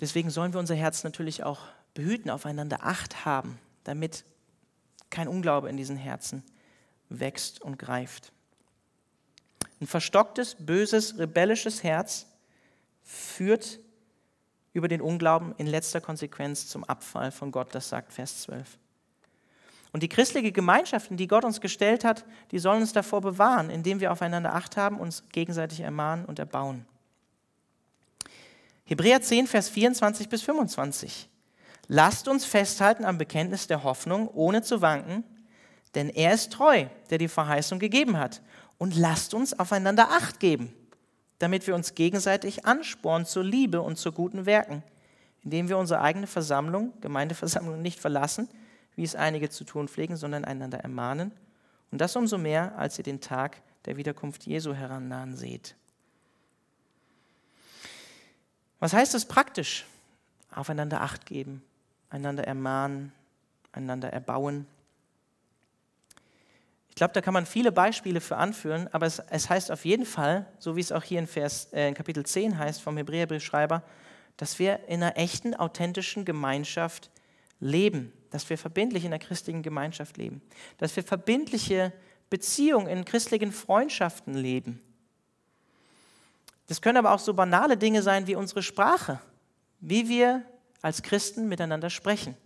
Deswegen 0.00 0.28
sollen 0.28 0.52
wir 0.52 0.60
unser 0.60 0.74
Herz 0.74 1.02
natürlich 1.02 1.44
auch 1.44 1.60
behüten, 1.94 2.30
aufeinander 2.30 2.84
Acht 2.84 3.24
haben, 3.24 3.58
damit 3.88 4.24
kein 5.10 5.26
Unglaube 5.26 5.68
in 5.68 5.76
diesen 5.76 5.96
Herzen 5.96 6.44
wächst 7.08 7.60
und 7.62 7.78
greift. 7.78 8.32
Ein 9.80 9.86
verstocktes, 9.86 10.56
böses, 10.58 11.18
rebellisches 11.18 11.82
Herz 11.82 12.26
führt 13.02 13.80
über 14.72 14.88
den 14.88 15.00
Unglauben 15.00 15.54
in 15.56 15.66
letzter 15.66 16.00
Konsequenz 16.00 16.68
zum 16.68 16.84
Abfall 16.84 17.32
von 17.32 17.50
Gott, 17.50 17.74
das 17.74 17.88
sagt 17.88 18.12
Vers 18.12 18.42
12. 18.42 18.78
Und 19.92 20.02
die 20.02 20.08
christliche 20.08 20.52
Gemeinschaft, 20.52 21.10
in 21.10 21.16
die 21.16 21.26
Gott 21.26 21.44
uns 21.44 21.60
gestellt 21.60 22.04
hat, 22.04 22.26
die 22.50 22.58
sollen 22.58 22.82
uns 22.82 22.92
davor 22.92 23.22
bewahren, 23.22 23.70
indem 23.70 24.00
wir 24.00 24.12
aufeinander 24.12 24.54
Acht 24.54 24.76
haben, 24.76 25.00
uns 25.00 25.24
gegenseitig 25.32 25.80
ermahnen 25.80 26.26
und 26.26 26.38
erbauen. 26.38 26.84
Hebräer 28.84 29.22
10, 29.22 29.46
Vers 29.46 29.68
24 29.70 30.28
bis 30.28 30.42
25. 30.42 31.28
Lasst 31.88 32.28
uns 32.28 32.44
festhalten 32.44 33.06
am 33.06 33.16
Bekenntnis 33.16 33.66
der 33.66 33.82
Hoffnung, 33.82 34.28
ohne 34.28 34.62
zu 34.62 34.82
wanken, 34.82 35.24
denn 35.94 36.10
er 36.10 36.34
ist 36.34 36.52
treu, 36.52 36.86
der 37.08 37.16
die 37.16 37.28
Verheißung 37.28 37.78
gegeben 37.78 38.18
hat. 38.18 38.42
Und 38.76 38.94
lasst 38.94 39.34
uns 39.34 39.58
aufeinander 39.58 40.10
Acht 40.10 40.38
geben, 40.38 40.72
damit 41.38 41.66
wir 41.66 41.74
uns 41.74 41.94
gegenseitig 41.94 42.66
anspornen 42.66 43.26
zur 43.26 43.42
Liebe 43.42 43.80
und 43.80 43.96
zu 43.96 44.12
guten 44.12 44.44
Werken, 44.44 44.82
indem 45.42 45.68
wir 45.68 45.78
unsere 45.78 46.02
eigene 46.02 46.26
Versammlung, 46.26 46.92
Gemeindeversammlung 47.00 47.80
nicht 47.80 47.98
verlassen, 47.98 48.48
wie 48.94 49.04
es 49.04 49.14
einige 49.14 49.48
zu 49.48 49.64
tun 49.64 49.88
pflegen, 49.88 50.16
sondern 50.16 50.44
einander 50.44 50.78
ermahnen. 50.78 51.32
Und 51.90 52.00
das 52.00 52.14
umso 52.16 52.36
mehr, 52.36 52.76
als 52.76 52.98
ihr 52.98 53.04
den 53.04 53.20
Tag 53.20 53.62
der 53.86 53.96
Wiederkunft 53.96 54.44
Jesu 54.44 54.74
herannahen 54.74 55.34
seht. 55.36 55.74
Was 58.78 58.92
heißt 58.92 59.14
es 59.14 59.24
praktisch? 59.24 59.86
Aufeinander 60.50 61.00
Acht 61.00 61.26
geben, 61.26 61.62
einander 62.10 62.44
ermahnen, 62.44 63.12
einander 63.72 64.12
erbauen. 64.12 64.66
Ich 66.88 66.94
glaube, 66.94 67.12
da 67.12 67.20
kann 67.20 67.34
man 67.34 67.46
viele 67.46 67.70
Beispiele 67.70 68.20
für 68.20 68.36
anführen, 68.36 68.88
aber 68.92 69.06
es, 69.06 69.20
es, 69.30 69.48
heißt 69.48 69.70
auf 69.70 69.84
jeden 69.84 70.04
Fall, 70.04 70.46
so 70.58 70.74
wie 70.74 70.80
es 70.80 70.90
auch 70.90 71.04
hier 71.04 71.20
in, 71.20 71.26
Vers, 71.26 71.72
äh, 71.72 71.88
in 71.88 71.94
Kapitel 71.94 72.26
10 72.26 72.58
heißt 72.58 72.82
vom 72.82 72.96
Hebräerbriefschreiber, 72.96 73.82
dass 74.36 74.58
wir 74.58 74.80
in 74.88 75.02
einer 75.02 75.16
echten, 75.16 75.54
authentischen 75.54 76.24
Gemeinschaft 76.24 77.10
leben, 77.60 78.12
dass 78.30 78.48
wir 78.50 78.58
verbindlich 78.58 79.04
in 79.04 79.10
der 79.10 79.20
christlichen 79.20 79.62
Gemeinschaft 79.62 80.16
leben, 80.16 80.42
dass 80.78 80.96
wir 80.96 81.04
verbindliche 81.04 81.92
Beziehungen 82.30 82.88
in 82.88 83.04
christlichen 83.04 83.52
Freundschaften 83.52 84.34
leben. 84.34 84.80
Das 86.66 86.82
können 86.82 86.98
aber 86.98 87.12
auch 87.12 87.18
so 87.18 87.32
banale 87.32 87.76
Dinge 87.76 88.02
sein 88.02 88.26
wie 88.26 88.36
unsere 88.36 88.62
Sprache, 88.62 89.20
wie 89.80 90.08
wir 90.08 90.42
als 90.82 91.02
Christen 91.02 91.48
miteinander 91.48 91.90
sprechen. 91.90 92.36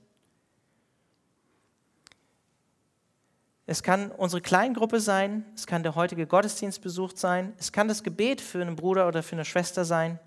Es 3.66 3.82
kann 3.82 4.10
unsere 4.10 4.42
Kleingruppe 4.42 5.00
sein, 5.00 5.44
es 5.54 5.66
kann 5.66 5.82
der 5.82 5.94
heutige 5.94 6.26
Gottesdienstbesuch 6.26 7.12
sein, 7.14 7.52
es 7.58 7.72
kann 7.72 7.88
das 7.88 8.02
Gebet 8.02 8.40
für 8.40 8.60
einen 8.60 8.76
Bruder 8.76 9.06
oder 9.06 9.22
für 9.22 9.36
eine 9.36 9.44
Schwester 9.44 9.84
sein. 9.84 10.18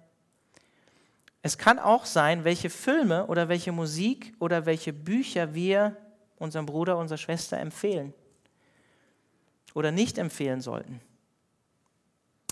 Es 1.42 1.58
kann 1.58 1.78
auch 1.78 2.06
sein, 2.06 2.44
welche 2.44 2.70
Filme 2.70 3.28
oder 3.28 3.50
welche 3.50 3.72
Musik 3.72 4.34
oder 4.40 4.66
welche 4.66 4.94
Bücher 4.94 5.54
wir 5.54 5.96
unserem 6.38 6.66
Bruder, 6.66 6.98
unserer 6.98 7.20
Schwester 7.20 7.60
empfehlen 7.60 8.14
oder 9.76 9.92
nicht 9.92 10.18
empfehlen 10.18 10.62
sollten. 10.62 11.02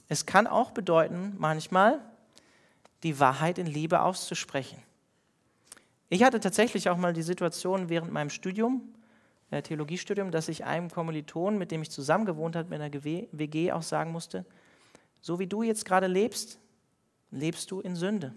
Es 0.10 0.28
kann 0.28 0.45
auch 0.45 0.72
bedeuten, 0.72 1.34
manchmal 1.39 2.01
die 3.01 3.20
Wahrheit 3.20 3.58
in 3.58 3.66
Liebe 3.66 4.01
auszusprechen. 4.01 4.78
Ich 6.14 6.22
hatte 6.22 6.39
tatsächlich 6.39 6.89
auch 6.89 6.97
mal 6.97 7.11
die 7.11 7.24
Situation 7.24 7.89
während 7.89 8.11
meinem 8.11 8.30
Studium, 8.30 8.93
äh, 9.49 9.64
Theologiestudium, 9.64 10.30
dass 10.30 10.47
ich 10.47 10.64
einem 10.64 10.91
Kommiliton, 10.91 11.57
mit 11.57 11.72
dem 11.72 11.82
ich 11.82 11.89
zusammen 11.89 12.28
gewohnt 12.28 12.55
habe, 12.55 12.70
mit 12.70 12.80
einer 12.80 12.93
WG 12.93 13.72
auch 13.72 13.82
sagen 13.82 14.11
musste, 14.11 14.45
so 15.22 15.39
wie 15.39 15.47
du 15.47 15.64
jetzt 15.64 15.86
gerade 15.86 16.05
lebst, 16.05 16.59
lebst 17.32 17.72
du 17.72 17.80
in 17.80 17.95
Sünde 17.95 18.32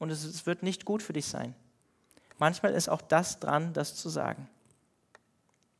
und 0.00 0.10
es 0.10 0.44
wird 0.44 0.64
nicht 0.64 0.84
gut 0.84 1.00
für 1.00 1.12
dich 1.12 1.26
sein. 1.26 1.54
Manchmal 2.38 2.72
ist 2.72 2.88
auch 2.88 3.02
das 3.02 3.38
dran, 3.38 3.72
das 3.72 3.94
zu 3.94 4.08
sagen. 4.08 4.48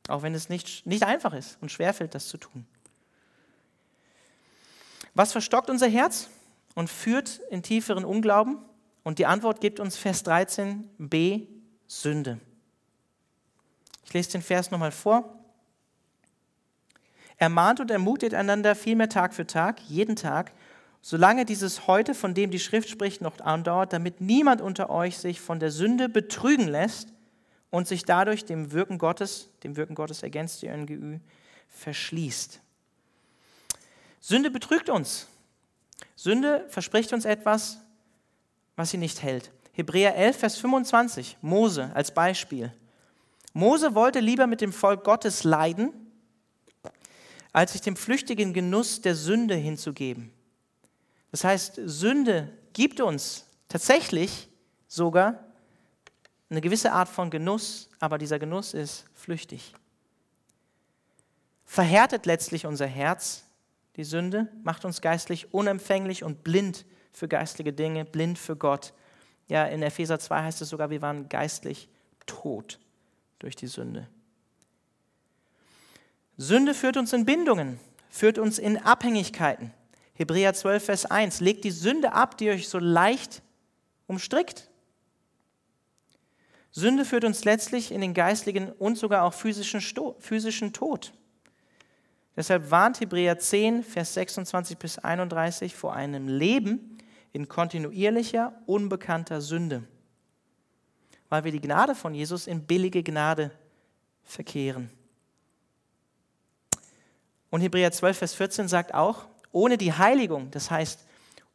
auch 0.06 0.22
wenn 0.22 0.32
es 0.32 0.48
nicht, 0.48 0.86
nicht 0.86 1.02
einfach 1.02 1.32
ist 1.32 1.58
und 1.60 1.72
schwerfällt, 1.72 2.14
das 2.14 2.28
zu 2.28 2.38
tun. 2.38 2.68
Was 5.14 5.32
verstockt 5.32 5.70
unser 5.70 5.88
Herz 5.88 6.28
und 6.76 6.88
führt 6.88 7.40
in 7.50 7.64
tieferen 7.64 8.04
Unglauben? 8.04 8.58
Und 9.04 9.18
die 9.18 9.26
Antwort 9.26 9.60
gibt 9.60 9.80
uns 9.80 9.96
Vers 9.96 10.24
13b, 10.24 11.46
Sünde. 11.86 12.38
Ich 14.04 14.12
lese 14.12 14.32
den 14.32 14.42
Vers 14.42 14.70
nochmal 14.70 14.92
vor. 14.92 15.38
Ermahnt 17.36 17.80
und 17.80 17.90
ermutigt 17.90 18.34
einander 18.34 18.74
vielmehr 18.74 19.08
Tag 19.08 19.34
für 19.34 19.46
Tag, 19.46 19.80
jeden 19.88 20.16
Tag, 20.16 20.52
solange 21.00 21.44
dieses 21.44 21.88
heute, 21.88 22.14
von 22.14 22.34
dem 22.34 22.50
die 22.50 22.60
Schrift 22.60 22.88
spricht, 22.88 23.20
noch 23.20 23.40
andauert, 23.40 23.92
damit 23.92 24.20
niemand 24.20 24.60
unter 24.60 24.90
euch 24.90 25.18
sich 25.18 25.40
von 25.40 25.58
der 25.58 25.72
Sünde 25.72 26.08
betrügen 26.08 26.68
lässt 26.68 27.12
und 27.70 27.88
sich 27.88 28.04
dadurch 28.04 28.44
dem 28.44 28.70
Wirken 28.70 28.98
Gottes, 28.98 29.50
dem 29.64 29.76
Wirken 29.76 29.96
Gottes 29.96 30.22
ergänzt 30.22 30.62
die 30.62 30.68
NGÜ, 30.68 31.18
verschließt. 31.68 32.60
Sünde 34.20 34.50
betrügt 34.50 34.88
uns. 34.88 35.26
Sünde 36.14 36.64
verspricht 36.68 37.12
uns 37.12 37.24
etwas, 37.24 37.80
was 38.76 38.90
sie 38.90 38.98
nicht 38.98 39.22
hält. 39.22 39.50
Hebräer 39.72 40.16
11, 40.16 40.36
Vers 40.38 40.58
25, 40.58 41.38
Mose 41.40 41.90
als 41.94 42.12
Beispiel. 42.12 42.72
Mose 43.54 43.94
wollte 43.94 44.20
lieber 44.20 44.46
mit 44.46 44.60
dem 44.60 44.72
Volk 44.72 45.04
Gottes 45.04 45.44
leiden, 45.44 45.92
als 47.52 47.72
sich 47.72 47.80
dem 47.80 47.96
flüchtigen 47.96 48.52
Genuss 48.52 49.00
der 49.00 49.14
Sünde 49.14 49.54
hinzugeben. 49.54 50.32
Das 51.30 51.44
heißt, 51.44 51.80
Sünde 51.84 52.52
gibt 52.72 53.00
uns 53.00 53.46
tatsächlich 53.68 54.48
sogar 54.88 55.38
eine 56.50 56.60
gewisse 56.60 56.92
Art 56.92 57.08
von 57.08 57.30
Genuss, 57.30 57.88
aber 57.98 58.18
dieser 58.18 58.38
Genuss 58.38 58.74
ist 58.74 59.06
flüchtig. 59.14 59.72
Verhärtet 61.64 62.26
letztlich 62.26 62.66
unser 62.66 62.86
Herz, 62.86 63.44
die 63.96 64.04
Sünde, 64.04 64.48
macht 64.62 64.84
uns 64.84 65.00
geistlich 65.00 65.54
unempfänglich 65.54 66.24
und 66.24 66.44
blind 66.44 66.84
für 67.12 67.28
geistliche 67.28 67.72
Dinge, 67.72 68.04
blind 68.04 68.38
für 68.38 68.56
Gott. 68.56 68.92
Ja, 69.48 69.64
in 69.64 69.82
Epheser 69.82 70.18
2 70.18 70.42
heißt 70.44 70.62
es 70.62 70.68
sogar, 70.68 70.90
wir 70.90 71.02
waren 71.02 71.28
geistlich 71.28 71.88
tot 72.26 72.78
durch 73.38 73.56
die 73.56 73.66
Sünde. 73.66 74.08
Sünde 76.36 76.74
führt 76.74 76.96
uns 76.96 77.12
in 77.12 77.24
Bindungen, 77.24 77.78
führt 78.08 78.38
uns 78.38 78.58
in 78.58 78.78
Abhängigkeiten. 78.78 79.72
Hebräer 80.14 80.54
12, 80.54 80.84
Vers 80.84 81.06
1, 81.06 81.40
legt 81.40 81.64
die 81.64 81.70
Sünde 81.70 82.12
ab, 82.12 82.38
die 82.38 82.50
euch 82.50 82.68
so 82.68 82.78
leicht 82.78 83.42
umstrickt. 84.06 84.68
Sünde 86.70 87.04
führt 87.04 87.24
uns 87.24 87.44
letztlich 87.44 87.92
in 87.92 88.00
den 88.00 88.14
geistlichen 88.14 88.72
und 88.72 88.96
sogar 88.96 89.24
auch 89.24 89.34
physischen, 89.34 89.80
Sto 89.80 90.16
physischen 90.20 90.72
Tod. 90.72 91.12
Deshalb 92.34 92.70
warnt 92.70 93.00
Hebräer 93.00 93.38
10, 93.38 93.84
Vers 93.84 94.14
26 94.14 94.78
bis 94.78 94.98
31 94.98 95.74
vor 95.74 95.94
einem 95.94 96.28
Leben 96.28 96.91
in 97.32 97.48
kontinuierlicher, 97.48 98.52
unbekannter 98.66 99.40
Sünde, 99.40 99.84
weil 101.28 101.44
wir 101.44 101.52
die 101.52 101.60
Gnade 101.60 101.94
von 101.94 102.14
Jesus 102.14 102.46
in 102.46 102.64
billige 102.64 103.02
Gnade 103.02 103.50
verkehren. 104.22 104.90
Und 107.50 107.60
Hebräer 107.60 107.92
12, 107.92 108.18
Vers 108.18 108.34
14 108.34 108.68
sagt 108.68 108.94
auch, 108.94 109.26
ohne 109.50 109.76
die 109.76 109.92
Heiligung, 109.92 110.50
das 110.50 110.70
heißt, 110.70 111.06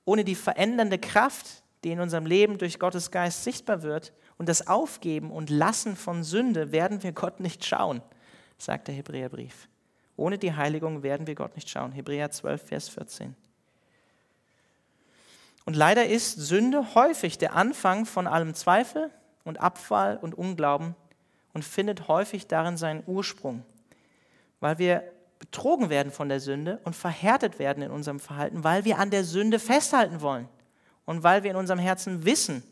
ohne 0.06 0.24
die 0.24 0.36
verändernde 0.36 1.00
Kraft, 1.00 1.64
die 1.84 1.92
in 1.92 2.00
unserem 2.00 2.26
Leben 2.26 2.58
durch 2.58 2.80
Gottes 2.80 3.12
Geist 3.12 3.44
sichtbar 3.44 3.82
wird, 3.84 4.14
und 4.38 4.48
das 4.48 4.68
Aufgeben 4.68 5.32
und 5.32 5.50
Lassen 5.50 5.96
von 5.96 6.24
Sünde 6.24 6.72
werden 6.72 7.02
wir 7.02 7.12
Gott 7.12 7.40
nicht 7.40 7.66
schauen, 7.66 8.02
sagt 8.58 8.88
der 8.88 8.96
Hebräerbrief. 8.96 9.68
Ohne 10.16 10.38
die 10.38 10.54
Heiligung 10.54 11.04
werden 11.04 11.28
wir 11.28 11.36
Gott 11.36 11.56
nicht 11.56 11.70
schauen. 11.70 11.92
Hebräer 11.92 12.30
12, 12.30 12.62
Vers 12.62 12.90
14. 12.90 13.36
Und 15.68 15.76
leider 15.76 16.08
ist 16.08 16.38
Sünde 16.38 16.96
häufig 16.96 17.40
der 17.40 17.54
Anfang 17.54 18.06
von 18.06 18.26
allem 18.26 18.54
Zweifel 18.54 19.12
und 19.44 19.60
Abfall 19.60 20.16
und 20.16 20.34
Unglauben 20.34 20.96
und 21.54 21.66
findet 21.66 22.08
häufig 22.08 22.48
darin 22.48 22.78
seinen 22.78 23.04
Ursprung, 23.06 23.66
weil 24.62 24.78
wir 24.78 25.04
betrogen 25.40 25.90
werden 25.90 26.14
von 26.14 26.30
der 26.30 26.40
Sünde 26.40 26.80
und 26.86 26.96
verhärtet 26.96 27.60
werden 27.60 27.84
in 27.84 27.92
unserem 27.92 28.22
Verhalten, 28.22 28.64
weil 28.64 28.86
wir 28.86 28.98
an 28.98 29.10
der 29.10 29.26
Sünde 29.26 29.60
festhalten 29.60 30.22
wollen 30.22 30.48
und 31.04 31.24
weil 31.24 31.44
wir 31.44 31.52
in 31.52 31.58
unserem 31.58 31.80
Herzen 31.80 32.24
wissen, 32.24 32.64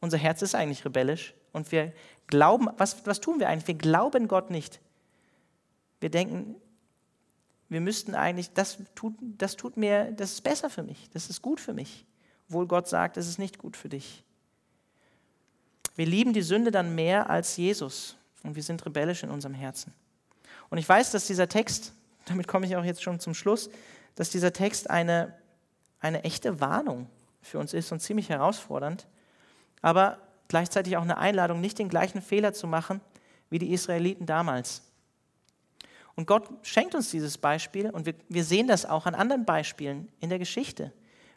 unser 0.00 0.16
Herz 0.16 0.40
ist 0.40 0.54
eigentlich 0.54 0.82
rebellisch 0.86 1.34
und 1.52 1.70
wir 1.72 1.92
glauben, 2.26 2.68
was, 2.78 3.04
was 3.04 3.20
tun 3.20 3.38
wir 3.38 3.50
eigentlich? 3.50 3.68
Wir 3.68 3.74
glauben 3.74 4.28
Gott 4.28 4.48
nicht. 4.48 4.80
Wir 6.00 6.08
denken, 6.08 6.54
wir 7.68 7.82
müssten 7.82 8.14
eigentlich, 8.14 8.54
das 8.54 8.78
tut, 8.94 9.12
das 9.20 9.56
tut 9.56 9.76
mir, 9.76 10.10
das 10.12 10.32
ist 10.32 10.40
besser 10.40 10.70
für 10.70 10.82
mich, 10.82 11.10
das 11.10 11.28
ist 11.28 11.42
gut 11.42 11.60
für 11.60 11.74
mich, 11.74 12.06
obwohl 12.50 12.66
Gott 12.66 12.88
sagt, 12.88 13.16
es 13.16 13.26
ist 13.26 13.38
nicht 13.38 13.58
gut 13.58 13.76
für 13.76 13.88
dich. 13.88 14.22
Wir 15.96 16.06
lieben 16.06 16.32
die 16.32 16.42
Sünde 16.42 16.70
dann 16.70 16.94
mehr 16.94 17.30
als 17.30 17.56
Jesus 17.56 18.16
und 18.42 18.56
wir 18.56 18.62
sind 18.62 18.84
rebellisch 18.84 19.22
in 19.22 19.30
unserem 19.30 19.54
Herzen. 19.54 19.92
Und 20.68 20.78
ich 20.78 20.88
weiß, 20.88 21.10
dass 21.10 21.26
dieser 21.26 21.48
Text, 21.48 21.94
damit 22.26 22.46
komme 22.46 22.66
ich 22.66 22.76
auch 22.76 22.84
jetzt 22.84 23.02
schon 23.02 23.20
zum 23.20 23.34
Schluss, 23.34 23.70
dass 24.14 24.30
dieser 24.30 24.52
Text 24.52 24.90
eine, 24.90 25.34
eine 26.00 26.24
echte 26.24 26.60
Warnung 26.60 27.08
für 27.40 27.58
uns 27.58 27.72
ist 27.72 27.90
und 27.90 28.00
ziemlich 28.00 28.28
herausfordernd 28.28 29.06
aber 29.82 30.18
gleichzeitig 30.48 30.96
auch 30.96 31.02
eine 31.02 31.18
Einladung, 31.18 31.60
nicht 31.60 31.78
den 31.78 31.88
gleichen 31.88 32.22
Fehler 32.22 32.52
zu 32.52 32.66
machen 32.66 33.00
wie 33.48 33.58
die 33.58 33.72
Israeliten 33.72 34.26
damals. 34.26 34.82
Und 36.14 36.26
Gott 36.26 36.48
schenkt 36.62 36.94
uns 36.94 37.10
dieses 37.10 37.38
Beispiel 37.38 37.90
und 37.90 38.06
wir, 38.06 38.14
wir 38.28 38.44
sehen 38.44 38.68
das 38.68 38.84
auch 38.84 39.06
an 39.06 39.14
anderen 39.14 39.44
Beispielen 39.44 40.08
in 40.20 40.28
der 40.28 40.38
Geschichte. 40.38 40.92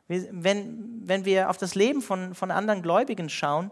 Wenn, 0.08 1.02
wenn 1.08 1.26
wir 1.26 1.50
auf 1.50 1.58
das 1.58 1.76
Leben 1.76 2.02
von, 2.02 2.36
von 2.36 2.52
anderen 2.52 2.82
Gläubigen 2.82 3.30
schauen 3.30 3.72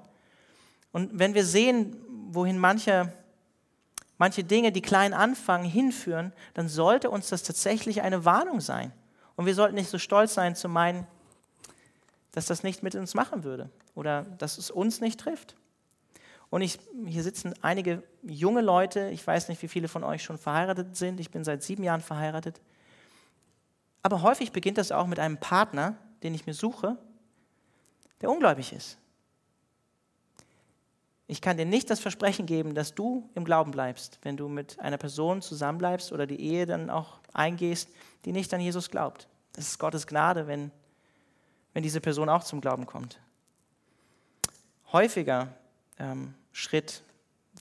und 0.92 1.18
wenn 1.20 1.34
wir 1.34 1.46
sehen, 1.46 1.98
wohin 2.30 2.58
manche, 2.58 3.14
manche 4.18 4.44
Dinge, 4.44 4.72
die 4.72 4.82
klein 4.82 5.14
anfangen, 5.14 5.66
hinführen, 5.66 6.34
dann 6.54 6.70
sollte 6.70 7.10
uns 7.10 7.30
das 7.30 7.44
tatsächlich 7.44 8.02
eine 8.02 8.24
Warnung 8.24 8.62
sein. 8.62 8.94
Und 9.36 9.46
wir 9.46 9.56
sollten 9.56 9.76
nicht 9.76 9.90
so 9.90 9.98
stolz 9.98 10.34
sein 10.34 10.56
zu 10.56 10.70
meinen, 10.70 11.06
dass 12.32 12.46
das 12.46 12.64
nicht 12.64 12.82
mit 12.82 12.96
uns 12.96 13.14
machen 13.14 13.44
würde 13.44 13.70
oder 13.94 14.24
dass 14.24 14.58
es 14.58 14.72
uns 14.72 15.02
nicht 15.02 15.20
trifft. 15.20 15.56
Und 16.50 16.62
ich, 16.62 16.80
hier 17.06 17.24
sitzen 17.24 17.54
einige 17.62 18.04
junge 18.24 18.62
Leute, 18.62 19.10
ich 19.10 19.26
weiß 19.26 19.48
nicht, 19.48 19.62
wie 19.62 19.68
viele 19.68 19.88
von 19.88 20.04
euch 20.04 20.24
schon 20.24 20.38
verheiratet 20.38 20.98
sind, 20.98 21.20
ich 21.20 21.32
bin 21.32 21.44
seit 21.44 21.64
sieben 21.64 21.84
Jahren 21.84 22.02
verheiratet. 22.02 22.62
Aber 24.04 24.22
häufig 24.22 24.52
beginnt 24.52 24.78
das 24.78 24.92
auch 24.92 25.08
mit 25.08 25.20
einem 25.20 25.38
Partner, 25.38 25.96
den 26.24 26.34
ich 26.34 26.46
mir 26.46 26.54
suche, 26.54 26.98
der 28.22 28.30
ungläubig 28.30 28.74
ist. 28.74 28.98
Ich 31.28 31.42
kann 31.42 31.58
dir 31.58 31.66
nicht 31.66 31.90
das 31.90 32.02
Versprechen 32.02 32.46
geben, 32.46 32.76
dass 32.76 32.94
du 32.94 33.30
im 33.36 33.46
Glauben 33.46 33.72
bleibst, 33.72 34.20
wenn 34.22 34.36
du 34.36 34.50
mit 34.50 34.80
einer 34.80 34.98
Person 34.98 35.42
zusammenbleibst 35.42 36.12
oder 36.12 36.28
die 36.28 36.42
Ehe 36.42 36.66
dann 36.66 36.90
auch 36.90 37.20
eingehst, 37.34 37.90
die 38.26 38.34
nicht 38.34 38.54
an 38.54 38.60
Jesus 38.60 38.90
glaubt. 38.90 39.28
Das 39.54 39.68
ist 39.68 39.80
Gottes 39.80 40.08
Gnade, 40.08 40.48
wenn 40.48 40.72
wenn 41.74 41.84
diese 41.84 42.02
Person 42.02 42.30
auch 42.30 42.44
zum 42.44 42.62
Glauben 42.62 42.86
kommt. 42.86 43.20
Häufiger 44.92 45.56
ähm, 46.00 46.34
Schritt, 46.52 47.04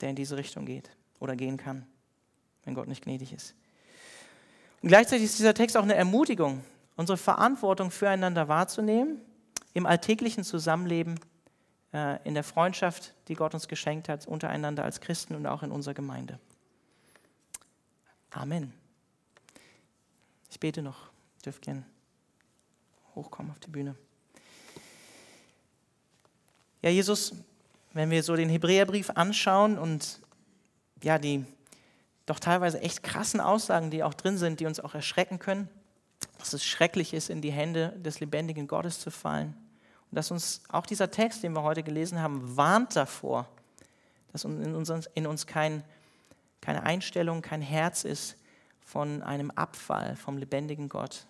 der 0.01 0.09
in 0.09 0.15
diese 0.15 0.37
Richtung 0.37 0.65
geht 0.65 0.89
oder 1.19 1.35
gehen 1.35 1.57
kann, 1.57 1.85
wenn 2.65 2.75
Gott 2.75 2.87
nicht 2.87 3.03
gnädig 3.03 3.33
ist. 3.33 3.55
Und 4.81 4.89
gleichzeitig 4.89 5.25
ist 5.25 5.39
dieser 5.39 5.53
Text 5.53 5.77
auch 5.77 5.83
eine 5.83 5.95
Ermutigung, 5.95 6.63
unsere 6.95 7.17
Verantwortung 7.17 7.91
füreinander 7.91 8.47
wahrzunehmen, 8.47 9.21
im 9.73 9.85
alltäglichen 9.85 10.43
Zusammenleben, 10.43 11.19
äh, 11.93 12.19
in 12.27 12.33
der 12.33 12.43
Freundschaft, 12.43 13.13
die 13.27 13.35
Gott 13.35 13.53
uns 13.53 13.67
geschenkt 13.67 14.09
hat, 14.09 14.27
untereinander 14.27 14.83
als 14.83 15.01
Christen 15.01 15.35
und 15.35 15.45
auch 15.47 15.63
in 15.63 15.71
unserer 15.71 15.93
Gemeinde. 15.93 16.39
Amen. 18.31 18.73
Ich 20.49 20.59
bete 20.59 20.81
noch. 20.81 21.09
Ich 21.37 21.43
dürft 21.43 21.61
gerne 21.61 21.83
hochkommen 23.15 23.51
auf 23.51 23.59
die 23.59 23.69
Bühne. 23.69 23.95
Ja, 26.81 26.89
Jesus, 26.89 27.33
wenn 27.93 28.09
wir 28.09 28.23
so 28.23 28.35
den 28.35 28.49
Hebräerbrief 28.49 29.09
anschauen 29.11 29.77
und 29.77 30.19
ja, 31.03 31.19
die 31.19 31.45
doch 32.25 32.39
teilweise 32.39 32.79
echt 32.81 33.03
krassen 33.03 33.41
Aussagen, 33.41 33.91
die 33.91 34.03
auch 34.03 34.13
drin 34.13 34.37
sind, 34.37 34.59
die 34.59 34.65
uns 34.65 34.79
auch 34.79 34.95
erschrecken 34.95 35.39
können, 35.39 35.69
dass 36.41 36.53
es 36.53 36.65
schrecklich 36.65 37.13
ist, 37.13 37.29
in 37.29 37.41
die 37.41 37.51
Hände 37.51 37.93
des 37.97 38.19
lebendigen 38.19 38.67
Gottes 38.67 38.99
zu 38.99 39.11
fallen. 39.11 39.55
Und 40.09 40.15
dass 40.15 40.31
uns 40.31 40.61
auch 40.69 40.85
dieser 40.85 41.09
Text, 41.09 41.43
den 41.43 41.53
wir 41.53 41.63
heute 41.63 41.83
gelesen 41.83 42.19
haben, 42.21 42.57
warnt 42.57 42.95
davor, 42.95 43.47
dass 44.31 44.43
in 44.43 44.75
uns, 44.75 44.89
in 45.13 45.27
uns 45.27 45.47
kein, 45.47 45.83
keine 46.59 46.83
Einstellung, 46.83 47.41
kein 47.41 47.61
Herz 47.61 48.03
ist 48.03 48.35
von 48.81 49.23
einem 49.23 49.51
Abfall 49.51 50.15
vom 50.17 50.37
lebendigen 50.37 50.89
Gott, 50.89 51.25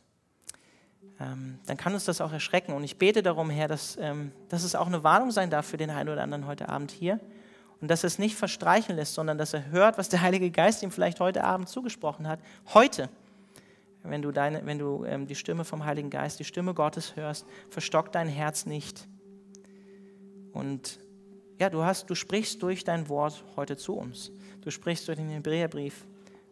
ähm, 1.19 1.59
dann 1.65 1.77
kann 1.77 1.93
uns 1.93 2.05
das 2.05 2.21
auch 2.21 2.31
erschrecken. 2.31 2.73
Und 2.73 2.83
ich 2.83 2.97
bete 2.97 3.21
darum, 3.21 3.49
Herr, 3.49 3.67
dass, 3.67 3.97
ähm, 3.99 4.31
dass 4.49 4.63
es 4.63 4.75
auch 4.75 4.87
eine 4.87 5.03
Warnung 5.03 5.31
sein 5.31 5.49
darf 5.49 5.67
für 5.67 5.77
den 5.77 5.89
einen 5.89 6.09
oder 6.09 6.23
anderen 6.23 6.47
heute 6.47 6.69
Abend 6.69 6.91
hier. 6.91 7.19
und 7.79 7.89
dass 7.89 8.03
er 8.03 8.07
es 8.07 8.19
nicht 8.19 8.35
verstreichen 8.35 8.95
lässt, 8.95 9.15
sondern 9.15 9.39
dass 9.39 9.55
er 9.55 9.71
hört, 9.71 9.97
was 9.97 10.07
der 10.07 10.21
Heilige 10.21 10.51
Geist 10.51 10.83
ihm 10.83 10.91
vielleicht 10.91 11.19
heute 11.19 11.43
Abend 11.43 11.67
zugesprochen 11.67 12.27
hat. 12.27 12.39
Heute, 12.75 13.09
wenn 14.03 14.21
du, 14.21 14.31
deine, 14.31 14.65
wenn 14.65 14.79
du 14.79 15.05
ähm, 15.05 15.27
die 15.27 15.35
Stimme 15.35 15.63
vom 15.63 15.85
Heiligen 15.85 16.09
Geist, 16.09 16.39
die 16.39 16.43
Stimme 16.43 16.73
Gottes 16.73 17.15
hörst, 17.15 17.45
verstock 17.69 18.11
dein 18.11 18.27
Herz 18.27 18.65
nicht. 18.65 19.07
Und 20.53 20.99
ja, 21.59 21.69
du, 21.69 21.83
hast, 21.83 22.09
du 22.09 22.15
sprichst 22.15 22.61
durch 22.63 22.83
dein 22.83 23.07
Wort 23.09 23.43
heute 23.55 23.77
zu 23.77 23.93
uns. 23.93 24.31
Du 24.61 24.71
sprichst 24.71 25.07
durch 25.07 25.17
den 25.17 25.29
Hebräerbrief 25.29 26.05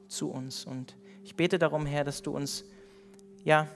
zu 0.08 0.30
uns. 0.30 0.66
Und 0.66 0.96
ich 1.24 1.36
bete 1.36 1.58
darum, 1.58 1.86
Herr, 1.86 2.04
dass 2.04 2.22
du 2.22 2.32
uns 2.32 2.66
ja, 3.44 3.68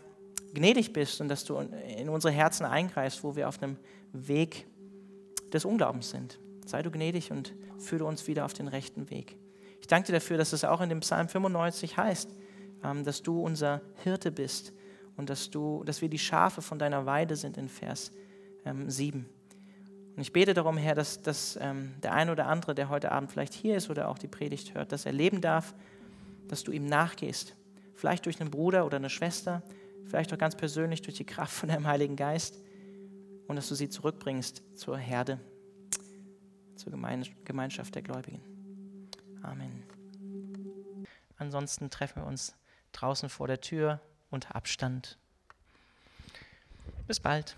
gnädig 0.53 0.93
bist 0.93 1.19
und 1.21 1.27
dass 1.29 1.43
du 1.43 1.57
in 1.57 2.09
unsere 2.09 2.33
Herzen 2.33 2.65
eingreifst, 2.65 3.23
wo 3.23 3.35
wir 3.35 3.47
auf 3.47 3.61
einem 3.61 3.77
Weg 4.11 4.67
des 5.51 5.65
Unglaubens 5.65 6.11
sind. 6.11 6.39
Sei 6.65 6.83
du 6.83 6.91
gnädig 6.91 7.31
und 7.31 7.53
führe 7.79 8.05
uns 8.05 8.27
wieder 8.27 8.45
auf 8.45 8.53
den 8.53 8.67
rechten 8.67 9.09
Weg. 9.09 9.35
Ich 9.81 9.87
danke 9.87 10.07
dir 10.07 10.13
dafür, 10.13 10.37
dass 10.37 10.53
es 10.53 10.63
auch 10.63 10.81
in 10.81 10.89
dem 10.89 11.01
Psalm 11.01 11.27
95 11.27 11.97
heißt, 11.97 12.29
dass 13.03 13.21
du 13.23 13.39
unser 13.39 13.81
Hirte 14.03 14.31
bist 14.31 14.73
und 15.15 15.29
dass, 15.29 15.49
du, 15.49 15.83
dass 15.85 16.01
wir 16.01 16.09
die 16.09 16.19
Schafe 16.19 16.61
von 16.61 16.79
deiner 16.79 17.05
Weide 17.05 17.35
sind 17.35 17.57
in 17.57 17.69
Vers 17.69 18.11
7. 18.87 19.19
Ähm, 19.19 19.25
und 20.15 20.21
ich 20.21 20.31
bete 20.31 20.53
darum, 20.53 20.77
Herr, 20.77 20.95
dass, 20.95 21.21
dass 21.21 21.57
ähm, 21.59 21.93
der 22.03 22.13
eine 22.13 22.31
oder 22.31 22.47
andere, 22.47 22.75
der 22.75 22.89
heute 22.89 23.11
Abend 23.11 23.31
vielleicht 23.31 23.53
hier 23.53 23.75
ist 23.75 23.89
oder 23.89 24.09
auch 24.09 24.17
die 24.17 24.27
Predigt 24.27 24.75
hört, 24.75 24.91
dass 24.91 25.05
er 25.05 25.11
leben 25.11 25.41
darf, 25.41 25.73
dass 26.47 26.63
du 26.63 26.71
ihm 26.71 26.85
nachgehst. 26.85 27.55
Vielleicht 27.95 28.25
durch 28.25 28.39
einen 28.39 28.51
Bruder 28.51 28.85
oder 28.85 28.97
eine 28.97 29.09
Schwester, 29.09 29.63
vielleicht 30.05 30.31
auch 30.33 30.37
ganz 30.37 30.55
persönlich 30.55 31.01
durch 31.01 31.17
die 31.17 31.25
Kraft 31.25 31.53
von 31.53 31.69
deinem 31.69 31.87
Heiligen 31.87 32.15
Geist 32.15 32.59
und 33.47 33.55
dass 33.55 33.67
du 33.69 33.75
sie 33.75 33.89
zurückbringst 33.89 34.61
zur 34.75 34.97
Herde, 34.97 35.39
zur 36.75 36.93
Gemeinschaft 37.45 37.95
der 37.95 38.01
Gläubigen. 38.01 38.41
Amen. 39.41 39.83
Ansonsten 41.37 41.89
treffen 41.89 42.21
wir 42.21 42.27
uns 42.27 42.55
draußen 42.93 43.29
vor 43.29 43.47
der 43.47 43.61
Tür 43.61 43.99
unter 44.29 44.55
Abstand. 44.55 45.17
Bis 47.07 47.19
bald. 47.19 47.55